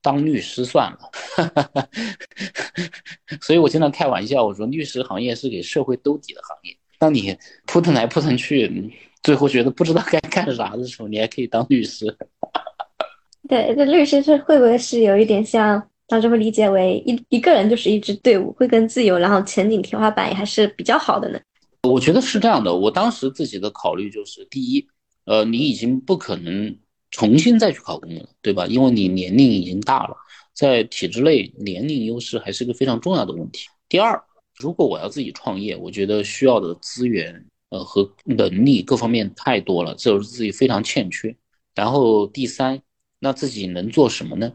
[0.02, 0.98] 当律师算了。
[3.40, 6.76] 所以我经常开玩笑，我说律师行业是给社会兜底的行业。
[6.98, 8.92] 当你扑腾来扑腾去，
[9.22, 12.16] 最后觉得不知道该干啥的时候，你还可以当律师。
[13.48, 15.82] 对，这律师是会不会是有一点像？
[16.12, 21.38] 那就会理解为一一个人就是一支队伍，会更自由，然后前景天花板也还是比较好的呢。
[21.84, 22.74] 我觉得是这样的。
[22.74, 24.84] 我当时自己的考虑就是，第一，
[25.24, 26.76] 呃，你已经不可能
[27.12, 28.66] 重新再去考公了，对吧？
[28.66, 30.16] 因为你年龄已经大了，
[30.52, 33.68] 在体制内年龄优势还是个非常重要的问题。
[33.88, 34.20] 第二，
[34.56, 41.34] 如果我要自己创业，我觉得需要的资源，呃，和能力各方面太多了，这是自己非常欠缺。
[41.74, 42.82] 然后第三，
[43.18, 44.52] 那自己能做什么呢？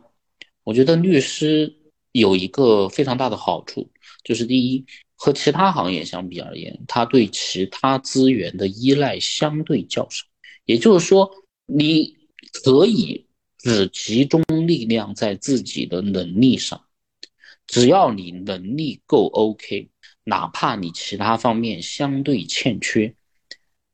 [0.64, 1.76] 我觉得律师
[2.12, 3.90] 有一个非常大的好处，
[4.24, 4.86] 就是第一。
[5.18, 10.26] 和其他行业相比而言，它对其他资源的依赖相对较少。
[10.66, 11.32] 也就是说，
[11.66, 12.18] 你
[12.52, 13.26] 可以
[13.58, 16.84] 只集中力量在自己的能力上，
[17.66, 19.90] 只要你能力够 OK，
[20.26, 23.16] 哪怕你其他方面相对欠缺，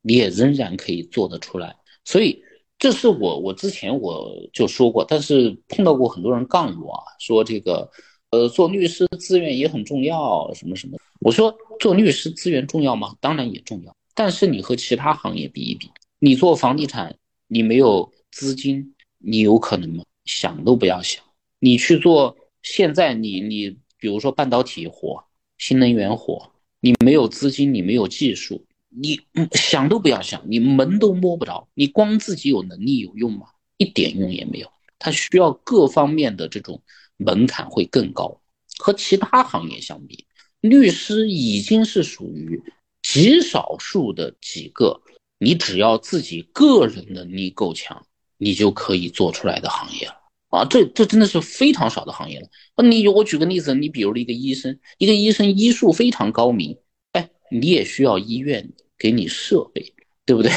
[0.01, 1.75] 你也仍然可以做得出来。
[2.03, 2.41] 所以，
[2.79, 7.88] 这是我我之前我就说过，但是碰到过很多人杠我啊，说这个。
[8.32, 10.97] 呃，做律师资源也很重要，什么什么？
[11.19, 13.13] 我说做律师资源重要吗？
[13.19, 17.13] 当然也重要，但是你和其他行业比一比，你做房地产，
[17.47, 20.05] 你没有资金，你有可能吗？
[20.23, 21.21] 想都不要想。
[21.59, 23.69] 你去做现在你你
[23.99, 25.21] 比如说半导体活、
[25.62, 26.51] 新能源火，
[26.82, 29.22] 你没有资金，你没有技术，你
[29.53, 31.70] 想都不要想，你门都摸不着。
[31.74, 33.45] 你光自己有能力有用吗？
[33.78, 34.70] 一点用也没有。
[34.99, 36.82] 它需要各方面的这种。
[37.24, 38.41] 门槛会更高，
[38.80, 40.26] 和其他行业相比，
[40.59, 42.59] 律师已经是属于
[43.03, 44.99] 极少数的几个，
[45.38, 48.03] 你只要自己个人能力够强，
[48.39, 50.16] 你就可以做出来的行业了
[50.52, 50.64] 啊！
[50.66, 52.47] 这这真的是非常少的行业了。
[52.78, 56.78] 那你我举个例子，你比如一个医生，一个医生医术非常高明，
[57.14, 59.93] 哎，你也需要医院给你设备，
[60.26, 60.52] 对不对？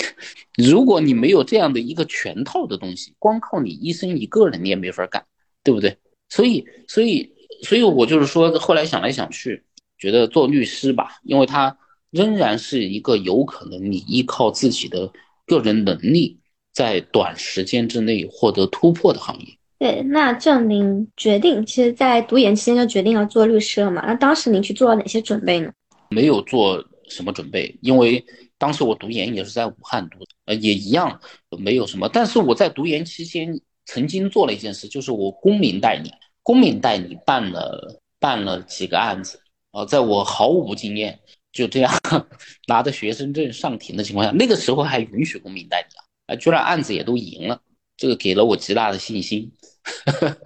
[0.56, 5.22] 如果你没有这样的一个全套的东西，光靠你医生一个人，你也没法干。
[5.64, 5.96] 对不对？
[6.28, 7.32] 所以，所以，
[7.62, 9.62] 所以我就是说，后来想来想去，
[9.96, 11.78] 觉得做律师吧，因为他
[12.10, 15.12] 仍然是一个有可能你依靠自己的
[15.46, 16.40] 个人能力，
[16.72, 19.46] 在短时间之内获得突破的行业。
[19.78, 24.04] 对，那这样您决定，其实，在读研期间就决定要做律师了嘛？
[24.06, 25.72] 那当时您去做了哪些准备呢？
[26.10, 28.24] 没有做什么准备，因为
[28.58, 31.20] 当时我读研也是在武汉读，呃，也一样
[31.58, 32.08] 没有什么。
[32.12, 33.60] 但是我在读研期间。
[33.84, 36.10] 曾经做了一件事，就是我公民代理，
[36.44, 39.40] 公民代理办了办了几个案子
[39.72, 41.18] 啊，在我毫无经验，
[41.52, 41.92] 就这样
[42.68, 47.60] 拿着学生证上庭的情况下，那个时候还允许公民代理啊，啊，居然案子也都赢了，
[47.96, 49.50] 这个给了我极大的信心。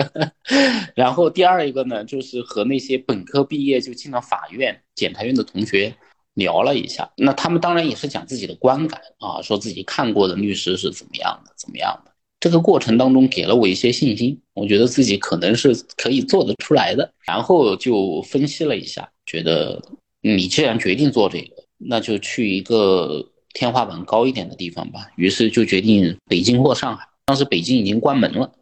[0.95, 5.95] 然后第二一个呢，就是和那些本科毕业就进了法院、检察院的同学
[6.35, 12.13] 聊了一下，那他们当然也是讲自己的观感啊，说自己看过的律师是怎么样的，怎么样的。
[12.41, 17.13] 这个过程当中给了我一些信心，我觉得自己可能是可以做得出来的。
[17.27, 19.83] 然后就分析了一下，觉得
[20.21, 23.27] 你既然决定做这个，那就去一个
[23.57, 25.09] 天花板高一点的地方吧。
[25.17, 27.09] 于是就决定北京或上海。
[27.25, 28.53] 当时北京已经关门了，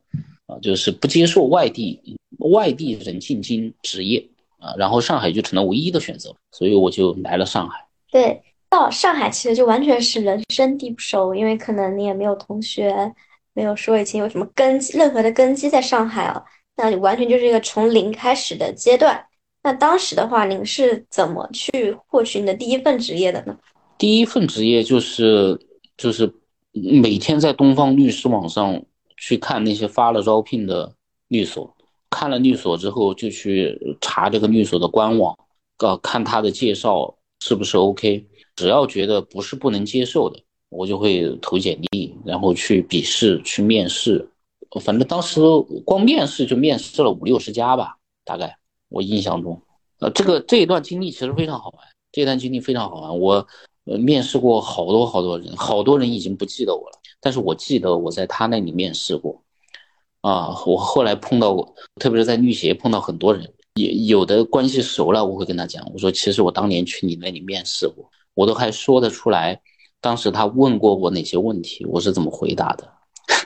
[0.46, 2.00] 啊，就是不接受外地
[2.38, 4.24] 外地人进京执业
[4.58, 4.72] 啊。
[4.78, 7.84] 然后上海就成了唯一的选择，所以我就来了上海。
[8.10, 8.40] 对，
[8.70, 13.12] 到上海其实就完全是人生地不熟，因为可能你也没有同学。
[13.56, 16.42] 没有说以前有什么根基，任何的根基在上海啊，
[16.76, 19.24] 那你完全就是一个从零开始的阶段。
[19.62, 23.56] 那当时的话，您是怎么去获取你的第一份职业的呢？
[23.98, 25.58] 第一份职业就是
[25.96, 26.32] 就是
[26.72, 28.82] 每天在东方律师网上
[29.16, 30.94] 去看那些发了招聘的
[31.28, 31.74] 律所，
[32.10, 35.36] 看了律所之后就去查这个律所的官网，
[35.78, 38.26] 呃，看他的介绍是不是 OK，
[38.56, 40.40] 只要觉得不是不能接受的。
[40.70, 44.28] 我就会投简历，然后去笔试、去面试，
[44.80, 45.40] 反正当时
[45.84, 49.62] 光面试就面试了五六十家吧，大概我印象中，
[50.00, 53.20] 呃，这个这一段经历其实非常好玩，这段经历非常好玩。
[53.20, 53.46] 我
[53.84, 59.42] 呃面试过好多好多人，好多人已经不记得我了，但是我记得我在他那里面试过，
[60.22, 69.60] 啊，我后来碰到过，特别是在律协碰到很多人，也有的关系熟了，我会跟他讲，我说其实我当年去你那里面试过，我都还说得出来。
[70.00, 72.90] 当时他问过我哪些问题，我是怎么回答的？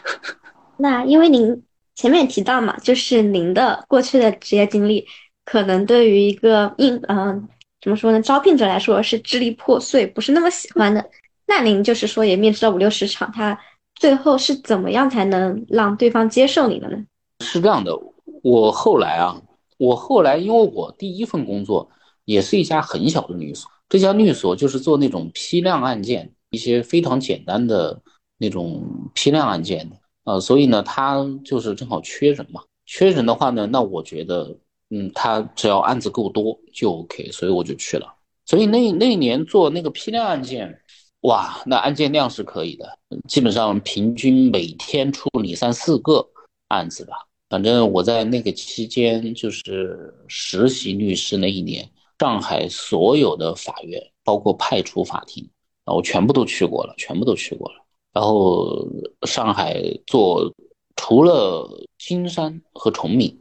[0.76, 1.62] 那因为您
[1.95, 5.07] 前面提到嘛，就是您的过去的职业经历，
[5.45, 7.49] 可能对于一个应嗯
[7.89, 11.03] 怎么说呢，招聘者来说是支离破碎，不是那么喜欢的。
[11.47, 13.59] 那您就是说也面试了五六十场，他
[13.95, 17.03] 最后是怎么样才能让对方接受你的呢？
[17.43, 17.99] 是这样的，
[18.43, 19.41] 我后来啊，
[19.78, 21.89] 我后来因为我第一份工作
[22.26, 26.30] 也是一家很小的律所，这家律所就是做那种批量案件。
[26.51, 28.01] 一些非常简单的
[28.39, 28.82] 那种
[29.14, 32.62] 批量案件的啊，所以呢，他就是正好缺人嘛。
[32.86, 34.57] 缺人的话呢，那我觉得，
[34.91, 38.07] 嗯，他只要案子够多就 OK，所以我就去了。
[38.47, 40.80] 所以那那年做那个批量案件，
[41.20, 46.26] 哇，那案件量是可以的，基本上平均每天处理三四个
[46.68, 47.16] 案子吧。
[47.51, 55.47] 反正我在那个期间就是实习律师那一年，上海所有的法院，包括派出法庭，
[55.84, 57.84] 啊，我全部都去过了，全部都去过了。
[58.12, 58.89] 然后
[59.26, 60.53] 上海做
[60.97, 61.68] 除了
[61.99, 63.39] 金山和崇明，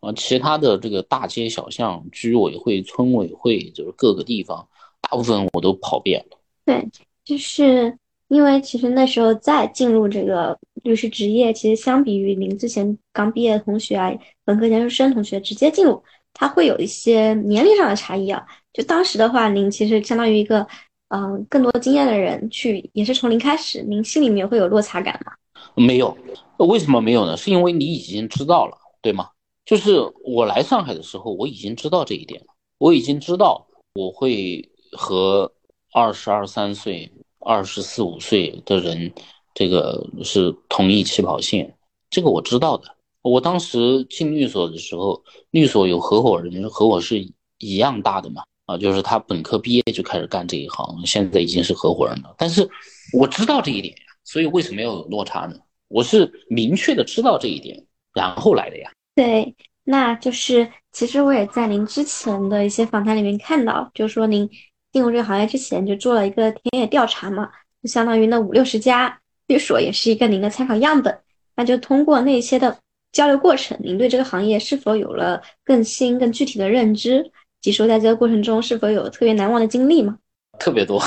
[0.00, 4.66] 啊，其他的这个大街小巷、居委会、村委会，就是各个地方，
[5.00, 6.38] 大部分我都跑遍了。
[6.64, 6.88] 对，
[7.24, 7.96] 就是
[8.28, 14.12] 因为其实那时候再进入这个律师职业，其实相比于您之前刚毕业的同学啊，
[14.44, 18.44] 本科研究生同学直接进入，他会有一些年龄上的差异啊。
[18.72, 20.66] 就当时的话，您其实相当于一个。
[21.12, 25.32] 嗯，更多经验的人去也是从零开始，您心里面会有落差感吗？
[25.74, 26.16] 没有，
[26.58, 27.36] 为什么没有呢？
[27.36, 29.28] 是因为你已经知道了，对吗？
[29.70, 32.48] 就是我来上海的时候，我已经知道这一点了，
[32.78, 33.64] 我已经知道
[33.94, 35.52] 我会和
[35.92, 37.08] 二十二三岁、
[37.38, 39.14] 二十四五岁的人，
[39.54, 41.72] 这个是同一起跑线，
[42.10, 42.96] 这个我知道的。
[43.22, 47.24] 我当时进律所的时候，律所有合伙人和我是
[47.58, 48.42] 一样大的嘛。
[48.66, 52.34] 啊，就是他本科毕业就开始干这一行，现在已经是合伙人了。
[52.36, 52.68] 但是
[53.12, 55.56] 我知道这一点呀，所以为什么要有落差呢？
[55.86, 58.90] 我是明确的知道这一点，然后来的呀。
[59.14, 59.54] 对，
[59.84, 64.48] 那就是其实我也在您之前的一些访谈里面看到，就是说您
[64.92, 67.50] 进入这个行业之前就做了一个田野调查嘛，
[67.82, 71.18] 就相当于那五六十家律所也是一个您的参考样本。
[71.56, 72.78] 那就通过那些的
[73.12, 77.30] 交流过程，您对这个行业是否有了更新、更具体的认知？
[77.60, 80.16] 及说，在这个过程中是否有特别难忘的经历吗？
[80.58, 81.02] 特别多，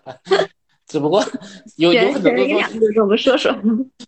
[0.88, 1.22] 只不过
[1.76, 3.54] 有有很多东西，跟我们说说。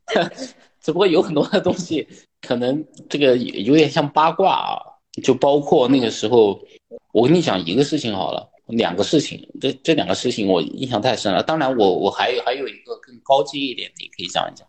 [0.88, 2.08] 只不过有很多的东西，
[2.40, 4.80] 可能这个有点像八卦啊。
[5.22, 6.58] 就包括那个时候，
[7.12, 11.42] 我跟你讲一个事情好了，两个事情，这这两个事情我印象太深了。
[11.42, 14.66] 当然，我我还有还有一个更高阶一点的，也可以讲一讲。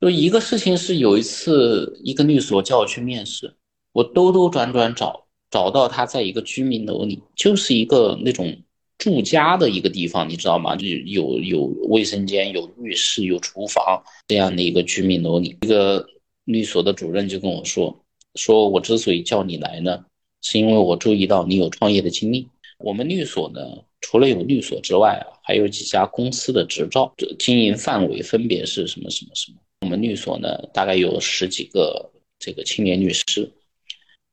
[0.00, 3.54] 就一个事情是有一次，一个律所叫我去面试，
[3.92, 5.26] 我兜兜转转找。
[5.50, 8.56] 找到他在一个居民楼里，就是一个那种
[8.98, 10.76] 住家的一个地方，你知道吗？
[10.76, 15.56] 就有有卫生间、有浴室、有厨房这样的一个居民楼里。
[15.62, 16.06] 一个
[16.44, 18.04] 律所的主任就跟我说
[18.36, 20.04] ：“说我之所以叫你来呢，
[20.42, 22.48] 是因为我注意到你有创业的经历。
[22.78, 23.60] 我们律所呢，
[24.00, 29.58] 除了有律所之外啊，还有几家公司的执照，经营范围分别是什么什么什么。
[29.80, 33.50] 我们律所呢，大概有十几个这个青年律师。”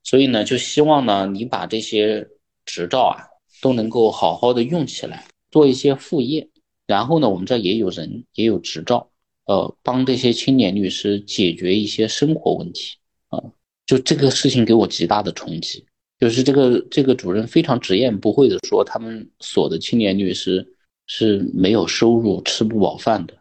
[0.04, 2.28] 所以呢，就希望呢，你把这些
[2.66, 3.28] 执照啊
[3.62, 6.50] 都能够好好的用起来，做一些副业。
[6.88, 9.10] 然后呢，我们这也有人也有执照，
[9.46, 12.98] 呃，帮这些青年律师解决一些生活问题
[13.30, 13.42] 啊。
[13.86, 15.86] 就这个事情给我极大的冲击，
[16.20, 20.68] 就是这个这个主任非常直言不讳的说，他们所的青年律师
[21.08, 23.34] 是没有收入、吃不饱饭的，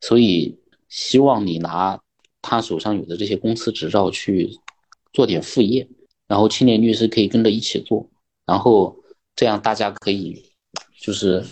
[0.00, 2.00] 所以希望你拿
[2.42, 4.58] 他手上有的这些公司执照去。
[5.12, 5.88] 做点副业，
[6.26, 8.10] 然后青年律师可以跟着一起做，
[8.44, 8.96] 然后
[9.36, 10.44] 这样大家可以
[11.00, 11.44] 就是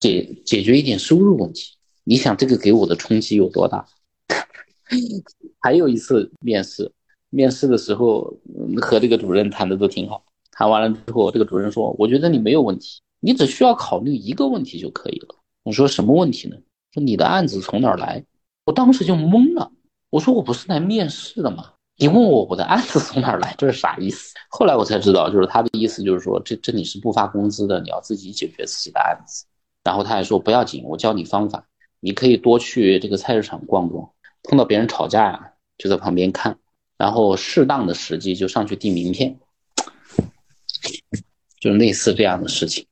[0.00, 1.74] 解解决一点收入问题。
[2.04, 3.86] 你想这个给我的冲击有多大？
[5.60, 6.90] 还有一次面试，
[7.30, 8.36] 面试的时候
[8.80, 16.56] 和这个主任谈的都挺好，谈完了之后，这个主任说：“我觉得你没有问题，你只需要考虑一个问题就可以了。”我说：“什么问题呢？”
[16.92, 18.24] 说：“你的案子从哪儿来？”
[18.66, 19.70] 我当时就懵了，
[20.10, 24.34] 我说：“我不是来面试的吗？”你问我我的案子从哪儿来，这是啥意思？
[24.48, 29.46] 后来我才知道，就是他的意思就是说，这这里是不发工资的，你要自己解决自己的案子。
[29.84, 31.64] 然后他还说不要紧，我教你方法，
[32.00, 34.10] 你可以多去这个菜市场逛逛，
[34.42, 36.58] 碰到别人吵架呀，就在旁边看，
[36.98, 39.38] 然后适当的时机就上去递名片，
[41.60, 42.84] 就类似这样的事情。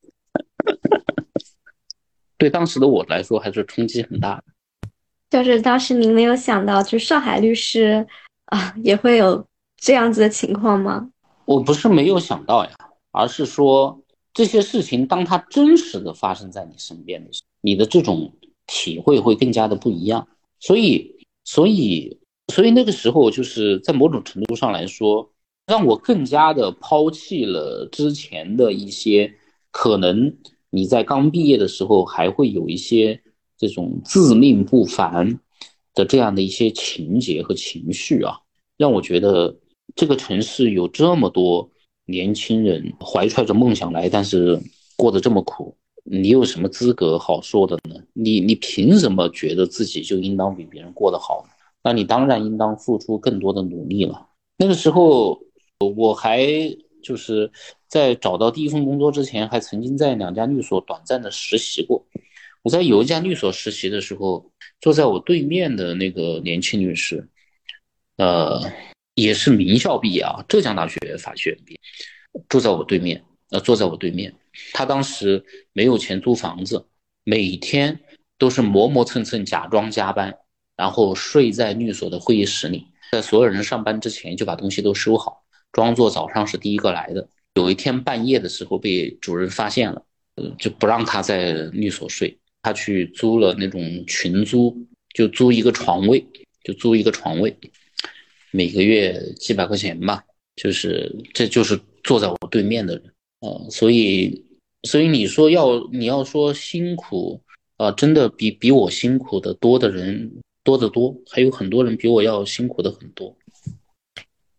[2.38, 4.44] 对当时的我来说，还是冲击很大的。
[5.30, 8.06] 就是当时您没有想到，就上海律师。
[8.50, 9.44] 啊，也会有
[9.76, 11.10] 这样子的情况吗？
[11.44, 12.70] 我不是没有想到呀，
[13.12, 14.00] 而是说
[14.32, 18.32] 这些事情，当它真实的发生在你身边的时候，你的这种
[18.66, 20.28] 体会会更加的不一样。
[20.58, 22.18] 所以，所以，
[22.52, 25.30] 所以那个时候，就是在某种程度上来说，
[25.66, 29.32] 让我更加的抛弃了之前的一些
[29.70, 30.36] 可能
[30.70, 33.20] 你在刚毕业的时候还会有一些
[33.56, 35.38] 这种自命不凡。
[36.04, 38.38] 这样的一些情节和情绪啊，
[38.76, 39.56] 让我觉得
[39.94, 41.70] 这个城市有这么多
[42.06, 44.60] 年轻人怀揣着梦想来，但是
[44.96, 47.94] 过得这么苦，你有什么资格好说的呢？
[48.12, 51.44] 你你凭什么觉得自己就应当比别人过得好？
[51.82, 54.28] 那你当然应当付出更多的努力了。
[54.58, 55.40] 那个时候
[55.96, 56.46] 我还
[57.02, 57.50] 就是
[57.88, 62.04] 在找到第一份工作之前，还曾经在两家律所短暂的实习过。
[62.62, 64.50] 我在有一家律所实习的时候，
[64.80, 67.28] 坐在我对面的那个年轻律师，
[68.16, 68.60] 呃，
[69.14, 71.80] 也是名校毕业啊，浙江大学法学院毕业，
[72.48, 74.34] 住在我对面，呃，坐在我对面。
[74.72, 76.86] 他当时没有钱租房子，
[77.24, 78.00] 每天
[78.38, 80.34] 都是磨磨蹭蹭，假装加班，
[80.76, 87.28] 然后睡在律所的会议室里，在所有人上班之前就把东西都收好，装作早上是第一个来的。
[87.54, 90.04] 有一天半夜的时候被主任发现了，
[90.36, 92.39] 呃，就不让他在律所睡。
[92.62, 94.76] 他去租了那种群租，
[95.14, 96.24] 就租一个床位，
[96.62, 97.56] 就租一个床位，
[98.50, 100.22] 每个月几百块钱吧。
[100.56, 103.04] 就是这就是坐在我对面的人
[103.40, 104.44] 啊，所以
[104.82, 107.40] 所以你说要你要说辛苦
[107.78, 110.30] 啊，真的比比我辛苦的多的人
[110.62, 113.34] 多得多，还有很多人比我要辛苦的很多。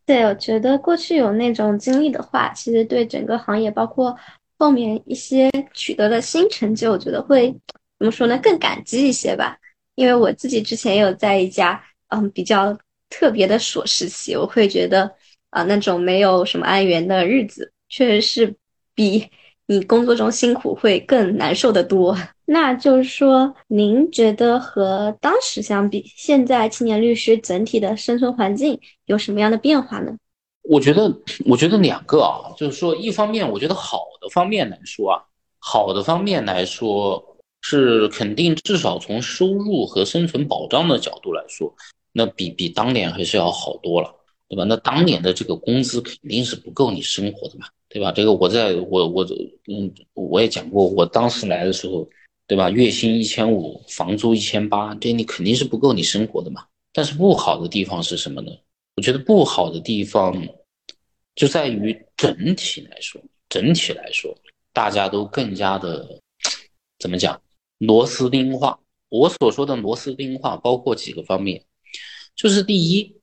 [0.07, 4.17] 对，我觉得过去有那种经历的话，其实对整个行业，包括
[4.57, 7.55] 后面一些取得的新成就，我觉得会。
[8.01, 8.35] 怎么说呢？
[8.41, 9.55] 更感激一些吧，
[9.93, 12.75] 因为我自己之前也有在一家嗯比较
[13.11, 15.13] 特别的所实习，我会觉得
[15.51, 18.55] 啊那种没有什么安源的日子，确实是
[18.95, 19.29] 比
[19.67, 22.17] 你工作中辛苦会更难受的多。
[22.45, 30.11] 那就是说，您觉得和当时相比，现在青年律师整体的生存环境有什么样的变化呢？
[30.63, 35.21] 我觉得，我觉得两个啊，就是说，一方面，我觉得好的方面来说啊，
[35.59, 37.27] 好的方面来说。
[37.61, 41.73] 是肯定，至少从收入和生存保障的角度来说，
[42.11, 44.13] 那比比当年还是要好多了，
[44.49, 44.63] 对吧？
[44.63, 48.11] 那当年的这个工资肯定是不够你生活的嘛，对吧？
[48.11, 49.25] 这个我在我我
[49.67, 52.09] 嗯我也讲过，我当时来的时候，
[52.47, 52.69] 对吧？
[52.69, 56.65] 月薪一千五，房租一千八，这你肯定是不够你生活的嘛。
[56.91, 58.51] 但是不好的地方是什么呢？
[58.97, 60.35] 我觉得不好的地方
[61.35, 64.35] 就在于整体来说，整体来说，
[64.73, 66.19] 大家都更加的
[66.99, 67.41] 怎么讲？
[67.81, 68.79] 螺丝钉化，
[69.09, 71.65] 我所说的螺丝钉化包括几个方面，
[72.35, 73.15] 就是第一，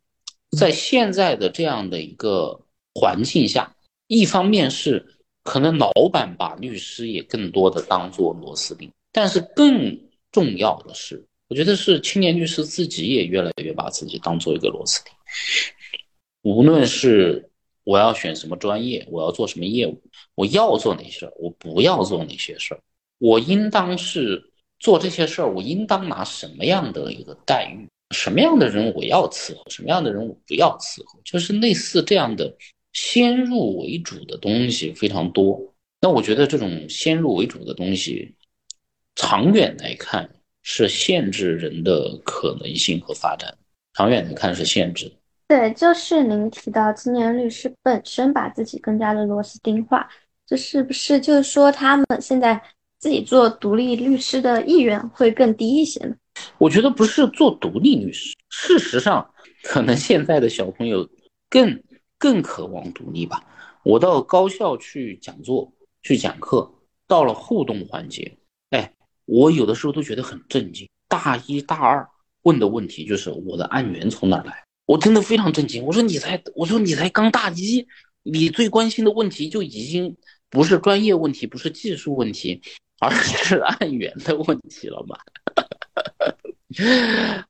[0.58, 2.60] 在现在的这样的一个
[2.92, 3.72] 环境下，
[4.08, 9.96] 一方面是可能老板把律师也更多的当做螺丝钉，但是更
[10.32, 15.12] 重要的是，我觉得是青年律师自己也越来越把自己当做一个螺丝钉，
[16.42, 17.48] 无论是
[17.84, 20.02] 我要选什么专业，我要做什么业务，
[20.34, 22.80] 我要做哪些事儿，我不要做哪些事儿。
[23.20, 24.47] 我应当是
[24.78, 27.86] 做这些事儿，我应当拿什么样的一个待遇？
[28.14, 29.62] 什么样的人我要伺候？
[29.68, 31.20] 什么样的人我不要伺候？
[31.24, 32.56] 就是类似这样的
[32.92, 35.60] 先入为主的东西非常多。
[36.00, 38.34] 那我觉得这种先入为主的东西，
[39.16, 40.30] 长远来看
[40.62, 43.52] 是限制人的可能性和发展。
[43.94, 45.12] 长远来看是限制。
[45.48, 50.08] 对，就是您提到青年律师本身把自己更加的螺丝钉化，
[50.46, 52.62] 这是不是就是说他们现在？
[52.98, 56.16] 自己做独立律师的意愿会更低一些呢？
[56.58, 59.32] 我觉得不是做独立律师，事实上，
[59.62, 61.08] 可能现在的小朋友
[61.48, 61.82] 更
[62.18, 63.44] 更渴望独立吧。
[63.84, 65.72] 我到高校去讲座、
[66.02, 66.70] 去讲课，
[67.06, 68.36] 到了互动环节，
[68.70, 68.92] 哎，
[69.24, 70.88] 我有的时候都觉得很震惊。
[71.08, 72.06] 大一大二
[72.42, 75.84] 问的问题就是我的案源从哪来，我真的非常震惊。
[75.84, 77.86] 我说你才，我说你才刚大一，
[78.24, 80.16] 你最关心的问题就已经
[80.50, 82.60] 不是专业问题，不是技术问题。
[83.00, 85.16] 而是案源的问题了嘛？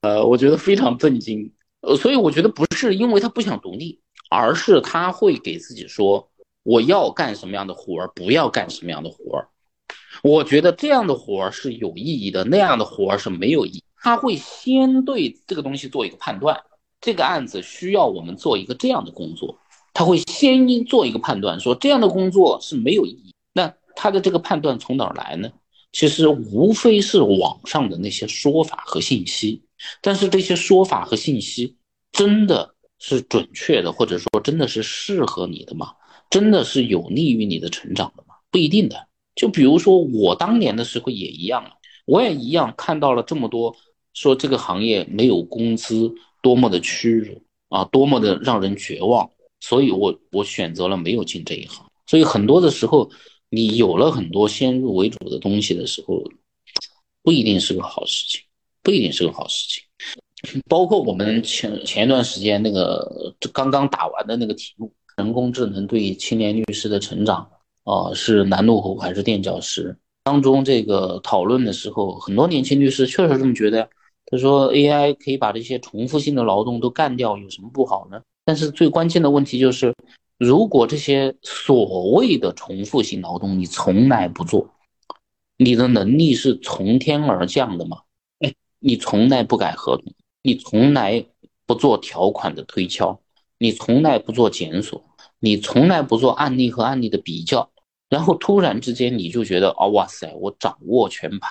[0.00, 1.52] 呃，我觉得非常震惊。
[1.80, 4.00] 呃，所以我觉得不是因为他不想独立，
[4.30, 6.28] 而是他会给自己说
[6.62, 9.48] 我要干什么样的活儿，不要干什么样的活儿。
[10.22, 13.84] 我觉得这样的活儿是有意义的，那样的活儿是没有意义。
[14.00, 16.60] 他会先对这个东西做一个判断，
[17.00, 19.58] 这个案子需要我们做一个这样的工作，
[19.94, 23.34] 他会先做一个判断，说这样的工作是没有意义。
[24.00, 25.50] 他的这个判断从哪儿来呢？
[25.90, 29.60] 其实无非是网上的那些说法和信息，
[30.00, 31.76] 但是这些说法和信息
[32.12, 35.92] 真的是准确的，或者说真的是适合你的吗？
[36.30, 38.34] 真的是有利于你的成长的吗？
[38.52, 39.08] 不一定的。
[39.34, 41.64] 就比如说我当年的时候也一样，
[42.06, 43.74] 我也一样看到了这么多
[44.14, 51.84] 说这个行业没有工资，多么的屈辱啊，多么的让人绝望，所以我我选择了没有进这一行。
[52.06, 53.10] 所以很多的时候。
[53.50, 56.22] 你有了很多先入为主的东西的时候，
[57.22, 58.42] 不一定是个好事情，
[58.82, 60.62] 不一定是个好事情。
[60.68, 67.48] 包括我们前前一段时间那个刚刚打完的那个题目，人工智能对青年律师的成长
[67.84, 69.96] 啊，是拦路虎还是垫脚石？
[70.24, 73.88] 当中这个讨论的时候，很多年轻律师确实这么觉得。
[74.26, 78.20] 他说，AI 可以把这些重复性的劳动都干掉，有什么不好呢？
[78.44, 79.94] 但是最关键的问题就是。
[80.38, 84.70] 如果这些所谓的重复性劳动你从来不做，
[85.56, 88.02] 你的能力是从天而降的吗？
[88.38, 91.26] 哎，你从来不改合同，你从来
[91.66, 93.20] 不做条款的推敲，
[93.58, 95.02] 你从来不做检索，
[95.40, 97.68] 你从来不做案例和案例的比较，
[98.08, 101.50] 然后突然之间你就觉得啊，哇塞，我掌握全盘，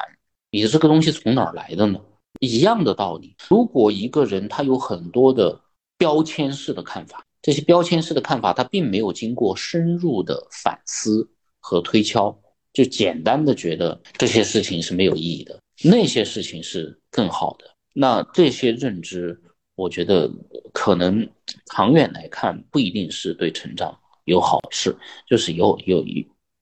[0.49, 1.99] 你这个东西从哪儿来的呢？
[2.39, 5.59] 一样的道理，如果一个人他有很多的
[5.97, 7.26] 标签式的看法。
[7.47, 11.25] 这些标签式的看法，他并没有经过深入的反思
[11.61, 12.37] 和推敲，
[12.73, 17.65] 就简单的觉得这些事情是没有意义的，那些事情是更好的。
[17.93, 19.41] 那这些认知，
[19.75, 20.29] 我觉得
[20.73, 21.25] 可能
[21.67, 24.93] 长远来看不一定是对成长有好事，
[25.25, 26.03] 就是有有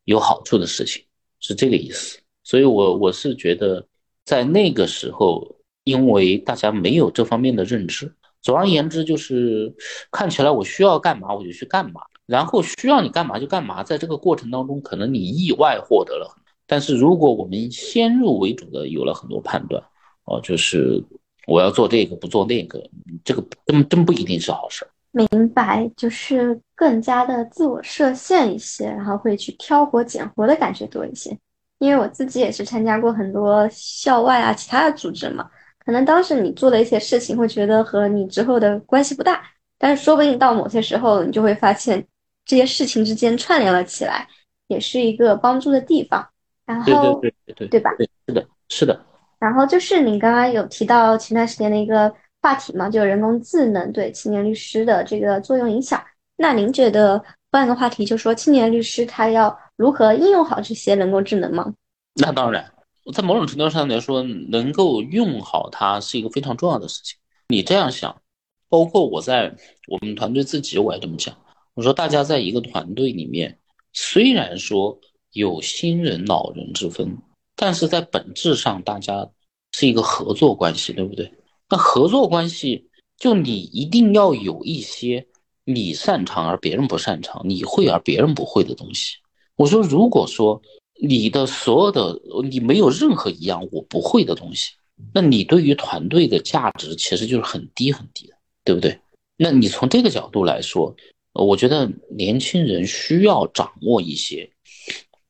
[0.03, 1.03] 有好处的事情，
[1.39, 2.19] 是这个意思。
[2.43, 3.83] 所以，我我是觉得
[4.23, 5.43] 在那个时候，
[5.83, 8.13] 因为大家没有这方面的认知。
[8.45, 9.73] 总而言之，就是
[10.11, 13.83] 看起来我需要干嘛我就去干嘛，然后需要你干嘛就干嘛。
[13.83, 16.31] 在这个过程当中，可能你意外获得了，
[16.67, 19.83] 但是如果我们先入为主的有了很多判断，
[20.25, 21.03] 哦，就是
[21.47, 22.79] 我要做这个不做那个，
[23.23, 24.91] 这个真真不一定是好事儿。
[25.11, 31.35] 明白，就是更加的自我设限一些，然后会去挑活拣活的感觉多一些。
[31.79, 35.49] 因为我自己也是参加过很多校外啊其他的组织嘛。
[35.85, 39.43] 可能当时你做的一些事情，会觉得和你之后的关系不大，
[39.77, 42.05] 但是说不定到某些时候，你就会发现
[42.43, 44.27] 这些事情之间串联了起来，
[44.67, 46.27] 也是一个帮助的地方。
[46.65, 47.91] 然后，对对对对对吧？
[48.27, 49.05] 是的，是的。
[49.37, 56.03] 然后就是你刚刚有提到前段时间的一个话题嘛，就人工智能对青年律师的这个作用影响。
[56.35, 61.71] 那您觉得换个话题，就说青年律师他要如何应用好这些人工智能吗？
[62.15, 62.65] 那当然。
[63.13, 67.15] 在某种程度上来说，能够用好它是一个非常重要的事情。
[67.49, 68.19] 你这样想，
[68.67, 69.55] 包括我在
[69.87, 71.37] 我们团队自己，我也这么讲。
[71.75, 73.59] 我说，大家在一个团队里面，
[73.93, 74.99] 虽然说
[75.33, 77.15] 有新人老人之分，
[77.55, 79.29] 但是在本质上，大家
[79.73, 81.31] 是一个合作关系，对不对？
[81.69, 85.27] 那合作关系，就你一定要有一些
[85.63, 89.17] 你擅长而别人不擅长，你会而别人不会的东西。
[89.57, 90.59] 我说，如果说。
[90.97, 92.19] 你的所有的，
[92.49, 94.71] 你没有任何一样我不会的东西，
[95.13, 98.97] 那你对于团队的价值其实就是很低很低的，对不对？
[99.35, 100.95] 那你从这个角度来说，
[101.33, 104.49] 我觉得年轻人需要掌握一些，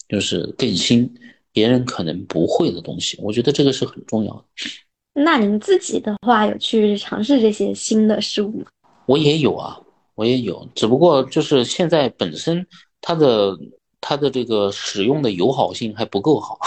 [0.08, 1.12] 就是更新
[1.52, 4.44] 别人可能不会的东西，我觉得这个是很重要的。
[5.14, 8.66] 那您自己的话，有去尝试这些新的事物吗？
[9.08, 9.82] 我也有啊，
[10.14, 12.68] 我也有，只不过就是现在本身
[13.02, 13.58] 它的。
[14.02, 16.60] 它的这个使用的友好性还不够好。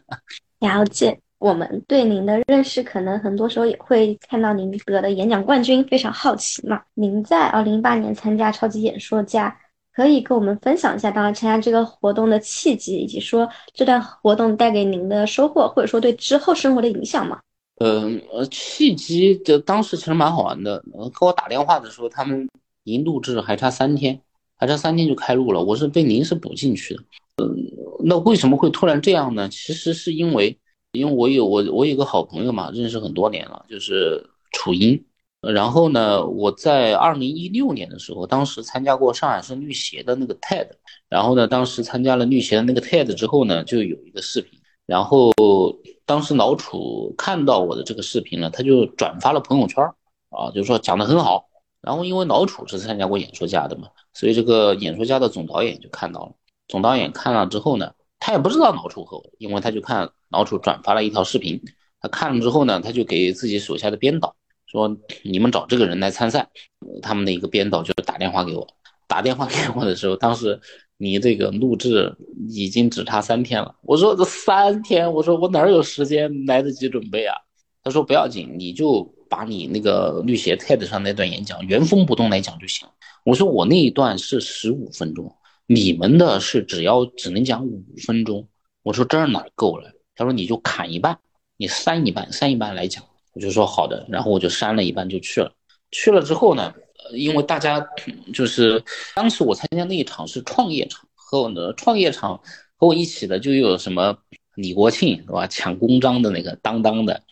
[0.60, 6.80] 了解，我们对您的认识，可能很多时候也会看到您得的演讲冠军，非常好奇嘛。
[6.94, 9.54] 您在二零一八年参加超级演说家，
[9.92, 17.38] 可以跟我们分享一下当时参加这个活动的契机，以及说这段活动带给您的收获，或者说对之后生活的影响吗？
[17.80, 20.82] 嗯呃，契机就当时其实蛮好玩的。
[20.94, 22.48] 呃，给我打电话的时候，他们
[22.84, 24.18] 离录制还差三天。
[24.64, 27.02] 还差三天就开录了，我是被临时补进去的。
[27.44, 27.54] 嗯，
[28.02, 29.46] 那为什么会突然这样呢？
[29.50, 30.58] 其实是因为，
[30.92, 35.04] 因为我有我我有个好朋友嘛，认识很多年了，就是楚英。
[35.42, 40.66] 然后呢，我在二零一六年的时候，当时参加过上海市律协的那个 TED。
[41.10, 44.58] 然后呢，当时参加了律协的那个 TED 之后呢，就有一个视频。
[44.86, 45.30] 然后
[46.06, 49.84] 当时老楚看到我的这个视频了，他就转发了朋友圈
[50.30, 51.44] 啊，就说讲的很好。
[51.84, 53.88] 然后因为老楚是参加过演说家的嘛。
[54.12, 56.32] 所以这个演说家的总导演就看到了，
[56.68, 61.60] 总导演看了之后呢，他也不知道老楚和我，因为他就看老楚转发了一条视频，
[62.00, 64.34] 他看了之后呢，他就给自己手下的编导
[64.66, 66.48] 说：“你们找这个人来参赛。”
[67.02, 68.66] 他们的一个编导就打电话给我，
[69.06, 70.60] 打电话给我的时候，当时
[70.96, 72.16] 你这个录制
[72.48, 73.74] 已经只差三天了。
[73.82, 77.36] 我说这三天，我说我哪有时间来得及准备啊？
[77.82, 82.86] 他说不要紧，你就把你那个律协 TED 上那段演讲原封不动来讲就行。
[83.24, 85.34] 我说我那一段是十五分钟，
[85.66, 88.46] 你们的是只要只能讲五分钟。
[88.82, 89.90] 我说这儿哪够了？
[90.14, 91.18] 他说你就砍一半，
[91.56, 93.02] 你删一半，删一半来讲。
[93.32, 95.52] 我就说好的，然后我就删了一半就去了。
[95.90, 96.72] 去了之后呢，
[97.12, 97.84] 因为大家
[98.32, 98.82] 就是
[99.14, 102.40] 当时我参加那一场是创业场，和我的创业场
[102.76, 104.16] 和我一起的就有什么
[104.54, 105.46] 李国庆是吧？
[105.46, 107.22] 抢公章的那个当当的，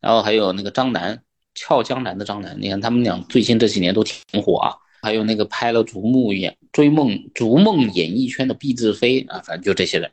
[0.00, 1.22] 然后还有那个张楠，
[1.54, 4.74] 俏江南的张楠，你看他们俩最近这几年都挺火啊。
[5.00, 10.10] 还有那个拍了《逐梦演追梦》《逐梦演艺圈》的毕志飞啊，反正就这些人，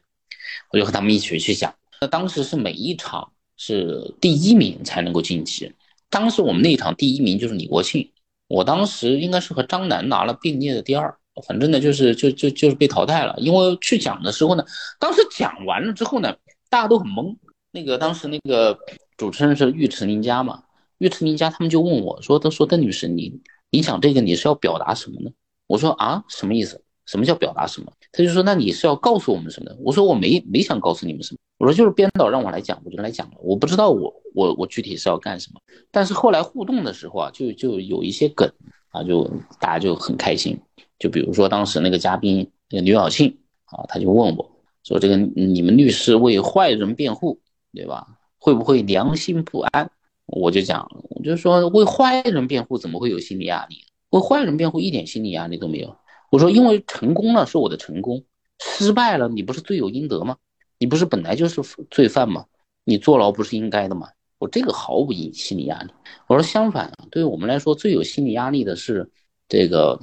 [0.72, 1.74] 我就和他们一起去讲。
[2.00, 5.74] 那当时是每一场是第一名才能够晋级，
[6.08, 8.08] 当时我们那一场第一名就是李国庆，
[8.48, 11.12] 我当时应该是和张楠拿了并列的第二，
[11.48, 13.34] 反正呢就是就就就是被淘汰了。
[13.40, 14.64] 因为去讲的时候呢，
[15.00, 16.32] 当时讲完了之后呢，
[16.70, 17.36] 大家都很懵。
[17.72, 18.78] 那个当时那个
[19.18, 20.64] 主持人是尉迟宁家嘛，
[20.98, 23.40] 尉迟宁家他们就问我说：“他说邓女士，你
[23.70, 25.32] 你讲这个你是要表达什么呢？”
[25.68, 26.82] 我说：“啊，什么意思？
[27.06, 33.36] 什么叫表达什么？”他就说：“那你是要告诉我们什么？”我说：“我没没想告诉你们什么。”我说：“就是编导让我来讲，我就来讲了。
[33.42, 35.62] 我不知道我我我具体是要干什么。
[35.92, 38.52] 但是后来互动的时候啊，就就有一些梗
[38.90, 39.24] 啊，就
[39.62, 40.60] 大家就很开心。
[41.00, 44.52] 就比如说当时那个嘉宾那个刘晓庆啊，他就问我
[44.84, 47.40] 说：‘这个你们律师为坏人辩护。’”
[47.74, 48.08] 对吧？
[48.46, 49.90] 会不会良心不安？
[50.28, 53.78] 我就讲，我就说为坏人辩护怎么会有心理压力？
[54.12, 55.96] 为坏人辩护一点心理压力都没有。
[56.30, 58.24] 我说，因为成功了是我的成功，
[58.60, 60.38] 失败了你不是罪有应得吗？
[60.78, 61.60] 你不是本来就是
[61.90, 62.46] 罪犯吗？
[62.84, 64.10] 你坐牢不是应该的吗？
[64.38, 65.90] 我这个毫无心心理压力。
[66.28, 69.10] 我说相反，对于我们来说最有心理压力的是
[69.50, 70.00] 这个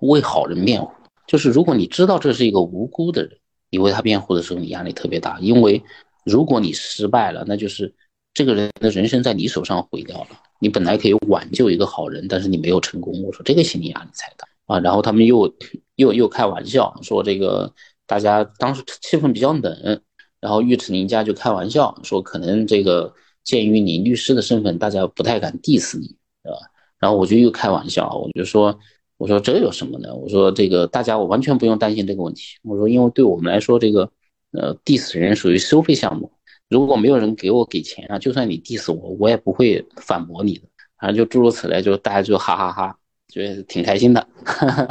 [0.00, 0.90] 为好人辩护。
[1.26, 3.36] 就是如果你知道这是一个无辜的人，
[3.68, 5.82] 你为他辩护的时候，你压力特别大，因为。
[6.24, 7.94] 如果你失败了，那就是
[8.32, 10.28] 这个人的人生在你手上毁掉了。
[10.60, 13.22] 你本来可以挽救一个好人，但是你没有成功。
[13.22, 14.80] 我说这个心理压力才大啊！
[14.80, 15.52] 然后他们又
[15.96, 17.70] 又又开玩笑说，这个
[18.06, 20.00] 大家当时气氛比较冷，
[20.40, 26.06] 然后尉迟宁家就开玩笑说，可能这个鉴于你律师的身份，大家不太敢 diss 你，
[26.42, 26.58] 对吧？
[26.98, 28.78] 然后我就又开玩笑，我就说，
[29.18, 30.14] 我说这有什么呢？
[30.14, 32.56] 我说这个大家我完全不用担心这个问题。
[32.62, 34.10] 我说因为对我们来说，这个。
[34.54, 36.30] 呃，diss 人属于收费项目，
[36.68, 40.62] 如果没有人给我给钱啊，就算你 diss 我，我也不会反驳你的。
[40.98, 42.98] 反正就诸如此类，就大家就哈哈哈，
[43.28, 44.26] 觉得挺开心的。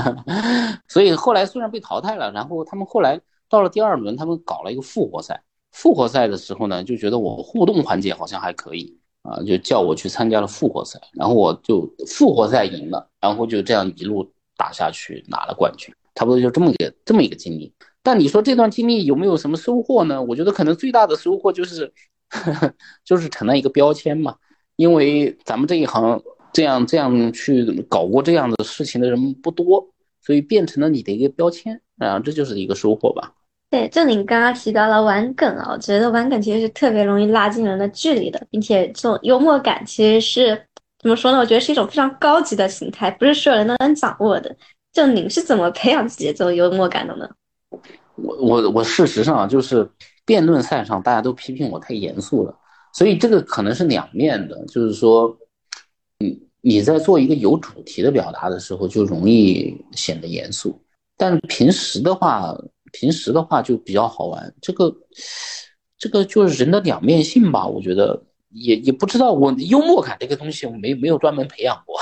[0.88, 3.19] 所以后来虽然被淘汰了，然后他们后来
[3.49, 5.41] 到了第二轮，他们搞了一个复活赛。
[5.72, 17.73] 复活赛的时候呢，就觉得我互动环节好像还可以啊，就叫我去参加了复活赛，然后我就复活赛赢了，然后就这样一路打下去拿了冠军，差不多就这么一个这么一个经历。
[18.03, 20.21] 但你说这段经历有没有什么收获呢？
[20.21, 21.91] 我觉得可能最大的收获就是，
[23.05, 24.35] 就是成了一个标签嘛。
[24.75, 26.21] 因为咱们这一行
[26.51, 29.88] 这样这样去搞过这样的事情的人不多，
[30.19, 33.31] 所以变成了你的一个标签啊，这就是一个收获吧。
[33.69, 40.59] 对，就你刚刚提到了玩梗啊，我觉得玩梗其实是特别容易拉近人的距离的，并且这种幽默感其实是
[40.99, 41.38] 怎么说呢？
[41.38, 44.55] 我觉得是一种非常高级的形态，不是所有人都能掌握的。
[44.91, 47.30] 就您是怎么培养自己这种幽默感的呢？
[48.15, 49.89] 我我我事实上就是
[50.25, 52.55] 辩论赛上大家都批评我太严肃了，
[52.93, 55.35] 所以这个可能是两面的，就是说，
[56.19, 60.79] 你你在做一个有主题的表达的时候就容易显得严肃，
[61.17, 62.55] 但是平时的话，
[62.91, 64.53] 平时的话就比较好玩。
[64.61, 64.95] 这个
[65.97, 71.97] 这个就是人的两面性吧，我觉得也也不知道我幽默感这个东西我没没有专门培养过，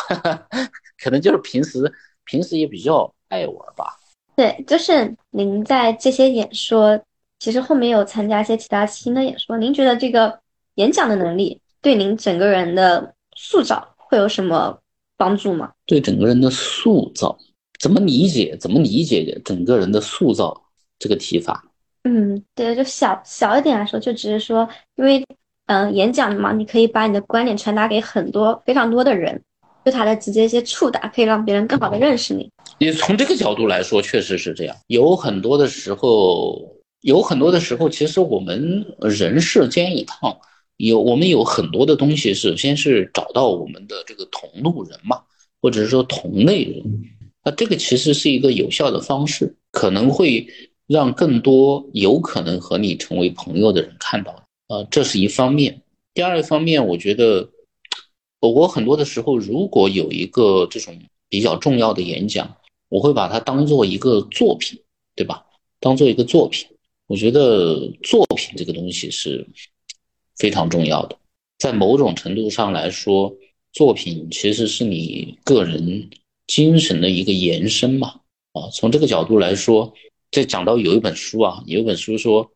[1.01, 1.91] 可能就是平时
[2.25, 3.97] 平时也比较爱玩吧。
[4.41, 6.99] 对，就是您在这些演说，
[7.37, 9.55] 其实后面有参加一些其他新的演说。
[9.55, 10.39] 您觉得这个
[10.75, 14.75] 演讲的能力对您整个人的塑造会有什么
[15.15, 15.71] 帮助吗？
[15.85, 17.37] 对整个人的塑造，
[17.79, 18.57] 怎么理解？
[18.59, 20.59] 怎么理解整个人的塑造
[20.97, 21.63] 这个提法？
[22.05, 25.23] 嗯，对，就小小一点来说，就只是说，因为
[25.67, 29.39] 嗯，演讲嘛，你可以把你的观点传达给很多非常多的人。
[29.83, 32.49] 对他的直接一些触达，可以让别人更好的认识你。
[32.77, 34.75] 你从这个角度来说，确实是这样。
[34.87, 36.59] 有很多的时候，
[37.01, 40.37] 有很多的时候，其实我们人世间一趟，
[40.77, 45.19] 有我们有很多的东西，首先是找到我们的这个同路人嘛，
[45.61, 46.83] 或者是说同类人。
[47.43, 50.47] 那这个其实是一个有效的方式，可能会
[50.87, 54.43] 让更多有可能和你成为朋友的人看到。
[54.67, 55.81] 呃，这是一方面。
[56.13, 57.49] 第二个方面，我觉得。
[58.41, 60.97] 我国很多的时候，如果有一个这种
[61.29, 62.57] 比较重要的演讲，
[62.89, 64.81] 我会把它当做一个作品，
[65.15, 65.45] 对吧？
[65.79, 66.67] 当做一个作品，
[67.05, 69.47] 我觉得作品这个东西是
[70.37, 71.15] 非常重要的。
[71.59, 73.31] 在某种程度上来说，
[73.73, 76.09] 作品其实是你个人
[76.47, 78.21] 精神的一个延伸嘛。
[78.53, 79.93] 啊，从这个角度来说，
[80.31, 82.51] 在讲到有一本书啊，有一本书说，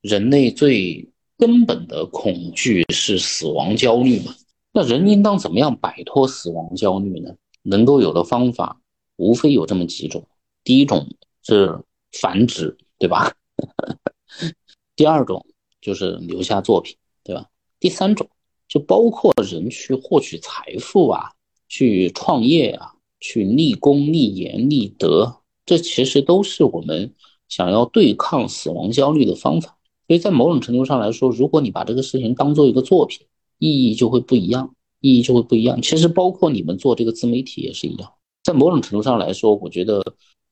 [0.00, 1.06] 人类最
[1.36, 4.34] 根本的恐惧是死亡焦虑嘛。
[4.76, 7.34] 那人应当怎么样摆脱死亡焦虑呢？
[7.62, 8.78] 能够有的方法
[9.16, 10.28] 无非有这么几种：
[10.64, 11.08] 第一种
[11.42, 11.78] 是
[12.12, 13.32] 繁殖，对吧？
[14.94, 15.46] 第二种
[15.80, 16.94] 就是留下作品，
[17.24, 17.46] 对吧？
[17.80, 18.28] 第三种
[18.68, 21.32] 就包括人去获取财富啊，
[21.70, 27.14] 去创业啊，去立功、立言、立德，这其实都是我们
[27.48, 29.78] 想要对抗死亡焦虑的方法。
[30.06, 33.26] 所以在某种程度上来说，如果你把这个事情当做一个作品，
[33.58, 35.80] 意义就会不一样，意义就会不一样。
[35.82, 38.12] 其实包括你们做这个自媒体也是一样，
[38.42, 40.02] 在某种程度上来说，我觉得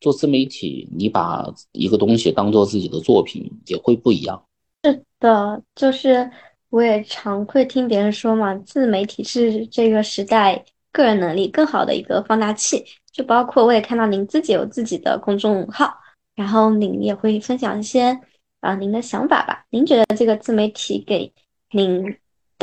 [0.00, 4.44] 做自媒体，你把一个东西当做自己的作品，也会不一样。
[4.82, 6.30] 是的，就是
[6.70, 12.84] 我也常会听别人说嘛，自媒体是这个时代个人能力更好的一个放大器。
[13.12, 15.88] 就包括我也看到您自己有自己的公众号，
[16.34, 18.18] 然后您也会分享一些
[18.58, 19.64] 啊您的想法吧。
[19.70, 21.32] 您觉得这个自媒体给
[21.70, 22.04] 您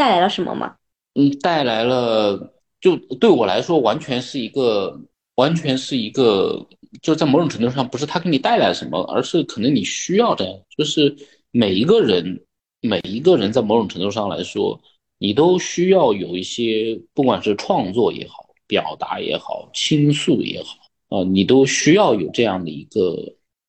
[0.01, 0.77] 带来了什么吗？
[1.13, 4.99] 嗯，带来了，就对我来说，完全是一个，
[5.35, 6.67] 完全是一个，
[7.03, 10.53] 就在某种程度上，不是他给你带来什么，而是可能你需要这样。
[10.75, 11.15] 就是
[11.51, 12.43] 每一个人，
[12.81, 14.81] 每一个人在某种程度上来说，
[15.19, 23.15] 你都需要有一些，不管是创作也好，表达也好，倾诉也好，啊，你都需要有这样的一个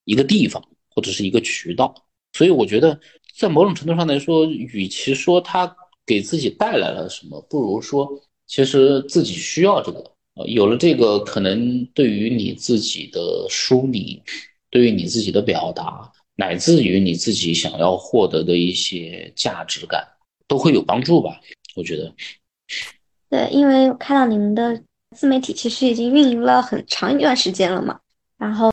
[0.06, 1.94] 一个地方或者是一个渠道。
[2.32, 2.98] 所以我觉得，
[3.36, 5.76] 在某种程度上来说，与其说他。
[6.04, 7.40] 给自己带来了什么？
[7.48, 8.08] 不如说，
[8.46, 9.98] 其实自己需要这个
[10.34, 14.22] 呃，有了这个，可能对于你自己的梳理，
[14.70, 20.06] 对于你自己的表达，乃至于你自己想要获得的一些价值感，
[20.48, 21.38] 都会有帮助吧？
[21.76, 22.12] 我觉得。
[23.28, 24.82] 对，因为我看到你们的
[25.14, 28.00] 自媒体其实已经运营了很长一段时间了嘛，
[28.38, 28.70] 然后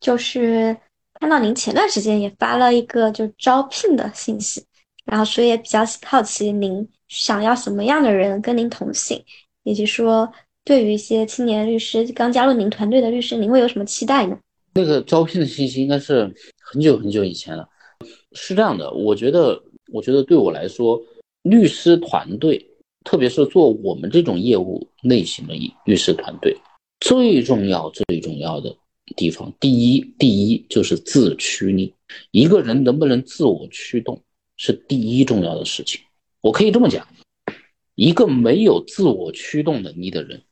[0.00, 0.76] 就是
[1.14, 4.62] 看到您前段时间也发了一个就招聘的信息。
[5.10, 9.18] 然后，所以也比较好奇，您想要什么样的人跟您同行，
[9.64, 10.30] 以及说，
[10.64, 14.38] 对于一些青年律师刚加入您团队的律师，您会有什么期待呢？
[14.74, 16.30] 那个招聘的信息应该是
[16.60, 17.66] 很久很久以前了。
[18.32, 19.60] 是这样的，我觉得，
[19.90, 21.00] 我觉得对我来说，
[21.42, 22.62] 律师团队，
[23.02, 25.54] 特别是做我们这种业务类型的
[25.86, 26.54] 律师团队，
[27.00, 28.76] 最重要、最重要的
[29.16, 31.94] 地方，第一，第一就是自驱力，
[32.30, 34.22] 一个人能不能自我驱动。
[34.58, 36.02] 是第一重要的事情，
[36.42, 37.08] 我可以这么讲，
[37.94, 40.42] 一个没有自我驱动能力的人，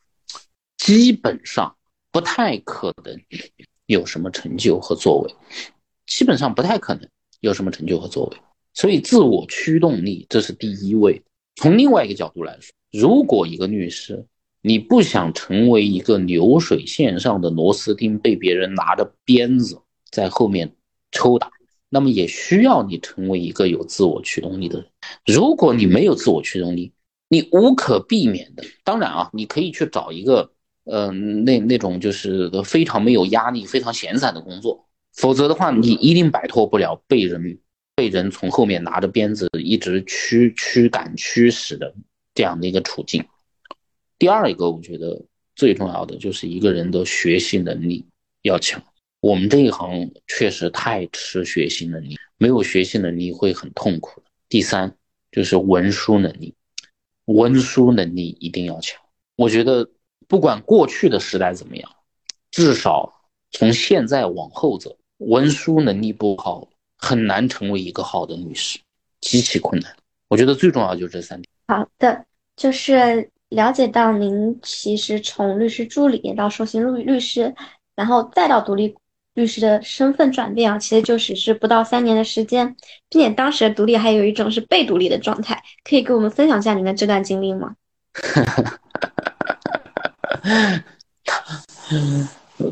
[0.78, 1.76] 基本上
[2.10, 3.20] 不太可能
[3.84, 5.34] 有什么成就和作为，
[6.06, 7.06] 基本上不太可能
[7.40, 8.36] 有什么成就和作为。
[8.72, 11.22] 所以，自我驱动力这是第一位。
[11.56, 14.24] 从另外一个角度来说，如果一个律师
[14.60, 19.80] 你不想成为一个流水线上的螺丝钉，被别人拿着鞭子
[20.10, 20.72] 在后面
[21.10, 21.50] 抽打。
[21.88, 24.88] 那么也需要你成为一个有自我驱动力的人。
[25.24, 26.92] 如果你没有自我驱动力，
[27.28, 30.50] 你无可避免的，当然啊，你可以去找一个，
[30.84, 34.86] 嗯，那那种就是非常没有压力、非常闲散的工作。
[35.12, 37.58] 否则的话，你一定摆脱不了被人
[37.94, 41.94] 被人从后面拿着鞭子一直驱驱赶、驱使的
[42.34, 43.24] 这样的一个处境。
[44.18, 48.04] 第二一个，我觉得最重要的就是一个人的学习能力
[48.42, 48.82] 要强。
[49.20, 54.22] 我们这一行确实太吃学习能力，没有学习能力会很痛苦。
[54.48, 54.94] 第三
[55.32, 56.54] 就是文书能力，
[57.24, 59.00] 文书能力一定要强。
[59.34, 59.88] 我觉得
[60.28, 61.90] 不管过去的时代怎么样，
[62.50, 63.12] 至少
[63.50, 68.78] 从现在往后走，文书能力不好很难成为一个好的律师，
[69.20, 69.96] 极其困难。
[70.28, 71.50] 我觉得最重要就是这三点。
[71.66, 72.24] 好的，
[72.54, 77.52] 就是了解到您其实从律师助理到首席律律师，
[77.96, 78.94] 然后再到独立。
[79.36, 82.74] 律师的身份转变啊，其实就只是不到三年的时间，
[83.10, 87.74] 并且当时的独立还有一种是被独立的状态，可以给我们分享一下您的这段经历吗？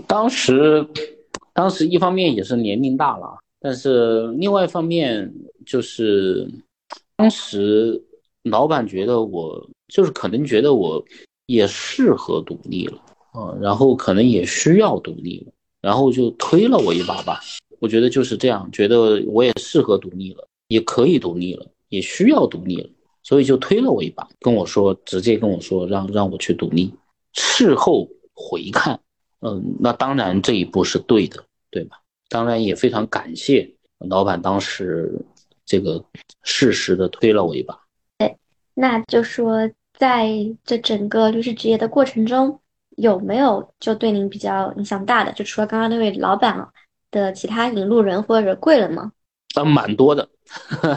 [0.07, 0.87] 当时，
[1.53, 5.31] 当时一方面也是年龄大了，但是另外一方面
[5.67, 6.51] 就是，
[7.17, 8.03] 当时
[8.45, 11.05] 老板觉得我就是可能觉得我
[11.45, 12.99] 也适合独立了，
[13.35, 15.53] 嗯，然后可能也需要独立了。
[15.85, 17.43] 然后就推了我一把吧，
[17.79, 22.89] 我觉得就是这样，觉得我也适合独立了，也可以独立了，也需要独立了，
[23.23, 26.91] 所以就推了我一把，跟我说，直接跟我说让让我去独立。
[27.35, 28.99] 事后回看，
[29.41, 31.99] 嗯，那当然这一步是对的，对吧？
[32.31, 33.71] 当然也非常感谢
[34.09, 35.13] 老板当时
[35.67, 36.03] 这个
[36.45, 37.79] 适时的推了我一把。
[38.17, 38.35] 对，
[38.73, 40.31] 那就说在
[40.65, 42.59] 这整个律师职业的过程中。
[42.97, 45.33] 有没有就对您比较影响大的？
[45.33, 46.69] 就除了刚刚那位老板
[47.11, 49.13] 的其他引路人或者贵人吗？
[49.55, 50.29] 啊，蛮多的，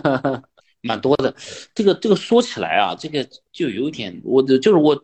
[0.81, 1.33] 蛮多的。
[1.73, 4.99] 这个这个说起来啊，这个就有点，我的就是我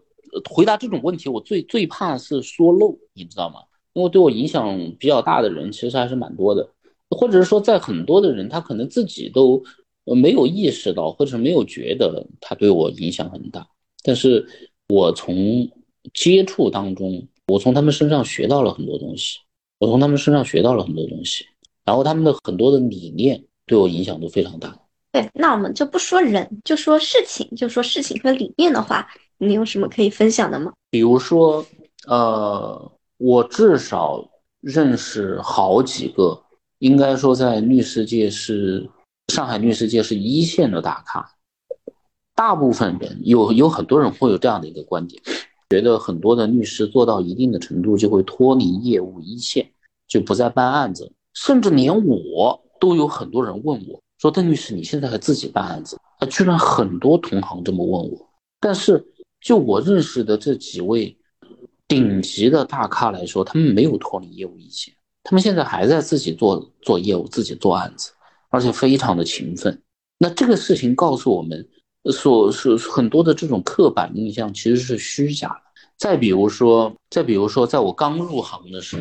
[0.49, 3.59] 回答这种问题，我最最怕是说漏，你知道吗？
[3.93, 6.67] 因为对我影响比较大的人其实还是蛮多的，
[7.09, 9.63] 或者是说在很多的人他可能自己都
[10.05, 13.67] 没有意识到，或者是没有觉得他对我影响很大，
[14.03, 14.45] 但是
[14.89, 15.67] 我从。
[16.13, 19.39] 接触当中，我从他们身上学到了很多东西，
[19.79, 21.45] 我从他们身上学到了很多东西，
[21.85, 24.77] 然后他们的很多的理念对我影响都非常大。
[25.11, 29.07] 对，那我们就不说人，就说事情，就说事情和理念的话，
[29.37, 30.73] 你有什么可以分享的吗？
[30.89, 31.63] 比如说，
[32.07, 34.27] 呃，我至少
[34.59, 36.43] 认识好几个，
[36.79, 38.89] 应该说在律师界是
[39.31, 41.29] 上海律师界是一线的大咖。
[42.35, 45.21] 大部分人有有很多人会有这样的一个观点，
[45.73, 49.67] 觉得很多的律师做到一定的程度就会脱离业务一线，
[50.07, 58.29] 就不再办案子，甚至连我都有很多人问我说：“邓律师，你现在还自己办案子？”啊，居然很多同行这么问我。
[58.59, 59.03] 但是
[59.41, 61.17] 就我认识的这几位
[61.87, 64.93] 顶级的大咖来说，他们没有脱离业务一线，
[65.23, 68.11] 他们现在还在自己做做业务，自己做案子，
[68.49, 69.81] 而且非常的勤奋。
[70.19, 71.67] 那这个事情告诉我们。
[72.11, 75.61] 所是很多的这种刻板印象其实是虚假的。
[75.97, 78.97] 再比如说，再比如说，在我刚入行的时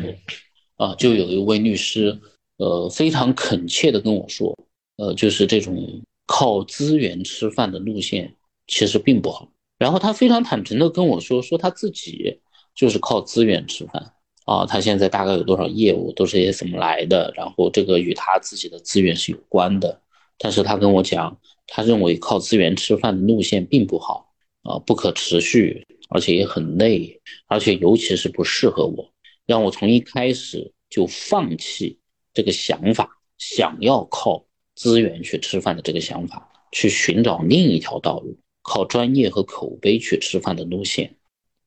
[0.77, 2.17] 候，啊，就有一位律师，
[2.57, 4.57] 呃，非常恳切的跟我说，
[4.97, 8.33] 呃，就是这种靠资源吃饭的路线
[8.67, 9.49] 其实并不好。
[9.77, 12.39] 然后他非常坦诚的跟我说，说他自己
[12.73, 14.13] 就是靠资源吃饭
[14.45, 19.99] 啊，他现在大概有多少业务都是些怎么来的，然后这个与他自己的资源是有关的。
[20.43, 21.39] 但是他跟我讲。
[21.65, 24.33] 他认为靠资源吃饭的路线并不好
[24.63, 29.09] 啊，不可持续，而且也很累，而且尤其是不适合我，
[29.45, 31.97] 让我从一开始就放弃
[32.33, 34.45] 这个想法，想要靠
[34.75, 41.15] 资源去吃饭的这个想法，去寻找另一条道路，靠专业和口碑去吃饭的路线。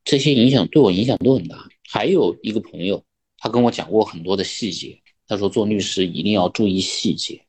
[0.05, 1.67] 这些影响对我影响都很大。
[1.89, 3.03] 还有一个朋友，
[3.39, 7.46] 他跟我讲过很多的细节，他说做律师一定要注意细节，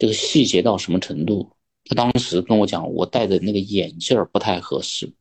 [0.00, 1.46] 这个细节到什么程度？
[1.84, 5.12] 他当时跟我讲，我戴的那个眼镜儿不太合适，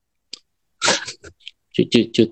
[1.73, 2.25] 就就就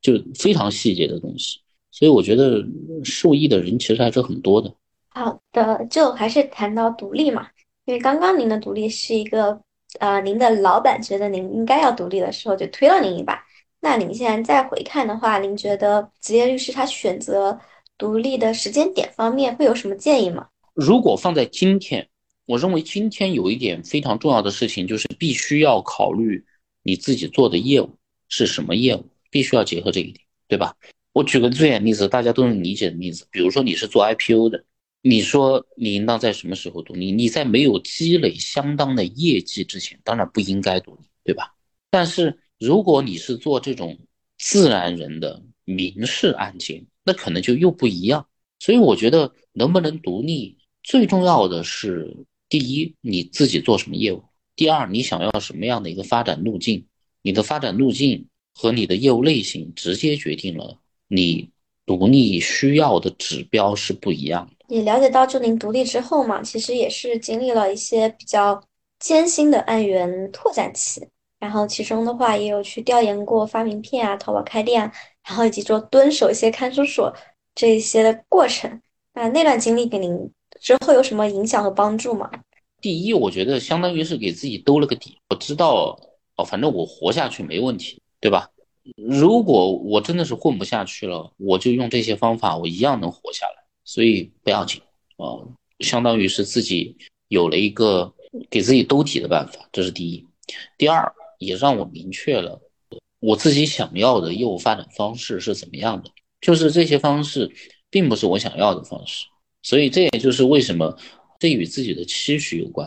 [0.00, 1.60] 就非常细节的东西，
[1.92, 2.64] 所以我觉得
[3.04, 4.74] 受益的人其实还是很多的。
[5.10, 7.46] 好的，就还是谈到独立嘛，
[7.84, 9.60] 因为刚刚您的独立是一个
[10.00, 13.40] 呃，您的老板觉得您应该要独立的时候就推了您一把。
[13.78, 17.56] 那您现在再回看的话，您觉得职业律师他选择
[17.96, 20.48] 独立的时间点方面会有什么建议吗？
[20.74, 22.08] 如果放在今天。
[22.46, 26.44] 我认为今天有一点非常重要的事情，就是必须要考虑
[26.82, 27.96] 你自己做的业务
[28.28, 30.76] 是什么业务，必须要结合这一点，对吧？
[31.14, 34.62] 我举个最简例子，大家都能理解的例子，比如说你是做 IPO 的，
[35.00, 37.10] 你说你应当在什么时候独立？
[37.10, 41.54] 你在没有积累相当的业绩之前，当然不应该独立，对吧？
[41.88, 43.98] 但是如果你是做这种
[44.36, 48.28] 自然人的民事案件，那可能就又不一样。
[48.58, 52.14] 所以我觉得能不能独立，最重要的是。
[52.46, 54.22] 第一，你自己做什么业务？
[54.54, 56.86] 第二，你想要什么样的一个发展路径？
[57.22, 60.78] 你的发展路径和你的业务类型直接决定了
[61.08, 61.50] 你
[61.84, 64.76] 独立需要的指标是不一样的。
[64.76, 68.62] 也了解到，就您独立之后嘛，其实也是经历了一些比较
[69.00, 71.00] 艰辛的案源拓展期，
[71.40, 74.82] 然后其中的话也有去调研过发名片啊、淘宝开店，
[75.26, 77.12] 然后以及做蹲守一些看守所
[77.54, 78.80] 这一些的过程。
[79.14, 80.30] 那那段经历给您。
[80.64, 82.30] 之后有什么影响和帮助吗？
[82.80, 85.18] 第一，我觉得相当于是给自己兜了个底。
[85.28, 85.94] 我知道
[86.36, 88.48] 哦，反正我活下去没问题，对吧？
[88.96, 93.62] 如果我真的是混不下去了，我就用这些方法，我一样能活下来。
[93.84, 94.80] 所以不要紧
[95.18, 95.36] 啊，
[95.80, 96.96] 相当于是自己
[97.28, 98.10] 有了一个
[98.48, 100.26] 给自己兜底的办法，这是第一。
[100.78, 102.58] 第二，也让我明确了
[103.20, 106.10] 我自己想要的业务发展方式是怎么样的，
[106.40, 107.52] 就是这些方式
[107.90, 109.26] 并不是我想要的方式。
[109.64, 110.96] 所以这也就是为什么
[111.40, 112.86] 这与自己的期许有关。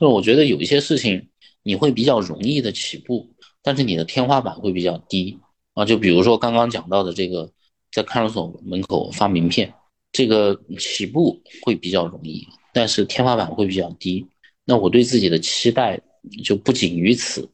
[0.00, 1.28] 那我觉得有一些事情
[1.64, 3.28] 你会比较容易的起步，
[3.60, 5.36] 但是你的天花板会比较低
[5.74, 5.84] 啊。
[5.84, 7.50] 就比如说刚刚讲到的这个，
[7.90, 9.74] 在看守所门口发名片，
[10.12, 14.24] 这个起步会比较容易，但是天花板会比较低。
[14.64, 16.00] 那我对自己的期待
[16.44, 17.50] 就不仅于此，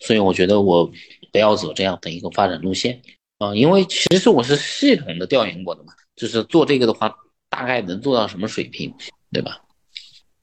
[0.00, 0.90] 所以我觉得我
[1.32, 3.00] 不要走这样的一个发展路线
[3.38, 7.14] 啊，因为其实我是系统的调研过的嘛，就是做这个的话。
[7.48, 8.94] 大概能做到什么水平，
[9.32, 9.62] 对吧？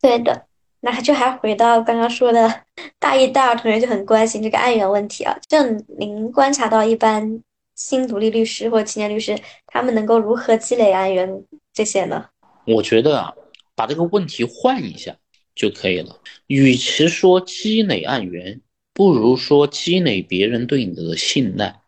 [0.02, 0.46] 对的，
[0.82, 2.64] 那就还回到刚刚说的，
[3.00, 5.38] 大一、大二同学就很关心这个案源问题啊。
[5.48, 5.58] 就
[5.98, 7.42] 您观察到，一般
[7.76, 9.38] 新独立律师或青年律师，
[9.68, 12.26] 他们能够如何积累案源这些呢？
[12.66, 13.34] 我觉得啊，
[13.76, 15.16] 把这个问题换一下
[15.56, 16.20] 就可以了。
[16.48, 18.62] 与其说积累案源，
[18.94, 21.82] 不如说积累别人对你的信赖。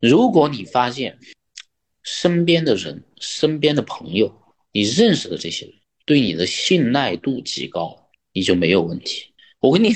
[0.00, 1.18] 如果你发现，
[2.02, 4.32] 身边的人，身边的朋友，
[4.72, 5.74] 你认识的这些人
[6.04, 7.96] 对你的信赖度极高，
[8.32, 9.32] 你就没有问题。
[9.60, 9.90] 我跟你，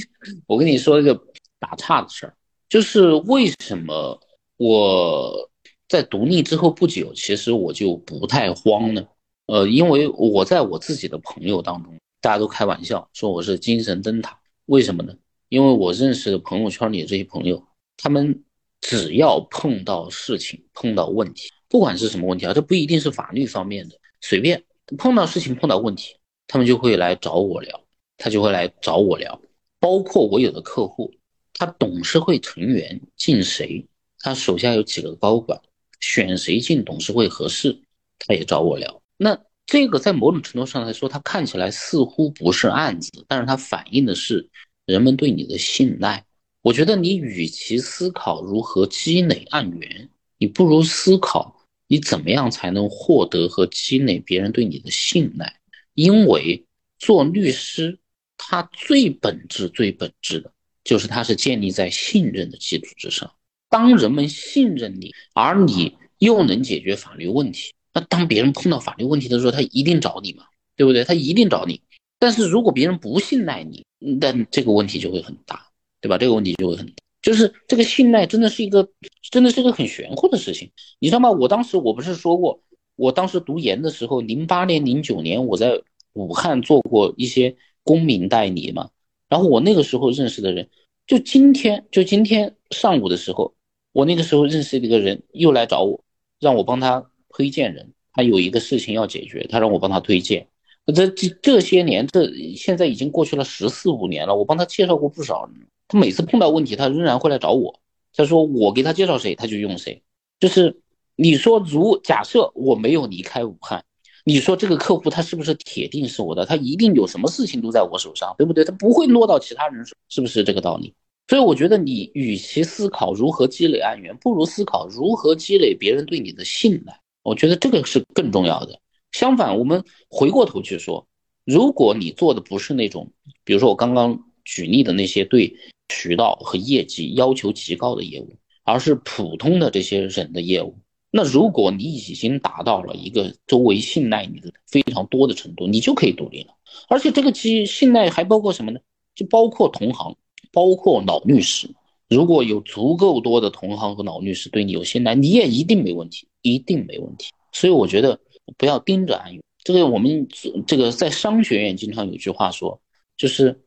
[0.46, 1.18] 我跟你说一个
[1.58, 2.34] 打岔的事儿，
[2.68, 4.20] 就是为什么
[4.58, 5.50] 我
[5.88, 9.04] 在独立之后不久，其实我就不太慌呢？
[9.46, 14.38] 呃，因为我在我自己的朋友当中，大家都开玩笑说我是精神灯塔。
[14.66, 15.14] 为什么呢？
[15.48, 17.62] 因为我认识的朋友圈里的这些朋友，
[17.96, 18.42] 他们
[18.86, 24.62] 只要碰到事情、碰到问题，不管是什么问题啊，这不一定是法律方面的，随便
[24.98, 26.14] 碰到事情、碰到问题，
[26.46, 27.82] 他们就会来找我聊，
[28.18, 29.40] 他就会来找我聊。
[29.80, 31.10] 包括我有的客户，
[31.54, 33.86] 他董事会成员进谁，
[34.18, 35.58] 他手下有几个高管，
[35.98, 37.80] 选谁进董事会合适，
[38.18, 39.00] 他也找我聊。
[39.16, 44.50] 那这个在某种程度上来说，它看起来似乎不是案子，但是它反映的是
[44.84, 46.22] 人们对你的信赖。
[46.64, 50.08] 我觉得你与其思考如何积累案源，
[50.38, 55.60] 你不如思考你怎么样才能获得和积累别人对你的信赖。
[55.92, 56.64] 因为
[56.98, 57.98] 做律师，
[58.38, 60.50] 他最本质、最本质的
[60.82, 63.30] 就是他是建立在信任的基础之上。
[63.68, 70.46] 当人们信任你，而你又能解决法律问题，那当别人碰到法律问题的时候，他一定找你嘛，
[70.76, 71.04] 对不对？
[71.04, 71.82] 他一定找你。
[72.18, 75.68] 但是如果别人不信赖你，那这个问题就会很大。
[76.04, 76.18] 对吧？
[76.18, 78.86] 这个问题就会很大，就是这个信赖真的是一个，
[79.30, 81.30] 真的是一个很玄乎的事情，你知道吗？
[81.30, 82.60] 我当时我不是说过，
[82.96, 85.80] 我当时读研的时候，零八年、零九年我在
[86.12, 88.90] 武汉做过一些公民代理嘛，
[89.30, 90.68] 然后我那个时候认识的人，
[91.06, 93.54] 就今天就今天上午的时候，
[93.92, 96.04] 我那个时候认识的一个人又来找我，
[96.38, 100.46] 让我帮他推荐人，他有一个事情要解决，他让我帮他推荐。
[100.94, 105.66] 这这这些年，这现在已经过去了十四五年了，我帮他介绍过不少人。
[105.88, 107.80] 他每次碰到问题，他仍然会来找我。
[108.16, 110.02] 他说我给他介绍谁，他就用谁。
[110.38, 110.80] 就是
[111.16, 113.84] 你说，如假设我没有离开武汉，
[114.24, 116.46] 你说这个客户他是不是铁定是我的？
[116.46, 118.64] 他一定有什么事情都在我手上，对不对？
[118.64, 120.94] 他不会落到其他人手，是不是这个道理？
[121.28, 126.98] 所以我觉得你与其思考如何积累案源，不如思考如何积累别人对你的信赖。
[127.22, 128.78] 我觉得这个是更重要的。
[129.12, 131.06] 相反，我们回过头去说，
[131.44, 133.10] 如果你做的不是那种，
[133.42, 135.56] 比如说我刚刚举例的那些对。
[135.94, 138.32] 渠道和业绩要求极高的业务，
[138.64, 140.76] 而是普通的这些人的业务。
[141.16, 146.54] 那如果你已经达到了一个周围信赖你的非常多的程度，你就可以独立了。
[146.88, 148.80] 而且这个其信赖还包括什么呢？
[149.14, 150.16] 就包括同行，
[150.52, 151.68] 包括老律师。
[152.08, 157.30] 如果有足够多的同行和老律师对你有信赖，你也一定没问题，一定没问题。
[157.52, 158.18] 所以我觉得
[158.58, 159.40] 不要盯着案源。
[159.62, 160.26] 这个我们
[160.66, 162.80] 这个在商学院经常有句话说，
[163.16, 163.60] 就是。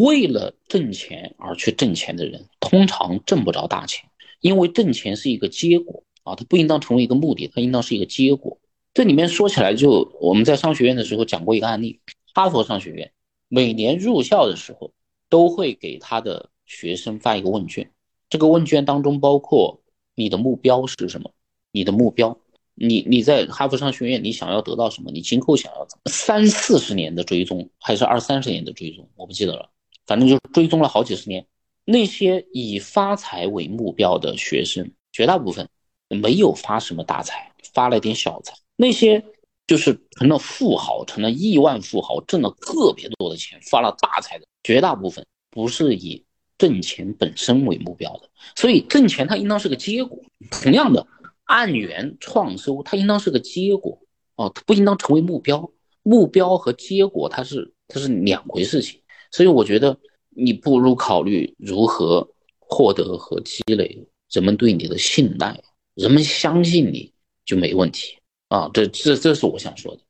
[0.00, 4.08] 为了挣钱而去挣钱的人，通常挣不着大钱，
[4.40, 8.58] 因为挣钱是一个结果啊，它不应当成为一个目的，它应当是一个结果。
[8.94, 12.00] 这里面说起来，就我们在商学院的时候讲过一个案例，
[12.34, 13.10] 哈佛商学院
[13.48, 14.92] 每年入校的时候
[15.28, 17.90] 都会给他的学生发一个问卷，
[18.30, 19.80] 这个问卷当中包括
[20.14, 21.32] 你的目标是什么，
[21.70, 22.38] 你的目标，
[22.74, 29.70] 你你在哈佛商学院你想要得到什么，你今后想要怎么，三四十年的追踪还是二三十年的追踪，我不记得了。
[30.06, 31.46] 反正就是追踪了好几十年，
[31.84, 35.68] 那些以发财为目标的学生，绝大部分
[36.08, 38.54] 没有发什么大财，发了点小财。
[38.76, 39.24] 那些
[39.66, 46.24] 就是成了富豪，成了亿万富豪，挣了特别多的钱，发了大财的，绝大部分不是以
[46.58, 48.28] 挣钱本身为目标的。
[48.56, 50.18] 所以挣钱它应当是个结果。
[50.50, 51.06] 同样的，
[51.44, 54.00] 按源创收它应当是个结果
[54.36, 55.70] 哦，它不应当成为目标。
[56.02, 59.00] 目标和结果它是它是两回事情。
[59.32, 59.96] 所以我觉得
[60.28, 62.26] 你不如考虑如何
[62.60, 63.98] 获得和积累
[64.30, 65.58] 人们对你的信赖，
[65.94, 67.12] 人们相信你
[67.44, 68.16] 就没问题
[68.48, 68.70] 啊！
[68.72, 70.00] 这这这是我想说的。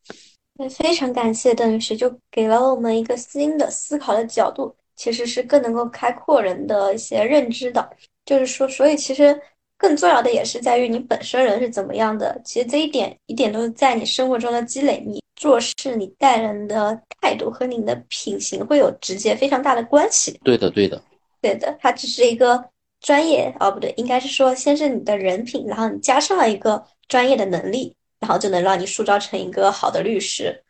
[0.55, 7.89] 那非常感谢邓律师，就给了我们一个新的思考的角度，其实是更能够开阔人的一些认知的。
[8.27, 9.41] 就是说，所以其实
[9.79, 12.41] 更重要的也是在于你本身人是怎么样的。
[12.45, 15.03] 其实这一点一点都是在你生活中的积累。
[15.07, 15.22] 你。
[15.43, 20.39] 做事，你待人的态度和你的品行会有直接非常大的关系。
[20.45, 21.03] 对的，对的，
[21.41, 21.77] 对的。
[21.81, 22.65] 它只是一个
[23.01, 30.63] 专业哦，不对，应该是说先是你的人品，然后你加上一个专业的能力，然后就能让你塑造成一个好的律师。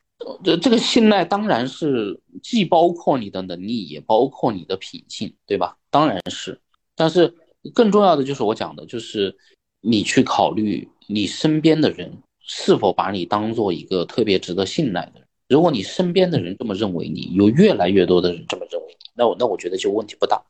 [0.43, 5.77] 这这个信赖当然是既包括你的能力，也包括你的品性，对吧？
[5.91, 6.59] 当然是。
[6.97, 7.35] 但是
[7.75, 9.37] 更重要的就是我讲的，就是
[9.83, 12.11] 你去考虑你身边的人。
[12.55, 15.27] 是否把你当做一个特别值得信赖的人？
[15.49, 20.41] 如果你身边的人这么认为你，有越来越多的人这么认为你，那我那我觉得就问题不大。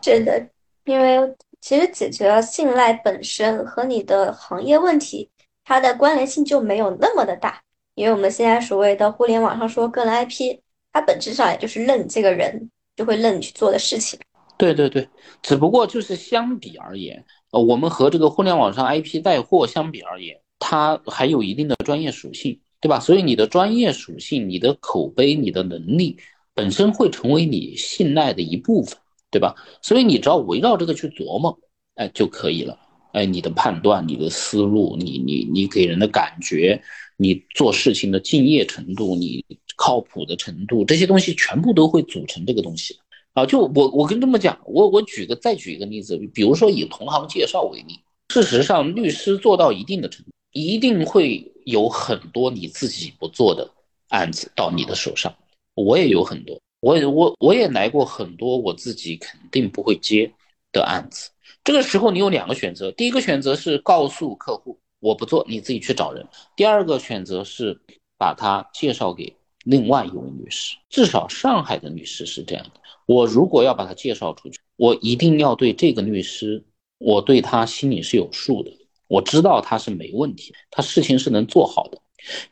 [0.00, 0.48] 是的，
[0.84, 1.18] 因为
[1.60, 5.28] 其实解决了信赖本身和你的行业问题，
[5.64, 7.60] 它的关联性就没有那么的大。
[7.96, 10.56] 因为我们现在所谓的互联网上说个人 IP，
[10.92, 14.16] 它本质上也就是认你这个人，就会认你去做的事情。
[14.56, 15.08] 对对对，
[15.42, 20.40] 只不过就是相比而言，呃，我们和这个互联网上 IP 带货相比而言。
[20.58, 23.00] 它还有一定的专业属性，对吧？
[23.00, 26.16] 所以你的专业属性、你的口碑、你的能力
[26.54, 28.96] 本身会成为你信赖的一部分，
[29.30, 29.54] 对吧？
[29.82, 31.58] 所以你只要围绕这个去琢磨，
[31.94, 32.78] 哎就可以了。
[33.12, 36.80] 哎，你的判断、你的思路、你你你给人的感觉、
[37.16, 39.44] 你做事情的敬业程度、你
[39.76, 42.98] 靠谱的程度，这些东西全部都会组成这个东西。
[43.32, 47.98] 啊，就我我跟这么讲，我我举个再举一个例子，比如说以同行介绍为例，
[48.28, 50.30] 事实上律师做到一定的程度，
[50.66, 53.70] 一定会有很多你自己不做的
[54.08, 55.34] 案子到你的手上。
[55.74, 60.32] 我也有很多，我也我我也来过很多我自己肯定不会接
[60.72, 61.30] 的案子。
[61.62, 66.24] 这个时候你有两个选择，第一个选择是告诉客户我不做，你自己去找人；
[66.56, 67.78] 第二个选择是
[68.16, 69.32] 把他介绍给
[69.64, 70.76] 另外一位律师。
[70.88, 72.80] 至少上海的律师是这样的。
[73.06, 76.64] 我如果要把他介绍出去，我一定要对这个律师，
[76.98, 78.72] 我对他心里是有数的，
[79.08, 81.98] 我知道他是没问题，他事情是能做好的。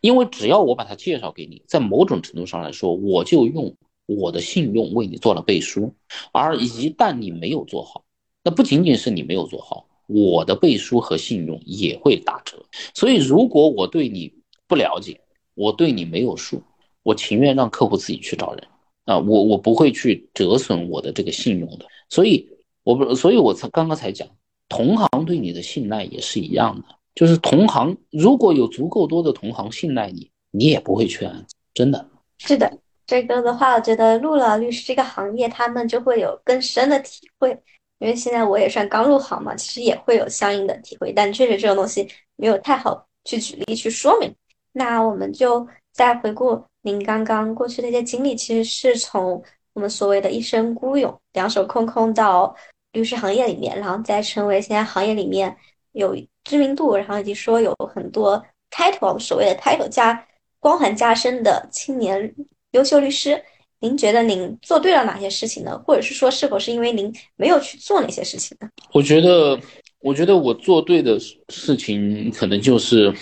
[0.01, 3.77] 因为只要我把他介绍给你，在某种程度上来说，我就用
[4.07, 5.93] 我的信用为你做了背书。
[6.33, 8.05] 而一旦你没有做好，
[8.43, 12.65] 那不仅仅是你没有做好，我的背书和信用也会打折。
[12.95, 14.33] 所以，如果我对你
[14.69, 15.21] 不了解，
[15.55, 16.63] 我对你没有数，
[17.03, 18.67] 我情愿让客户自己去找人
[19.05, 21.87] 啊，我我不会去折损我的这个信用的。
[22.09, 22.49] 所以，
[22.85, 24.29] 我不，所以我才刚刚才讲，
[24.69, 26.85] 同行对你的信赖也是一样的。
[27.15, 32.07] 就是同行，如果有足够多的同行信赖你，你也不会缺案子，真的
[32.39, 32.71] 是的。
[33.07, 37.51] 这个的话，我觉得入了律师这个行业，他们就会有更深的体会。
[37.99, 44.31] 因为现在我也算刚入行嘛，其实也会有相应的体会，但确实这种东西没有太好去举例去说明。
[44.73, 52.55] 那我们就再回顾您刚刚过去的一些经历，其实是从我们所谓的一身孤勇、两手空空到
[52.97, 55.57] 律师行业里面，然后再成为现在行业里面
[55.93, 56.17] 有。
[56.49, 58.41] 知名度，然后以及说有很多
[58.71, 60.25] title，所谓的 title 加
[60.61, 62.33] 光环加深的青年
[62.71, 63.43] 优秀律师，
[63.81, 65.77] 您觉得您做对了哪些事情呢？
[65.85, 68.69] 或者是说，是否是因为您没有去做那些事情呢？
[68.93, 69.59] 我觉得，
[69.99, 71.19] 我觉得我做对的
[71.49, 73.13] 事情，可能就是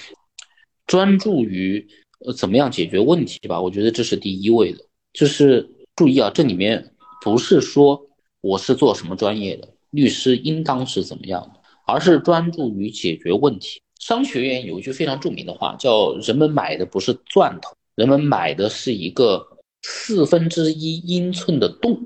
[0.87, 1.83] 专注于
[2.27, 3.59] 呃怎么样解决问题吧。
[3.59, 4.85] 我觉得这是第一位的。
[5.15, 6.93] 就是注意啊，这里面
[7.23, 7.99] 不是说
[8.45, 11.61] 我是做什么专业的律师，应当是怎么样的。
[11.87, 13.81] 而是专注于解决问题。
[14.01, 19.47] 商学院有一句非常著名的话，叫“人们买的不是钻头，人们买的是一个
[19.83, 21.99] 四分之一英寸的洞”。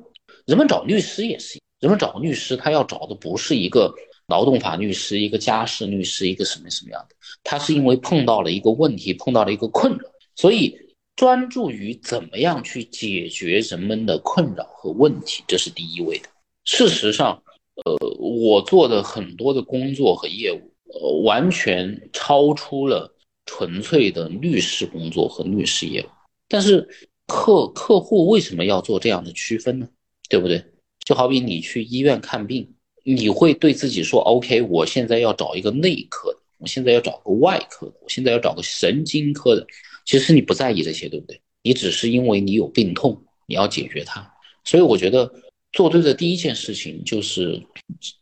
[0.47, 3.93] 人们找律师也是，人们找律师，他要找的不是一个
[4.29, 9.99] 劳动法律师、一个家事律师、一个什么什么样的，他是因为碰到了一个问题，碰到了一个困扰，
[10.35, 10.77] 所以
[11.19, 16.29] 专注于怎么样去解决人们的困扰和问题，这是第一位的。
[16.65, 17.43] 事实上。
[17.85, 20.61] 呃，我做的很多的工作和业务，
[20.93, 23.15] 呃，完全超出了
[23.47, 26.07] 纯粹的律师工作和律师业务。
[26.49, 26.89] 但是
[27.29, 29.89] 客客户为什么要做这样的区分呢？
[30.29, 30.61] 对不对？
[31.05, 32.69] 就好比你去医院看病，
[33.05, 39.65] 你会对自己说：“OK，我现在要找一个内科的，我现在要找个外科的，我现在要找个神经科的。”
[40.09, 41.41] 其实你不在意这些，对不对？
[41.63, 44.29] 你只是因为你有病痛，你要解决它。
[44.65, 45.31] 所以我觉得。
[45.71, 47.63] 做对的第一件事情就是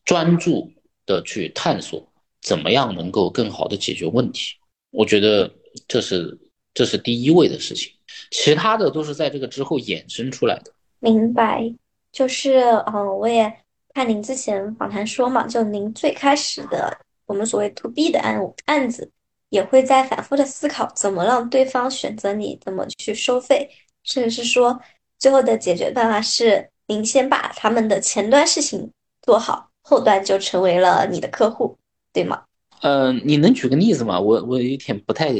[0.04, 0.68] 专注
[1.06, 2.04] 的去探索
[2.42, 4.56] 怎么样能够更好的解决问题。
[4.90, 5.48] 我觉得
[5.86, 6.36] 这是
[6.74, 7.92] 这是第一位的事情，
[8.32, 10.72] 其他的都是在这个之后衍生出来的。
[10.98, 11.72] 明白，
[12.10, 12.58] 就是
[12.92, 13.50] 嗯，我也
[13.94, 19.08] 看您之前访谈说嘛，就您最开始的我们所谓 to B 的案案子，
[19.48, 23.70] 也会在反复的思考怎么让对方选择你，怎么去收费，
[24.02, 24.80] 甚至是说
[25.18, 26.70] 最后的解决办法是。
[26.88, 28.88] 您先把他们的前端事情
[29.20, 31.76] 做好，后端就成为了你的客户，
[32.12, 32.44] 对吗？
[32.82, 34.20] 嗯，你能举个例子吗？
[34.20, 35.34] 我我有点不太，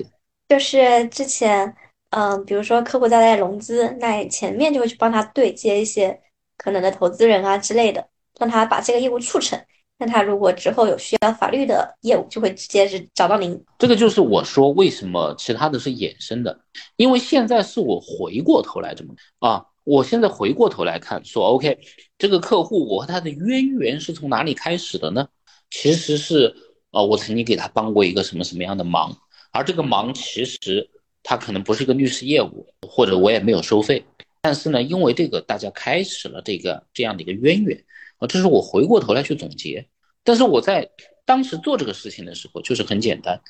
[0.49, 1.73] 就是之前，
[2.11, 6.20] 嗯，比如说客户在在融资，那前面就会去帮他对接一些
[6.57, 8.05] 可能的投资人啊之类的，
[8.41, 9.57] 让他把这个业务促成。
[9.98, 13.59] 那他如果之后有需要法律的业务，就会直接是找到您。
[13.78, 16.60] 这个就是我说为什么其他的是衍生的，
[16.97, 19.64] 因为现在是我回过头来这么啊。
[19.85, 21.78] 我现在回过头来看，说 OK，
[22.18, 25.28] 这个客户我和他的渊源是从哪里开始的呢？
[25.70, 26.52] 其实是，
[26.90, 29.16] 呃，我曾经给他帮过一个什么什么样的忙，
[29.52, 30.90] 而这个忙其实
[31.23, 34.05] 他可能不是一个律师业务，或者我也没有收费，
[34.43, 37.85] 但是呢，因为这个大家开始了这个这样的一个渊源，
[38.18, 39.86] 啊，这是我回过头来去总结。
[40.24, 40.88] 但是我在
[41.24, 43.40] 当时做这个事情的时候，就是很简单。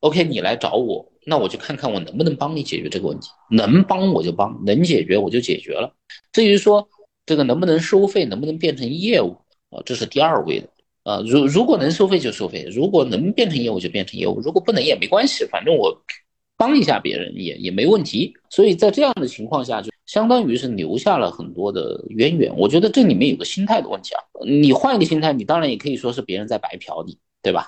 [0.00, 5.94] OK，你来找我，那我就看看我能不能帮你解决这个问题，能帮我就帮，能解决我就解决了。
[6.32, 6.88] 至于说
[7.24, 9.36] 这个能不能收费，能不能变成业务
[9.70, 10.68] 啊，这是第二位的
[11.04, 11.20] 啊。
[11.24, 15.96] 如如果能收费就收费，如果能变成业务就变成业务，如果不能也没关系，反正我
[16.62, 18.32] 帮一下别人也也没问题。
[18.48, 22.56] 所以在这样的情况下，就相当于是留下了很多的渊源。
[22.56, 27.66] 我觉得这里面有个心态的问题啊，你换一个心态，你当然也可以说是别人在白嫖你，对吧？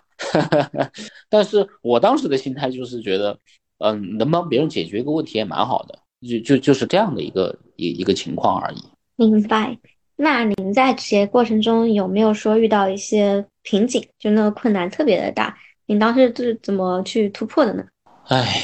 [1.28, 3.36] 但是我当时的心态就是觉得，
[3.78, 5.98] 嗯，能帮别人解决一个问题也蛮好的，
[6.28, 8.78] 就就就是这样的一个一一个情况而已。
[9.16, 9.76] 明白。
[10.16, 15.58] 那您在职业过程中有没有说遇到一些瓶颈，就那个困难特别的大？
[15.86, 17.84] 您当时是怎么去突破的呢？
[18.28, 18.62] 唉，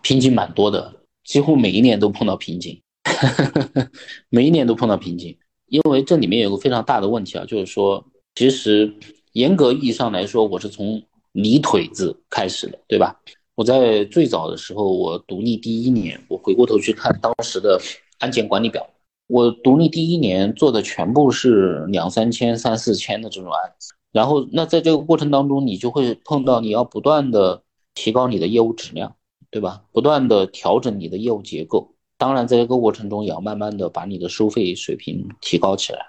[0.00, 0.90] 瓶颈蛮多的，
[1.22, 2.80] 几乎每一年都碰到瓶颈，
[4.30, 5.36] 每一年都碰到瓶颈。
[5.68, 8.02] 因为这里面有个非常大的问题啊，就是说，
[8.34, 8.90] 其实
[9.34, 11.02] 严格意义上来说，我是从
[11.32, 13.14] 泥腿子开始的，对吧？
[13.54, 17.78] 我在最早的时候，我独立第一年，我回过头去看当时的
[18.20, 18.88] 案件管理表。
[19.26, 27.62] 我独立第一年做的全部是两三千、三四千的这种案子，然后那在这个过程当中，你就会碰到你要不断的
[27.94, 29.14] 提高你的业务质量，
[29.50, 29.84] 对吧？
[29.92, 36.00] 不断的调整你的业务结构，当然在这个过程中也要慢慢的把你的收费水平提高起来。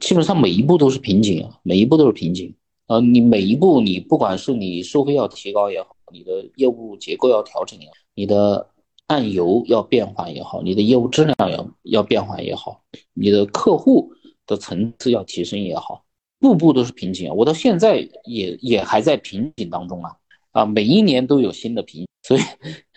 [0.00, 2.54] 基本上每一步都是瓶颈啊，每一步都是瓶颈
[2.86, 3.00] 啊！
[3.00, 8.68] 你每一步你不管是你收费要提高也好，你的业务结构要调整也好，你的。
[9.10, 12.80] 案由要变化也好，你的业务质量要要变化也好，
[13.12, 14.12] 你的客户
[14.46, 16.04] 的层次要提升也好，
[16.38, 17.34] 步步都是瓶颈啊！
[17.34, 20.16] 我到现在也也还在瓶颈当中啊
[20.52, 20.64] 啊！
[20.64, 22.40] 每一年都有新的瓶，所以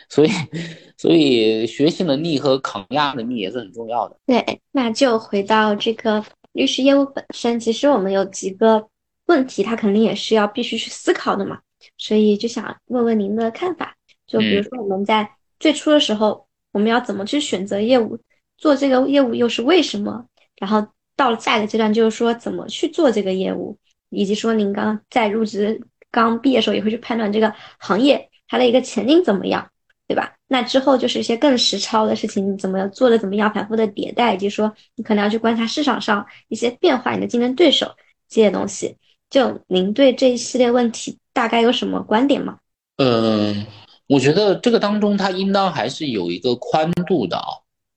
[0.09, 0.29] 所以
[0.97, 4.17] 所以学习能力和抗压能力也是很重要的。
[4.25, 8.87] 对，那就回到这个律师业务本身，其实我们有几个
[9.25, 11.59] 问题，他肯定也是要必须去思考的嘛，
[11.97, 13.95] 所以就想问问您的看法，
[14.27, 15.29] 就比如说我们在。
[15.59, 18.19] 最初的时候，我们要怎么去选择业务？
[18.57, 20.25] 做这个业务又是为什么？
[20.57, 20.85] 然后
[21.15, 23.77] 到了下一个阶段，就是说怎么去做这个业务，
[24.09, 25.81] 以及说您刚在入职
[26.13, 29.67] 刚毕业的时候，也会去判断这个行业它的一个前景怎么样，
[30.07, 30.35] 对吧？
[30.47, 37.91] 那之后就是一些更实操的事情，怎么做的怎么样，反复的迭代，以及说你可能要去观察市场上一些变化，你的竞争对手
[38.29, 38.95] 这些东西。
[39.29, 42.59] 就您对这一系列问题大概有什么观点吗？
[42.97, 43.65] 嗯。
[44.07, 47.47] 我觉得这个当中，它应当还是有一个宽度的啊，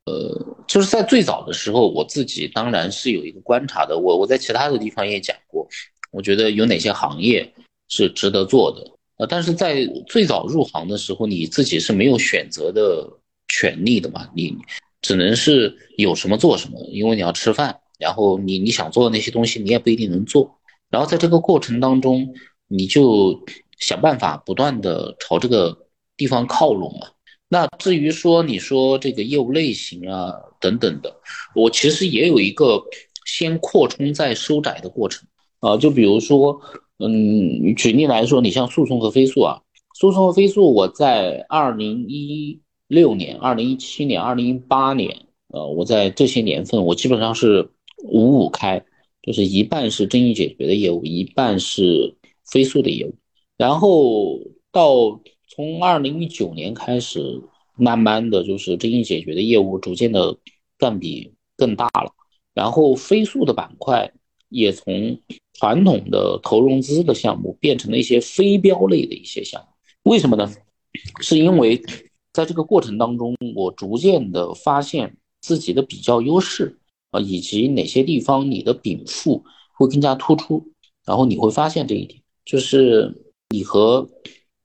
[0.04, 3.98] 呃，就是在最早的时候，我自己当然是有一个观察的。
[3.98, 5.66] 我我在其他的地方也讲过，
[6.12, 7.52] 我觉得有哪些行业
[7.88, 8.84] 是值得做的，
[9.18, 13.08] 呃，但是在最早入行的时候，你自己是没有选择的
[13.48, 14.56] 权利的嘛，你
[15.02, 20.58] 只能是有什么做什么，因为你要吃饭，然后你你想做的那些东西，你也不一定能做，
[20.90, 22.34] 然后在这个过程当中，
[22.68, 23.44] 你就
[23.78, 25.82] 想办法不断的朝这个。
[26.18, 27.08] 地方靠拢嘛，
[27.46, 31.14] 那至于说你说这个业务类型啊等等的，
[31.54, 32.82] 我其实也有一个
[33.26, 35.28] 先扩充再收窄的过程。
[35.60, 36.58] 啊，就比如说，
[36.98, 39.62] 嗯，举例来说，你像诉讼和非诉啊，
[39.94, 47.68] 诉讼和非诉，我在二零一六年、二零一七年、二零一八年，呃，我在这些年份，我基本上是
[48.04, 48.84] 五五开，
[49.22, 52.16] 就是一半是争议解决的业务，一半是
[52.50, 53.14] 非诉的业务，
[53.56, 54.38] 然后
[54.70, 55.20] 到。
[55.48, 57.40] 从二零一九年开始，
[57.76, 60.36] 慢慢的就是争议解决的业务逐渐的
[60.76, 62.12] 占比更大了，
[62.52, 64.12] 然后飞速的板块
[64.48, 65.18] 也从
[65.54, 70.10] 传统的投融资的项目变成了一些非标类的一些项目。
[70.10, 70.50] 为什么呢？
[71.20, 71.82] 是因为
[72.32, 76.78] 在这个过程当中，我逐渐的发现自己的比较优势
[77.10, 79.44] 啊，以及哪些地方你的禀赋
[79.74, 80.66] 会更加突出，
[81.04, 84.08] 然后你会发现这一点，就是你和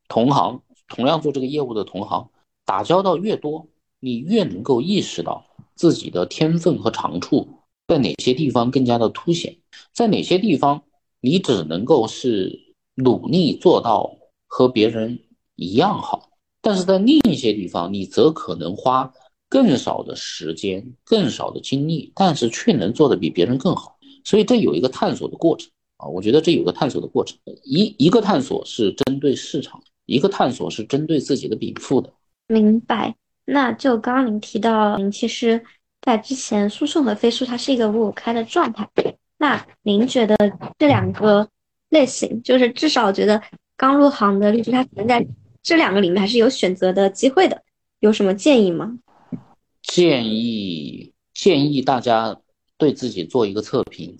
[0.07, 0.61] 同行。
[0.93, 2.29] 同样做这个业务的同行，
[2.65, 3.65] 打交道越多，
[4.01, 7.47] 你越能够意识到自己的天分和长处
[7.91, 9.53] 在哪些地方更加的凸显，
[9.91, 10.81] 在哪些地方
[11.19, 12.57] 你只能够是
[12.95, 14.15] 努力做到
[14.47, 15.19] 和别人
[15.57, 16.29] 一样好，
[16.61, 19.11] 但是在另一些地方你则可能花
[19.49, 23.97] 更少的时间、更少的精力，但是却能做得比别人更好。
[24.23, 29.83] 所以这有一个探索的过程啊，我觉得这有个探索的过程，一一个探索是针对市场。
[30.05, 32.09] 一个探索是针对自己的禀赋的，
[32.47, 33.13] 明白。
[33.43, 35.61] 那就刚刚您提到，您其实
[36.01, 38.89] 在之前诉讼和非诉，它是一个五五开的状态。
[39.37, 40.35] 那您觉得
[40.77, 41.47] 这两个
[41.89, 43.41] 类型，就是至少觉得
[43.77, 45.25] 刚入行的律师，他可能在
[45.63, 47.61] 这两个里面还是有选择的机会的，
[47.99, 48.99] 有什么建议吗？
[49.83, 52.37] 建议建议大家
[52.77, 54.15] 对自己做一个测评，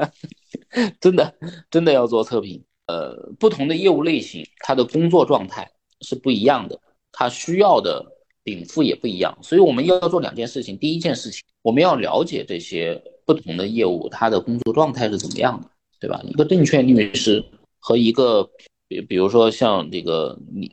[1.00, 1.34] 真的
[1.70, 2.62] 真的要做测评。
[2.86, 5.70] 呃，不同的业务类型，它的工作状态
[6.00, 6.78] 是不一样的，
[7.12, 8.04] 它需要的
[8.44, 10.76] 禀赋也不一样，所以我们要做两件事情。
[10.78, 15.68] 第一件事情，我们要了解这些不同的业务，它的工作状态是怎么样的，
[15.98, 16.20] 对吧？
[16.24, 17.42] 一个证券律师
[17.78, 18.48] 和一个
[18.86, 20.70] 比比如说像这个你，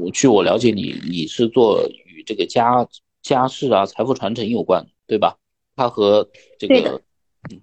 [0.00, 2.88] 我据我了解，你你是做与这个家
[3.20, 5.36] 家事啊、财富传承有关，对吧？
[5.76, 6.28] 他和
[6.58, 7.02] 这个，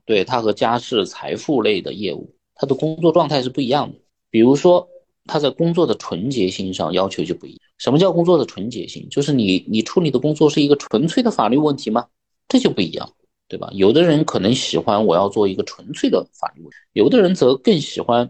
[0.06, 3.98] 对他和家事财富类的业务，他的工作状态是不一样的。
[4.30, 4.88] 比如说
[5.30, 7.60] 他在工作的纯洁性上要求就不一样。
[7.78, 9.08] 什么叫工作的纯洁性？
[9.10, 12.08] 就是你你处理的工作是一个纯粹的法律问题吗？
[12.48, 13.10] 这就不一样，
[13.48, 13.70] 对吧？
[13.74, 18.30] 有的人可能喜欢我要做一个纯粹的法律问题，有的人则更喜欢。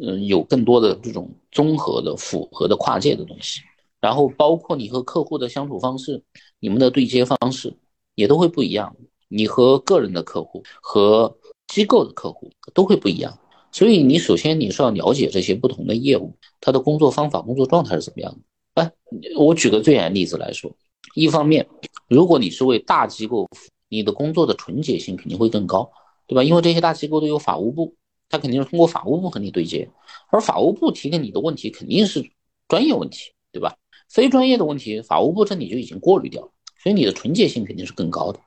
[0.00, 3.62] 嗯，有更多的这种综合的、复合的、跨界的东西，
[4.00, 6.22] 然后包括你和客户的相处方式，
[6.60, 7.74] 你们的对接方式
[8.14, 8.94] 也都会不一样。
[9.28, 11.36] 你和个人的客户和
[11.66, 13.36] 机构的客户都会不一样，
[13.72, 18.82] 所以你首先你是要了解这些不同的业务，他的工作方法、工作状态是怎么样的。
[18.82, 18.92] 哎，
[19.36, 20.70] 我举个最简单的例子来说，
[21.14, 21.66] 一方面，
[22.08, 23.48] 如果你是为大机构，
[23.88, 25.90] 你的工作的纯洁性肯定会更高，
[26.26, 26.42] 对吧？
[26.42, 27.94] 因为这些大机构都有法务部。
[28.30, 29.88] 他肯定是通过法务部和你对接，
[30.28, 32.30] 而法务部提给你的问题肯定是
[32.68, 33.74] 专业问题，对吧？
[34.10, 36.50] 非专业的问题，法务部这里就已经过滤掉了，
[36.82, 38.38] 所以你的纯洁性肯定是更高的。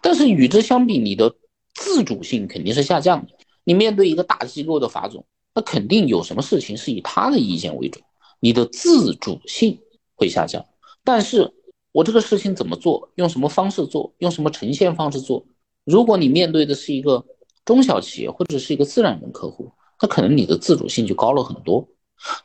[0.00, 1.34] 但是与之相比，你的
[1.74, 3.32] 自主性肯定是下降的。
[3.66, 8.02] 你面对一个大机构的法总，那肯定有什么事情是以他的意见为准，
[8.40, 9.78] 你的自主性
[10.14, 10.64] 会下降。
[11.04, 11.52] 但是
[11.92, 15.44] 我这个事情怎么做，用什么方式做，用什么呈现方式做，
[15.84, 17.22] 如果你面对的是一个。
[17.66, 21.88] 中小企业或者是一个自然人客户，那可能你的自主性就高了很多。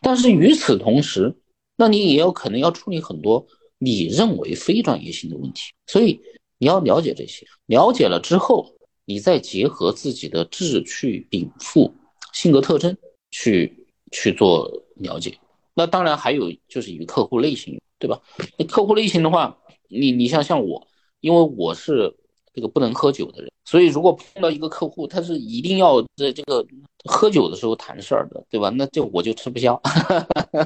[0.02, 1.35] 但是与此同时，
[1.76, 3.45] 那你也有可能要处理很多
[3.77, 5.73] 你认为非专业性的问题。
[5.85, 6.19] 所以
[6.57, 8.73] 你要了解这些，了解了之后，
[9.11, 11.93] 你再结合自己的志趣禀赋、
[12.31, 12.95] 性格特征
[13.31, 15.38] 去去做了解。
[15.73, 18.21] 那当然还有就是与客户类型，对吧？
[18.57, 19.57] 那客户类型的话，
[19.89, 20.88] 你你像像我，
[21.19, 22.15] 因为我是。
[22.53, 26.61] 这个不能喝酒的人，所以如果碰到一个客户，他是一定要在这个
[27.05, 28.67] 喝酒的时候谈事儿的，对吧？
[28.75, 29.81] 那这我就吃不消，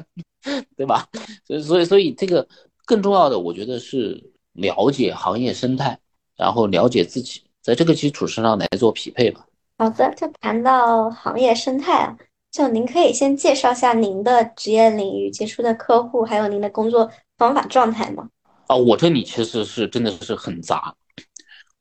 [0.76, 1.08] 对吧？
[1.46, 2.48] 所以所以所以这个
[2.86, 6.00] 更重要的，我觉得是了解行业生态，
[6.36, 9.44] 然后了解自己，在这个基础之上来做匹配吧。
[9.80, 12.16] 好的，就谈到行业生态啊，
[12.52, 17.10] 就您可以先介绍下您的职业领域、接触的客户，还有您的工作
[17.40, 18.30] 方法状态吗？
[18.68, 20.96] 啊，我这里其实是真的是很杂。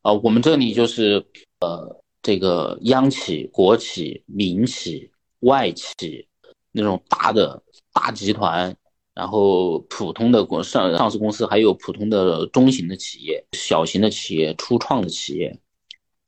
[0.00, 1.22] 啊，我们这里就是
[1.60, 6.26] 呃，这个央企、国企、民企、外企
[6.72, 7.62] 那种大的
[7.92, 8.74] 大集团，
[9.12, 15.54] 然后普通的国上上市公司，还有普通的中型的企业、小型的企业、初创的企业，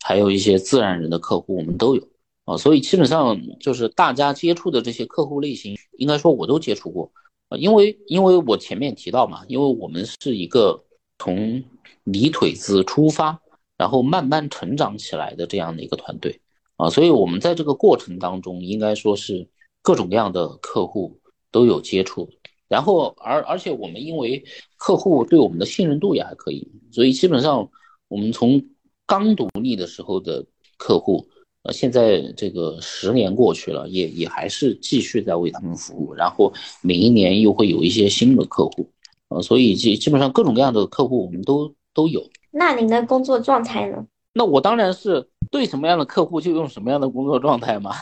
[0.07, 2.09] 还有一些自然人的客户，我们都有
[2.45, 2.57] 啊。
[2.57, 7.11] 所以基本上就是大家接触的这些客户类型，应该说我都接触过
[7.49, 7.59] 啊。
[7.59, 10.85] 因为因为我前面提到嘛，因为我们是一个
[11.19, 11.63] 从
[12.05, 13.41] 泥腿子出发。
[13.79, 16.41] 然后慢慢成长起来的这样的一个团队
[16.79, 19.47] 啊，所以我们在这个过程当中，应该说是
[19.83, 21.21] 各种各样的客户
[21.51, 22.27] 都有接触。
[22.69, 24.43] 然后而而且我们因为
[24.79, 27.71] 客户对我们的信任度也还可以，所以基本上
[28.09, 28.65] 我们从
[29.07, 30.45] 刚独立的时候的
[30.77, 31.27] 客户，
[31.63, 36.13] 呃，现在这个十年过去了，也也还是继续在为他们服务。
[36.13, 36.53] 然后
[36.83, 38.91] 每一年又会有一些新的客户，
[39.29, 42.23] 呃，所以基基本上各种各样的客户我们都都有。
[42.51, 44.07] 那您的工作状态呢？
[44.33, 47.93] 那我当然是对什么样的客户就用什么样的工作状态嘛，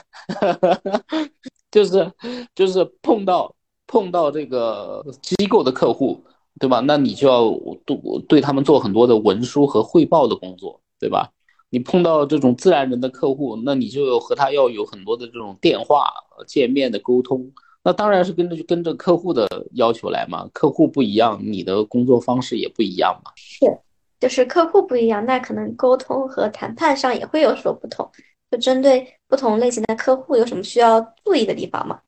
[1.71, 2.11] 就是
[2.55, 3.55] 就是碰到
[3.87, 6.25] 碰到这个机构的客户，
[6.59, 6.81] 对吧？
[6.81, 7.51] 那你就要
[7.85, 11.31] 对对他们做很多的文书和汇报的工作，对吧？
[11.69, 16.07] 你碰到这种自然人的客户，那你就和他要有很多的这种电话
[16.47, 17.53] 见面的沟通，
[17.83, 20.49] 那当然是跟着跟着客户的要求来嘛。
[20.55, 23.31] 客户不一样，你的工作方式也不一样嘛。
[23.37, 23.67] 是。
[24.21, 28.11] 就是客户不一样，那可能沟通和谈判上也会有所不同。
[28.51, 32.01] 就针对不同类型的客户，有什么需要注意的地方吗？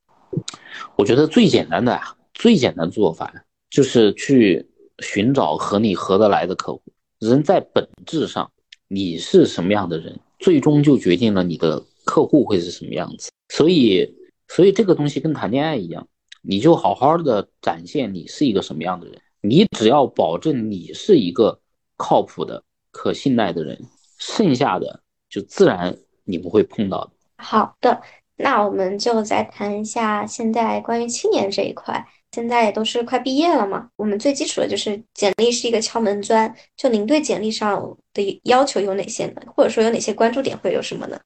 [0.96, 3.34] 我觉得最简单的啊，最简单做法
[3.68, 4.66] 就是去
[5.00, 6.80] 寻找和你合得来的客户。
[7.18, 8.50] 人在本质上，
[8.88, 13.30] 你是什么样的人，最终就决定了你的客户会是什么样子。
[13.48, 14.14] 所以，
[14.48, 16.06] 所以这个东西跟谈恋爱一样，
[16.42, 19.20] 你就好好的展现你是一个什么样的人。
[19.40, 21.60] 你只要保证你是一个。
[21.98, 23.74] 靠谱的、可信赖的人，
[24.18, 25.00] 剩下的
[25.30, 27.10] 就自然你不会碰到的。
[27.38, 28.02] 好的，
[28.36, 32.06] 那我们就再谈一下现在关于青年这一块。
[32.32, 36.54] 现在也都是快毕业了嘛，我们最基础的就是简历是一个敲门砖。
[36.76, 39.42] 就您对简历上的要求有哪些呢？
[39.54, 41.20] 或者说有哪些关注点会有什么呢？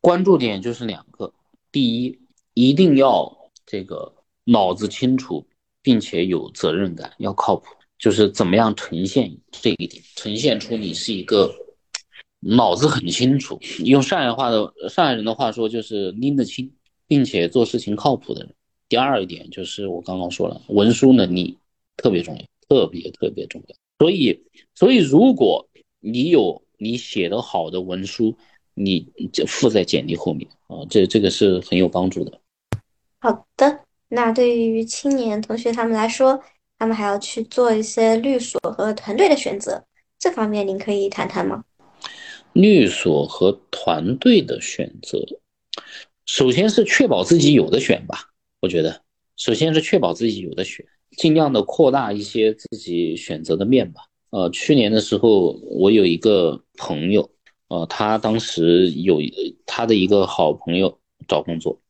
[0.00, 1.32] 关注点就是两个，
[1.72, 2.18] 第一，
[2.54, 4.14] 一定要这个
[4.44, 5.44] 脑子清楚，
[5.82, 7.66] 并且有责任感，要靠谱。
[7.98, 11.50] 就是怎么样呈现这一点，呈现出你是一个
[12.40, 16.70] 脑子很清楚，用上海话的上海人的话说就是拎得清
[17.06, 18.54] 并且做事情靠谱的人。
[18.88, 21.56] 第二一点就是我刚刚说了，文书能力
[21.96, 23.74] 特别重要，特别特别重要。
[23.98, 24.38] 所以，
[24.74, 25.65] 所以如果
[26.06, 28.36] 你有你写的好的文书，
[28.74, 29.00] 你
[29.32, 32.40] 就附在简历后面啊，这这个是很有帮助的。
[33.18, 36.40] 好的，那对于青年同学他们来说，
[36.78, 39.84] 他们还要去做一些律所和团队的选择，
[40.16, 41.64] 这方面您可以谈谈吗？
[42.52, 45.18] 律所和团队的选择，
[46.24, 48.30] 首先是确保自己有的选吧。
[48.60, 49.02] 我觉得，
[49.36, 54.02] 首先是确保自己有的选，尽量的扩大一些自己选择的面吧。
[54.36, 57.30] 呃，去年的时候，我有一个朋友，
[57.68, 59.18] 呃，他当时有
[59.64, 61.80] 他的一个好朋友找工作，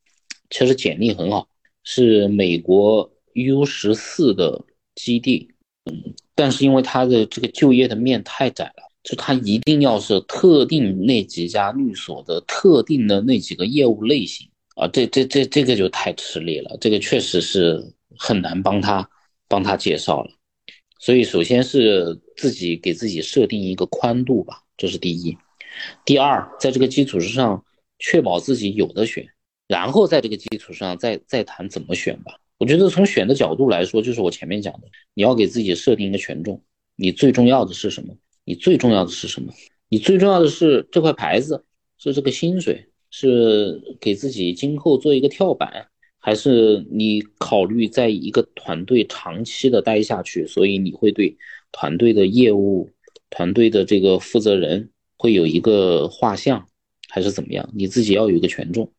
[0.48, 1.48] 其实简历很好，
[1.82, 4.64] 是美国 U 十四的
[4.94, 5.50] 基地，
[5.86, 14.48] 嗯，但是因为他的这个就业的面太窄了，就他一定要是特定那几家律所的特定的那几个业务类型。
[14.76, 19.10] 啊，这这这这个就太吃力了，这个确实是很难帮他
[19.48, 20.30] 帮他介绍了。
[21.00, 25.36] 所以，首先是自己给自己设定一个宽度吧，这是第一。
[26.04, 27.64] 第二，在这个基础之上，
[27.98, 29.26] 确保自己有的选，
[29.66, 32.38] 然后在这个基础上再再谈怎么选吧。
[32.58, 36.62] 我觉得从选的角度来说，就是我前面讲的，你要给自己设定一个权重，
[36.96, 38.16] 你最重要的是什么？
[38.44, 39.52] 你最重要的是什么？
[39.88, 41.64] 你最重要的是这块牌子，
[41.98, 42.86] 是这个薪水。
[43.08, 45.86] 是给自己今后做一个跳板，
[46.18, 50.46] 还是你考虑在一个团队长期的待下去？
[50.46, 51.34] 所以你会对
[51.78, 52.88] 团队的业务、
[53.28, 54.88] 团队的这个负责人
[55.18, 56.66] 会有一个画像，
[57.10, 57.68] 还是怎么样？
[57.74, 58.90] 你自己要有一个权重。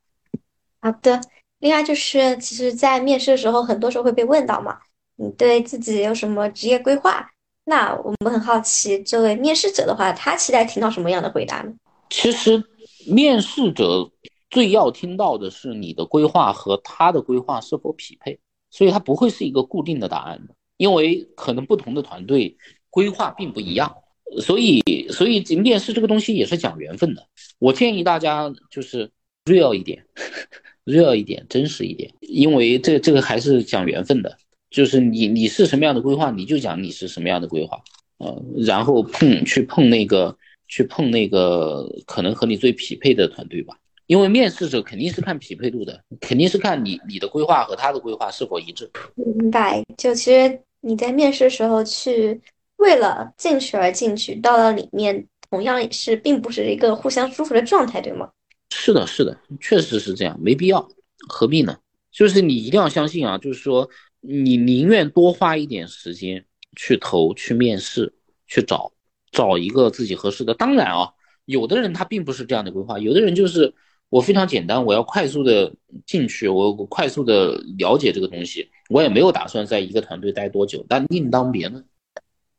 [0.80, 1.20] 好的。
[1.60, 4.78] 另外就是，其实，在面试的时候，很多时候会被问到嘛，
[5.16, 7.28] 你对自己有什么职业规划？
[7.66, 11.74] 那我们很好奇，这位面试者的话，他期待听到什么样的回答呢？
[12.12, 12.64] 其实。
[13.10, 14.12] 面试者
[14.50, 18.38] 最要听到的是你的规划和他的规划是否匹配，
[18.70, 22.56] 所以他不会是一个固定的答案的，因为可能不同的团队
[22.90, 23.94] 规划并不一样，
[24.40, 27.28] 所以所以面试这个东西也是讲缘分的。
[27.60, 29.10] 我建议大家就是
[29.46, 30.06] real 一点，
[30.86, 34.38] real 一点，真实一点，因为这这个还是讲缘分的，
[34.70, 37.82] 就是你你是什么样的规划，你就讲你是什么样的规划，
[38.18, 40.38] 呃，然后碰去碰那个。
[40.70, 43.74] 去碰那个可能和你最匹配的团队吧，
[44.06, 48.92] 因为面试者肯定是看匹配度的，肯定是看你你的规划和他的规划是否一致。
[49.16, 49.82] 明白。
[49.98, 52.42] 就其实你在面试的时候去
[52.78, 58.30] 为了进去而进去，到了里面同样也是并不是一个互相舒服的状态，对吗？
[58.70, 60.88] 是的，是的，确实是这样，没必要，
[61.28, 61.78] 何必呢？
[62.12, 63.90] 就是你一定要相信啊，就是说
[64.22, 66.46] 你宁愿多花一点时间
[66.76, 68.14] 去投、去面试、
[68.46, 68.92] 去找。
[69.30, 71.12] 找一个自己合适的，当然啊，
[71.46, 73.76] 有的人他并不是这样的规划，有的人就是
[74.10, 75.74] 我非常简单，我要快速的
[76.06, 81.84] 进去，我快速的了解这个东西，我也没有打算在一个团队待多久，但另当别论。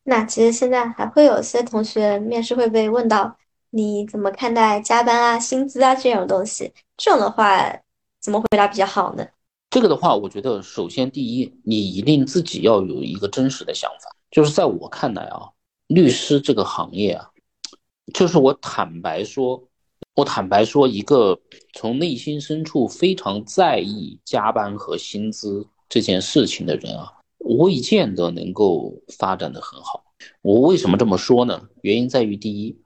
[0.04, 3.36] 那其实现在还会有些同学面试会被问到
[3.70, 7.62] 你怎么看待加班啊、薪资啊这种东西，这种的话
[8.20, 9.26] 怎么回答比较好呢？
[9.70, 15.48] 这个的话，我觉得首先第一，你一定自己要有一个真实的想法，就是在我看来啊。
[15.88, 17.30] 律师这个行业啊，
[18.12, 19.62] 就是我坦白说，
[20.14, 21.38] 我坦白说，一个
[21.74, 30.04] 从内心深处非常在意加班和薪资这件事情的人啊，未见得能够发展的很好。
[30.42, 31.68] 我为什么这么说呢？
[31.82, 32.76] 原因在于，第一，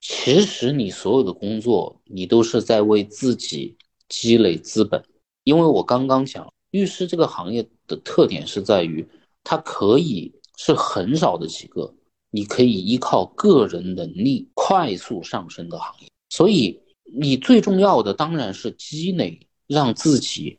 [0.00, 3.76] 其实你所有的工作，你都是在为自己
[4.08, 5.04] 积累资本。
[5.44, 9.06] 因为我刚刚讲，律师这个行业的特点是在于，
[9.44, 11.94] 它可以是很少的几个。
[12.30, 16.80] 你可以依靠个人能力快速上升的行业，所以
[17.12, 20.56] 你最重要的当然是积累让自己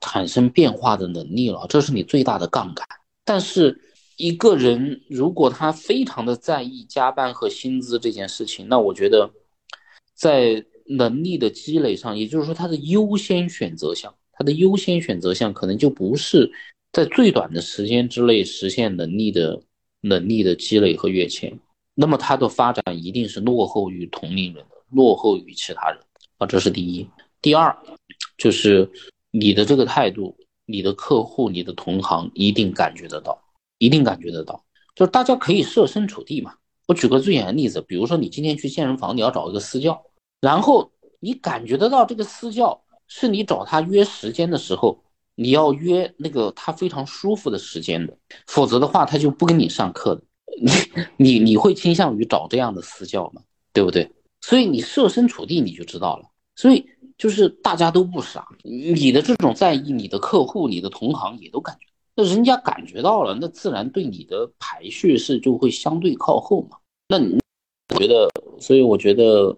[0.00, 2.86] 产生变化的能力了，这是你最大的杠杆。
[3.24, 3.80] 但是
[4.16, 9.30] 一个人如果他非常的在意加班和薪资这件事情，那我觉得
[10.14, 16.50] 在能力的积累上，也就是说他的优先选择项，他的优先选择项可能就不是
[16.92, 19.62] 在最短的时间之内实现能力的。
[20.00, 21.58] 能力的积累和跃迁，
[21.96, 26.00] 那么他的发展一定是落后于同龄人的，落后于其他人
[26.38, 27.08] 啊，这是第一。
[27.40, 27.76] 第二，
[28.36, 28.90] 就是
[29.30, 30.36] 你的这个态度，
[30.66, 33.40] 你的客户、你的同行一定感觉得到，
[33.78, 34.64] 一定感觉得到。
[34.94, 36.54] 就是大家可以设身处地嘛。
[36.86, 40.02] 我举个最简单的例子，比如说你今天去健身房，你要找一个私教，
[40.40, 40.90] 然后
[41.20, 45.02] 你感觉得到这个私教是你找他约时间的时候。
[45.40, 50.22] 你要约那个他非常舒服的时间的，否则的话他就不跟你上课的。
[50.60, 50.72] 你
[51.16, 53.40] 你你会倾向于找这样的私教吗？
[53.72, 54.10] 对不对？
[54.48, 56.24] 所以你设身处地你就知道了。
[56.56, 56.88] 所以
[57.18, 66.78] 就是大家都不傻，你的这种在意，你的客户、你的同行也都感觉，那人家感觉到了，那自然对你的排序是就会相对靠后嘛。
[67.08, 67.38] 那你
[67.98, 69.54] 觉得，所以我觉得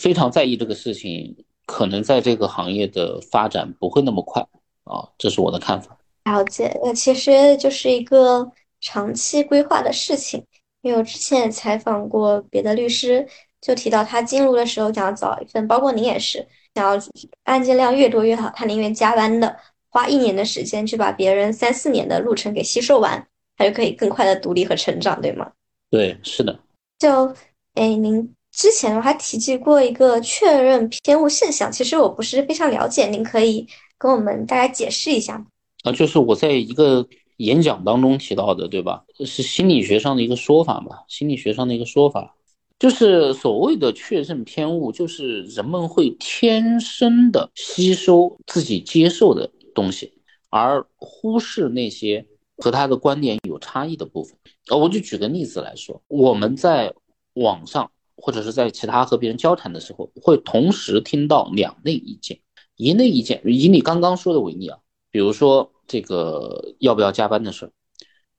[0.00, 1.36] 非常在意这个事情，
[1.66, 4.40] 可能在这个行业的发展不会那么快
[4.84, 5.98] 啊，这是我的看法。
[6.24, 8.50] 了解，那其实就是一个
[8.80, 10.42] 长期规划的事情。
[10.82, 13.28] 因为我之前也采访过别的律师，
[13.60, 17.02] 就提到他进入的时候想要找一份，包括您也是，想要
[17.44, 19.56] 案件量越多越好，他宁愿加班的，
[19.88, 23.26] 花一年的时间去把别人三四年的路程给吸收完，
[23.56, 25.50] 他就可以更快的独立和成长，对吗？
[25.90, 26.58] 对，是的。
[26.98, 27.34] 就，
[27.74, 33.66] 哎，您之前我还提及过一个确认偏误现象，其实我不是非常了解，您可以
[33.98, 35.46] 跟我们大概解释一下吗？
[35.84, 37.06] 啊，就是我在一个
[37.38, 39.04] 演讲当中提到的，对吧？
[39.24, 40.98] 是心理学上的一个说法嘛？
[41.08, 42.36] 心理学上的一个说法，
[42.80, 50.14] 就是所谓的确认偏误，就是人们会天生的吸收自己接受的东西，
[50.48, 52.26] 而忽视那些
[52.56, 54.34] 和他的观点有差异的部分。
[54.70, 56.94] 呃，我就举个例子来说，我们在
[57.34, 62.40] 网上或者是在其他和别人交谈的时候，会同时听到两类意见，
[62.76, 64.78] 一类意见以你刚刚说的为例啊。
[65.10, 67.72] 比如说这个要不要加班的事儿，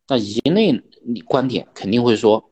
[0.08, 2.50] 那一类你观点肯定会说，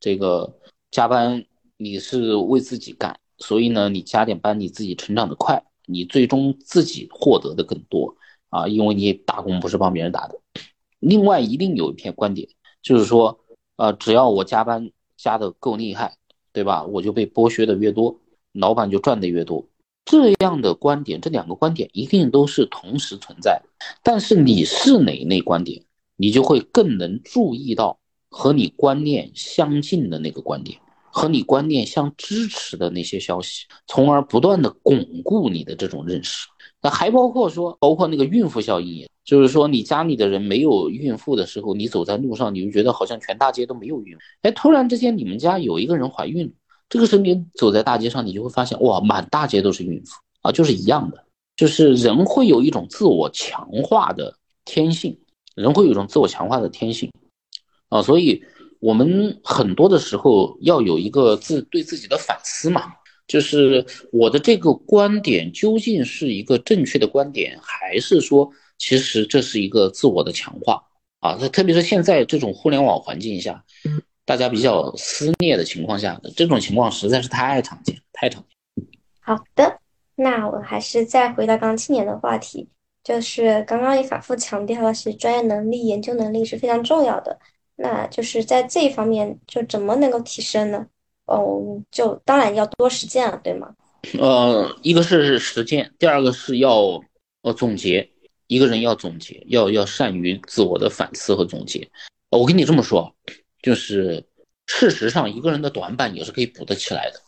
[0.00, 0.57] 这个
[0.90, 1.44] 加班
[1.76, 8.16] 你是为自己干，所以呢你加点班你自己成长的快，你最终自己获得的更多
[8.48, 10.40] 啊，因为你打工不是帮别人打的。
[10.98, 12.48] 另外一定有一篇观点
[12.82, 13.38] 就是说，
[13.76, 16.16] 呃只要我加班加的够厉害，
[16.52, 16.84] 对吧？
[16.84, 18.18] 我就被剥削的越多，
[18.52, 19.68] 老板就赚的越多。
[20.04, 23.60] 这样的观点，这两个观点一定都是同时存在。
[24.02, 25.84] 但是你是哪一类观点，
[26.16, 27.98] 你就会更能注意到
[28.28, 30.78] 和你观念相近的那个观点，
[31.10, 36.46] 和你观念相支持的那些消息，从而不断的巩固你的这种认识。
[36.80, 44.20] 那还包括说，包括那个孕妇效应，就是说你家里的人没有孕妇的时候，你走在路上，你就觉得好像全大街都没有孕妇。
[44.42, 46.52] 哎，突然之间你们家有一个人怀孕了。
[46.88, 51.24] 这个时候你走在大街上，你就会发现，哇，满大街都是孕妇啊，就是一样的，
[51.56, 54.32] 就是人会有一种自我强化的
[54.64, 55.18] 天性，
[55.56, 57.12] 人会有一种自我强化的天性，
[57.88, 58.42] 啊，所以
[58.80, 62.92] 我们很多的时候要有一个自对自己的反思嘛，
[63.26, 70.82] 就是我的这个观点究竟是一个正确的观点，还是说其实这是一个自我的强化
[71.20, 71.36] 啊？
[71.40, 73.64] 那特别是现在这种互联网环境下。
[74.24, 78.44] 大家比较撕裂的情况下，这种情况实在是太常见，太常
[78.74, 78.86] 见。
[79.20, 79.78] 好的，
[80.16, 82.68] 那我还是再回到刚青年的话题，
[83.02, 87.38] 就是刚刚也反复强调了，是专业能力、研究能力是非常重要的。
[87.78, 90.86] 那就是在这一方面，就怎么能够提升呢？
[91.26, 93.74] 哦，就当然要多实践了，对吗？
[94.18, 97.00] 呃，一个是实践，第二个是要
[97.42, 98.10] 呃总结。
[98.48, 101.86] 一个人要总结，要要善于自我的反思和总结。
[102.30, 103.14] 我跟你这么说。
[103.60, 104.24] 就是
[104.66, 107.20] 事实上，一个人的短板也是可以补得起来的。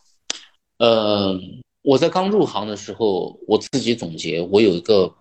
[0.79, 1.39] 呃，
[1.83, 5.13] 我在刚入行的时候，我自己总结，我有一个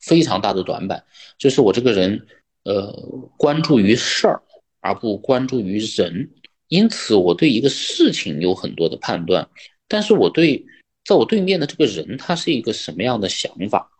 [0.00, 1.02] 非常大的短板，
[1.38, 2.26] 就是我这个人，
[2.64, 2.92] 呃，
[3.38, 4.42] 关注于事儿
[4.86, 6.30] 而不关注于人，
[6.68, 9.48] 因此我对一个事情有很多的判断，
[9.88, 10.64] 但是我对
[11.04, 13.90] 在我对面的这个人，他是一个什么样的想法，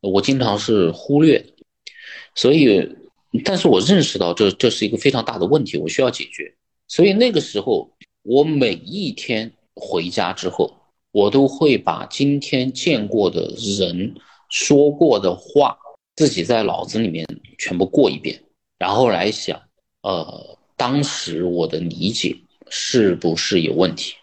[0.00, 1.52] 我经常是忽略的，
[2.34, 2.96] 所以。
[3.46, 6.54] 但是我认识到这这是一个非常大的问题，我需要解决。
[6.86, 7.90] 所以那个时候，
[8.24, 10.70] 我每一天回家之后，
[11.12, 14.14] 我都会把今天见过的人
[14.50, 15.78] 说过的话，
[16.14, 17.26] 自己在脑子里面
[17.56, 18.38] 全部过一遍，
[18.78, 19.58] 然后来想，
[20.02, 22.36] 呃，当时我的理解
[22.68, 24.14] 是不是有问题？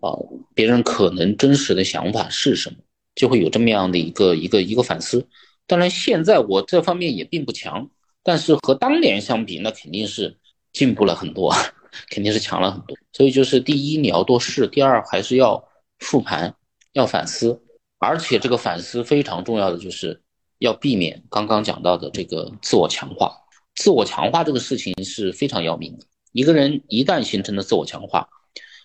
[0.00, 0.12] 啊，
[0.54, 2.76] 别人可能真实的想法是什么？
[3.14, 5.26] 就会有这么样的一个一个一个反思。
[5.66, 7.90] 当然，现在我这方面也并不强。
[8.22, 10.36] 但是和当年相比，那肯定是
[10.72, 11.54] 进步了很多，
[12.10, 12.96] 肯定是强了很多。
[13.12, 15.62] 所以就是第一，你要多试；第二，还是要
[15.98, 16.54] 复盘，
[16.92, 17.60] 要反思。
[17.98, 20.20] 而且这个反思非常重要的，就是
[20.58, 23.34] 要避免刚刚讲到的这个自我强化。
[23.78, 26.04] 自我强化这个事情是非常要命的。
[26.32, 28.28] 一个人一旦形成了自我强化，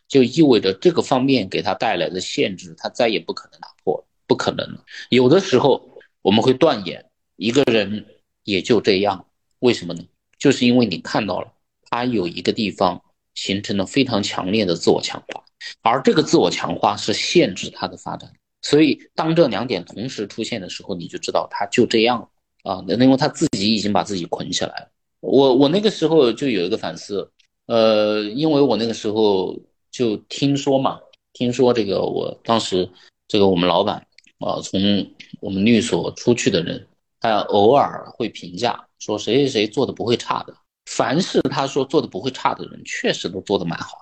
[0.08, 4.86] 就意味着这个方面给他带来的限制，他再也不可能打破，不可能了。
[5.10, 7.04] 有的时候我们会断言，
[7.38, 8.06] 一个人
[8.44, 9.26] 也就这样。
[9.60, 10.04] 为什么呢？
[10.38, 11.52] 就是因为你看到了
[11.90, 13.02] 他有一个地方
[13.34, 15.44] 形成了非常强烈的自我强化，
[15.82, 18.32] 而这个自我强化是限制他的发展。
[18.62, 22.30] 所以当这两点同时出现的时候，你就知道他就这样了
[22.64, 24.90] 啊，那因为他自己已经把自己捆起来了。
[25.20, 27.30] 我我那个时候就有一个反思，
[27.68, 29.58] 呃，因为我那个时候
[29.92, 31.00] 就听说嘛，
[31.34, 32.90] 听说这个我当时
[33.28, 34.06] 这个我们老板
[34.40, 34.82] 啊，从
[35.40, 36.88] 我们律所出去的人，
[37.20, 40.54] 他偶尔会评价说谁谁谁做的不会差的。
[40.86, 43.98] 凡是他说做的不会差的人，确实都做的蛮好。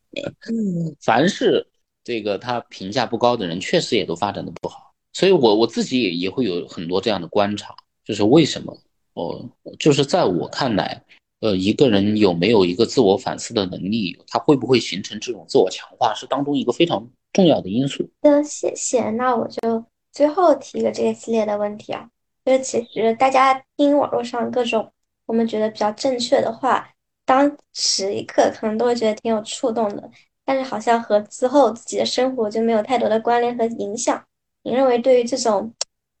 [1.00, 1.66] 凡是
[2.04, 4.87] 这个他评价不高的人，确实也都发展的不好。
[5.18, 7.74] 所以，我我自己也也会有很多这样的观察，
[8.04, 8.78] 就是为什么？
[9.14, 9.44] 哦，
[9.76, 11.02] 就是在我看来，
[11.40, 18.08] 呃，一个人有没有一个自我反思的能力，他会不会形成这种自我强化，是当中一个非常重要的因素。
[18.22, 19.10] 那谢谢。
[19.10, 22.08] 那我就最后提一个这个系列的问题啊，
[22.44, 24.92] 就是其实大家听网络上各种
[25.26, 26.88] 我们觉得比较正确的话，
[27.26, 30.08] 当时一刻可能都会觉得挺有触动的，
[30.44, 34.24] 但是好像和之后自己的生活就没有太多的关联和影响。
[34.68, 35.72] 你认为对于这种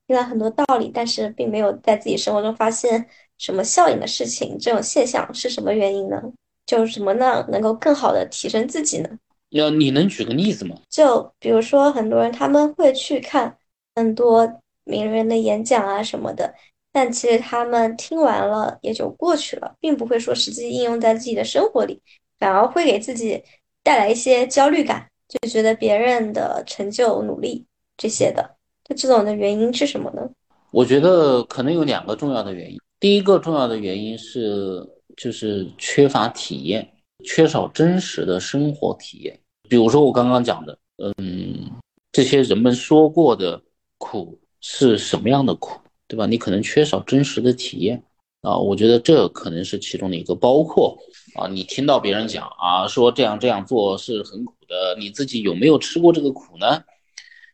[0.06, 3.06] 听了很多道理，但是并没有在自己生活中发现
[3.36, 6.22] 什么效应的事情，这种现象是什么原因呢？
[6.64, 7.46] 就是什么呢？
[7.50, 9.10] 能够更好的提升自己呢？
[9.50, 10.76] 要你能举个例子吗？
[10.88, 13.54] 就比如说很多人他们会去看
[13.94, 14.50] 很多
[14.84, 16.54] 名人的演讲啊什么的，
[16.90, 22.00] 但其实他们听完了也就过去了，并不会说实际应用在自己的生活里，
[22.38, 23.44] 反而会给自己
[23.82, 27.66] 带来一些焦虑感，就觉得别人的成就努力。
[27.98, 28.56] 这些的，
[28.88, 30.22] 就这种的原因是什么呢？
[30.70, 32.78] 我觉得可能有两个重要的原因。
[33.00, 36.88] 第一个重要的原因是，就是缺乏体验，
[37.24, 39.38] 缺少真实的生活体验。
[39.68, 40.78] 比如说我刚刚讲的，
[41.18, 41.70] 嗯，
[42.12, 43.60] 这些人们说过的
[43.98, 46.26] 苦是什么样的苦，对吧？
[46.26, 48.02] 你可能缺少真实的体验
[48.42, 48.56] 啊。
[48.56, 50.34] 我觉得这可能是其中的一个。
[50.34, 50.96] 包括
[51.34, 56.82] 啊，你听到别人讲啊，说这样这样做是很苦的，你自己有没有吃过这个苦呢？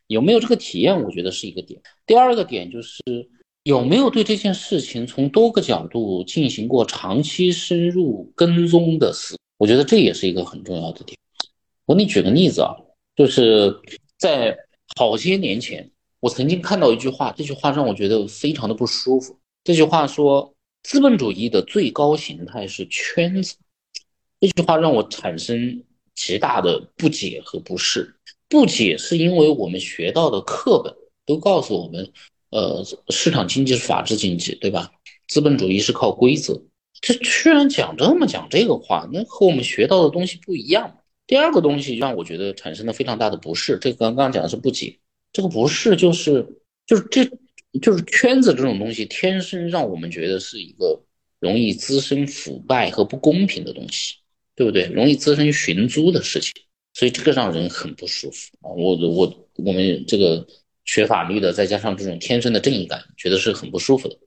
[0.07, 1.01] 有没有这个体验？
[1.03, 1.81] 我觉得是一个点。
[2.05, 3.01] 第二个点就是
[3.63, 9.35] 有没有对这件事情从多个角度进行过长期深入跟踪的思？
[9.57, 11.17] 我觉得这也是一个很重要的点。
[11.85, 12.75] 我给你举个例子啊，
[13.15, 13.79] 就是
[14.17, 14.57] 在
[14.95, 19.37] 好些年前，我曾经看到一句话，这句话让我觉得非常的不舒服。
[19.63, 20.53] 这句话说，
[20.83, 23.55] 资本主义的最高形态是圈子。
[24.39, 25.83] 这句话让我产生
[26.13, 28.14] 极大的不解和不适。
[28.55, 30.95] 不解是因为我们学到的课本
[31.25, 32.09] 都告诉我们，
[32.51, 34.89] 呃，市场经济是法治经济，对吧？
[35.27, 36.63] 资本主义是靠规则。
[37.01, 40.99] 这居然讲这么讲这个话，那和我们学到的东西不一样。
[41.27, 43.77] 第二个东西让我觉得产生了非常大的不适。
[43.81, 44.97] 这刚刚讲的是不解，
[45.33, 46.47] 这个不适就是
[46.87, 47.29] 就是这
[47.81, 50.97] 就是圈子这种东西，天生让我们觉得是一个
[51.41, 54.15] 容易滋生腐败和不公平的东西，
[54.55, 54.85] 对不对？
[54.85, 56.53] 容易滋生寻租的事情。
[56.95, 58.71] 所以这个让人很不舒服啊！
[58.71, 60.47] 我我我们这个
[60.85, 64.17] 学法律的，再加上这种天生的正义感，觉得是很不舒服的。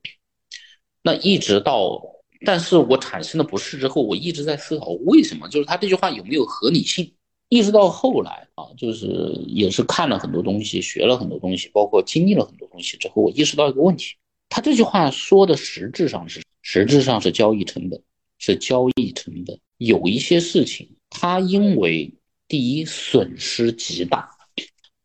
[1.02, 1.98] 那一直到，
[2.44, 7.10] 但是我产生了不适之后，我一直在思考为什么，就是他这句话有没有合理性？
[7.48, 9.06] 一直到后来啊，就是
[9.46, 14.16] 也是看了很多东西，学了很多东西，包括经历了很多东西之后，我意识到一个问题：
[14.50, 17.98] 他这句话说的实质上是实质上是交易成本，
[18.36, 19.58] 是交易成本。
[19.78, 22.12] 有一些事情，他因为
[22.48, 24.26] 第一，损失极大；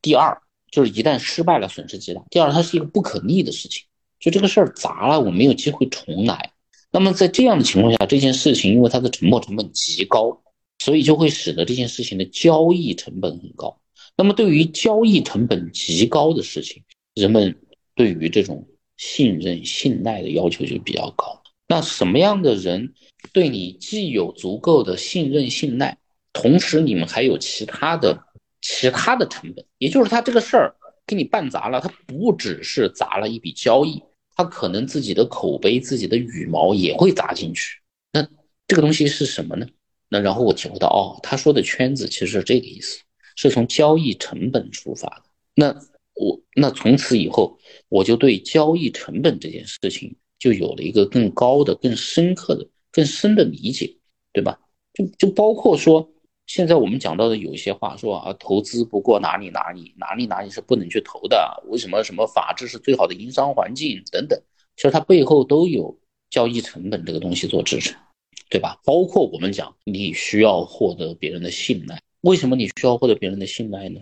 [0.02, 0.42] 第二，
[0.72, 2.24] 就是一旦失败了，损失极大。
[2.32, 3.84] 第二，它是一个不可逆的事情，
[4.20, 6.52] 就这个事儿砸了，我没有机会重来。
[6.90, 10.42] 那么在这样的情况下，这件事情因为它的沉没成本极高，
[10.80, 13.78] 所以就会使得这件事情的交易成本很高。
[14.16, 16.84] 那么对于交易成本极高的事情，
[17.14, 17.60] 人们
[17.96, 18.66] 对于这种
[18.96, 21.42] 信任、信赖的要求就比较高。
[21.68, 22.94] 那什么样的人
[23.32, 25.98] 对你既有足够的信任、信赖？
[26.34, 28.26] 同时，你们还有其他的
[28.60, 34.02] 其他的成本，也就是他这个事儿给你办砸了，他不只是砸了一笔交易，
[34.36, 37.80] 他可能自己的口碑、自己的羽毛也会砸进去。
[38.12, 38.28] 那
[38.68, 39.68] 这个东西是什么呢？
[40.10, 43.00] 那然后我体会到，哦，他说的圈子其实是这个意思，
[43.36, 45.24] 是从交易成本出发的。
[45.54, 45.68] 那
[46.16, 53.98] 我那从此以后，我就对交易成本这件事情就有了一个更高的、更深刻的、更深的理解，
[54.32, 54.60] 对吧？
[54.96, 56.10] 就就包括说。
[56.46, 64.40] 现在我们讲到的有一些话说啊，投资不过哪里哪里哪里哪里是不能去投的，为什么什么法治是最好的营商环境等等，
[64.76, 65.98] 其实它背后都有
[66.30, 67.98] 交易成本这个东西做支撑，
[68.50, 68.80] 对吧？
[68.84, 74.02] 包括我们讲你需要获得别人的信赖，为什么你需要获得别人的信赖呢？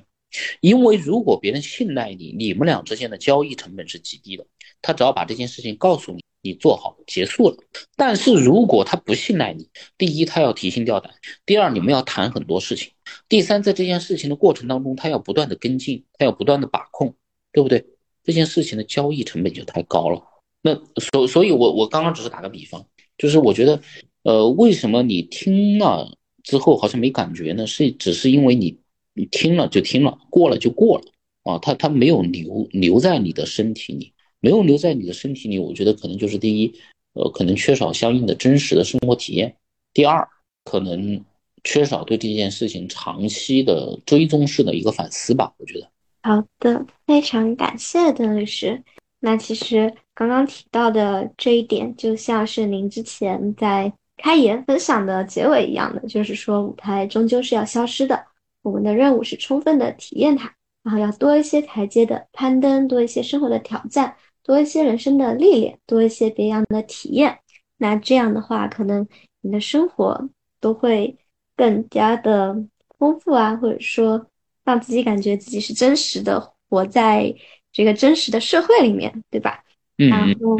[0.61, 4.45] 因为如果别人信赖你，你们俩之间的交易成本是极低的，
[4.81, 6.23] 他只要把这件事情告诉你。
[6.41, 7.57] 你做好结束了，
[7.95, 11.13] 但是如果他不信赖你，第一他要提心吊胆，
[11.45, 12.91] 第二你们要谈很多事情，
[13.29, 17.13] 第三在这件事情的过程当中，他要不断的跟进，他要不断的把控，
[17.51, 17.85] 对不对？
[18.23, 20.21] 这件事情的交易成本就太高了。
[20.61, 22.85] 那所所以，我我刚刚只是打个比方，
[23.17, 23.81] 就是我觉得，
[24.23, 27.65] 呃，为什么你听了之后好像没感觉呢？
[27.65, 28.77] 是只是因为你
[29.13, 31.05] 你听了就听了，过了就过了，
[31.43, 36.73] 啊，它它没有留留在你的身体里，没有留在你的身体里，我觉得可能就是第一，
[37.13, 39.49] 呃，可能缺少相应的真实的生活体验；
[39.93, 40.27] 第二，
[40.65, 41.23] 可能
[41.63, 45.53] 缺少对这件事情长期的追踪式的一个反思吧。
[45.57, 45.87] 我觉得。
[46.23, 48.83] 好的，非常感谢邓律师。
[49.19, 58.25] 那其实刚刚提到的这一点，就像是您之前在开言分享的结尾一样的，就是说舞台终究是要消失的，
[58.63, 60.51] 我们的任务是充分的体验它，
[60.83, 67.39] 然后要多一些台阶的攀登，多一些生活的挑战，多一些人生的历练，多一些别样的体验。
[67.77, 69.07] 那这样的话，可能
[69.41, 71.17] 你的生活都会
[71.55, 72.55] 更加的
[72.97, 74.27] 丰富啊，或者说
[74.63, 77.35] 让自己感觉自己是真实的活在。
[77.73, 79.63] 这个真实的社会里面，对吧？
[79.97, 80.59] 嗯，然后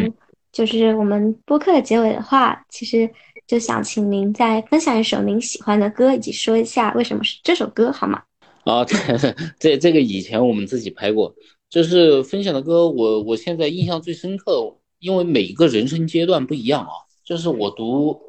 [0.53, 3.09] 就是我们播客的结尾的话，其实
[3.45, 8.23] 就想请您再分享一首您喜欢的歌，以及说一下为什么是这首歌，好吗？
[8.63, 8.85] 啊，
[9.59, 11.35] 这这个以前我们自己拍过，
[11.71, 16.91] 就是分享的歌，我我现在印象最深刻，因为每一个人生阶段不一样啊。
[17.25, 18.21] 就是我读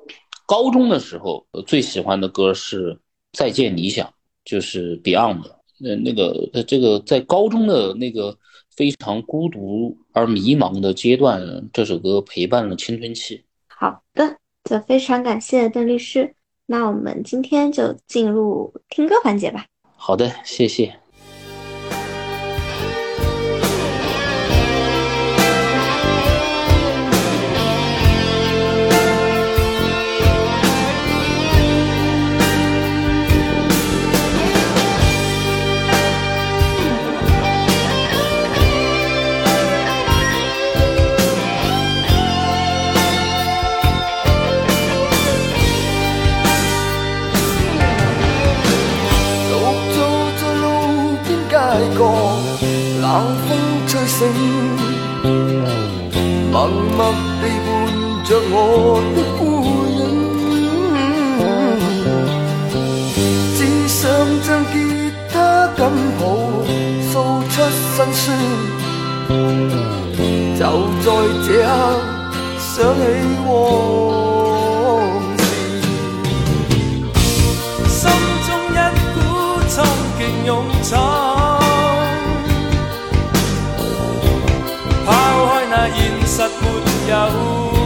[0.47, 2.95] 高中的时候，最喜欢的歌是
[3.35, 4.07] 《再见理想》，
[4.47, 5.59] 就是 Beyond 的。
[5.79, 8.35] 那那个这个在高中的那个。
[8.75, 13.45] 非常孤独而迷茫的阶段，这首歌陪伴了青春期。
[13.69, 16.35] 好的，就非常感谢邓律师。
[16.65, 19.67] 那我们今天就进入听歌环节吧。
[19.95, 21.02] 好的，谢谢。
[56.51, 56.99] 默默
[57.41, 57.69] 地伴
[58.25, 58.57] 着我
[59.17, 59.41] 的孤
[59.99, 60.01] 影，
[63.57, 63.59] 只
[63.89, 64.01] 想
[64.47, 64.75] 将吉
[65.33, 65.35] 他
[65.77, 65.79] 紧
[66.19, 66.23] 抱，
[67.11, 67.13] 诉
[67.51, 67.55] 出
[67.95, 68.23] 心酸。
[70.59, 70.61] 就
[71.03, 71.07] 在
[71.47, 71.67] 这刻，
[72.59, 73.01] 想起
[73.47, 73.51] 往
[75.39, 75.41] 事，
[77.89, 78.01] 心
[78.47, 78.79] 中一
[79.15, 79.17] 股
[79.69, 79.75] 冲
[80.19, 80.51] 劲涌
[80.85, 80.91] 闯。
[87.13, 87.82] 有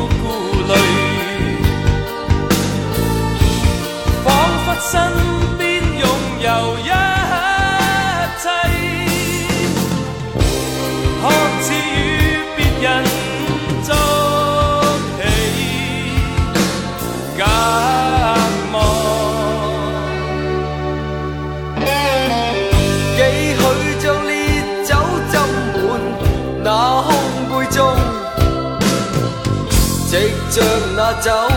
[31.26, 31.48] 走，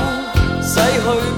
[0.64, 1.29] 洗去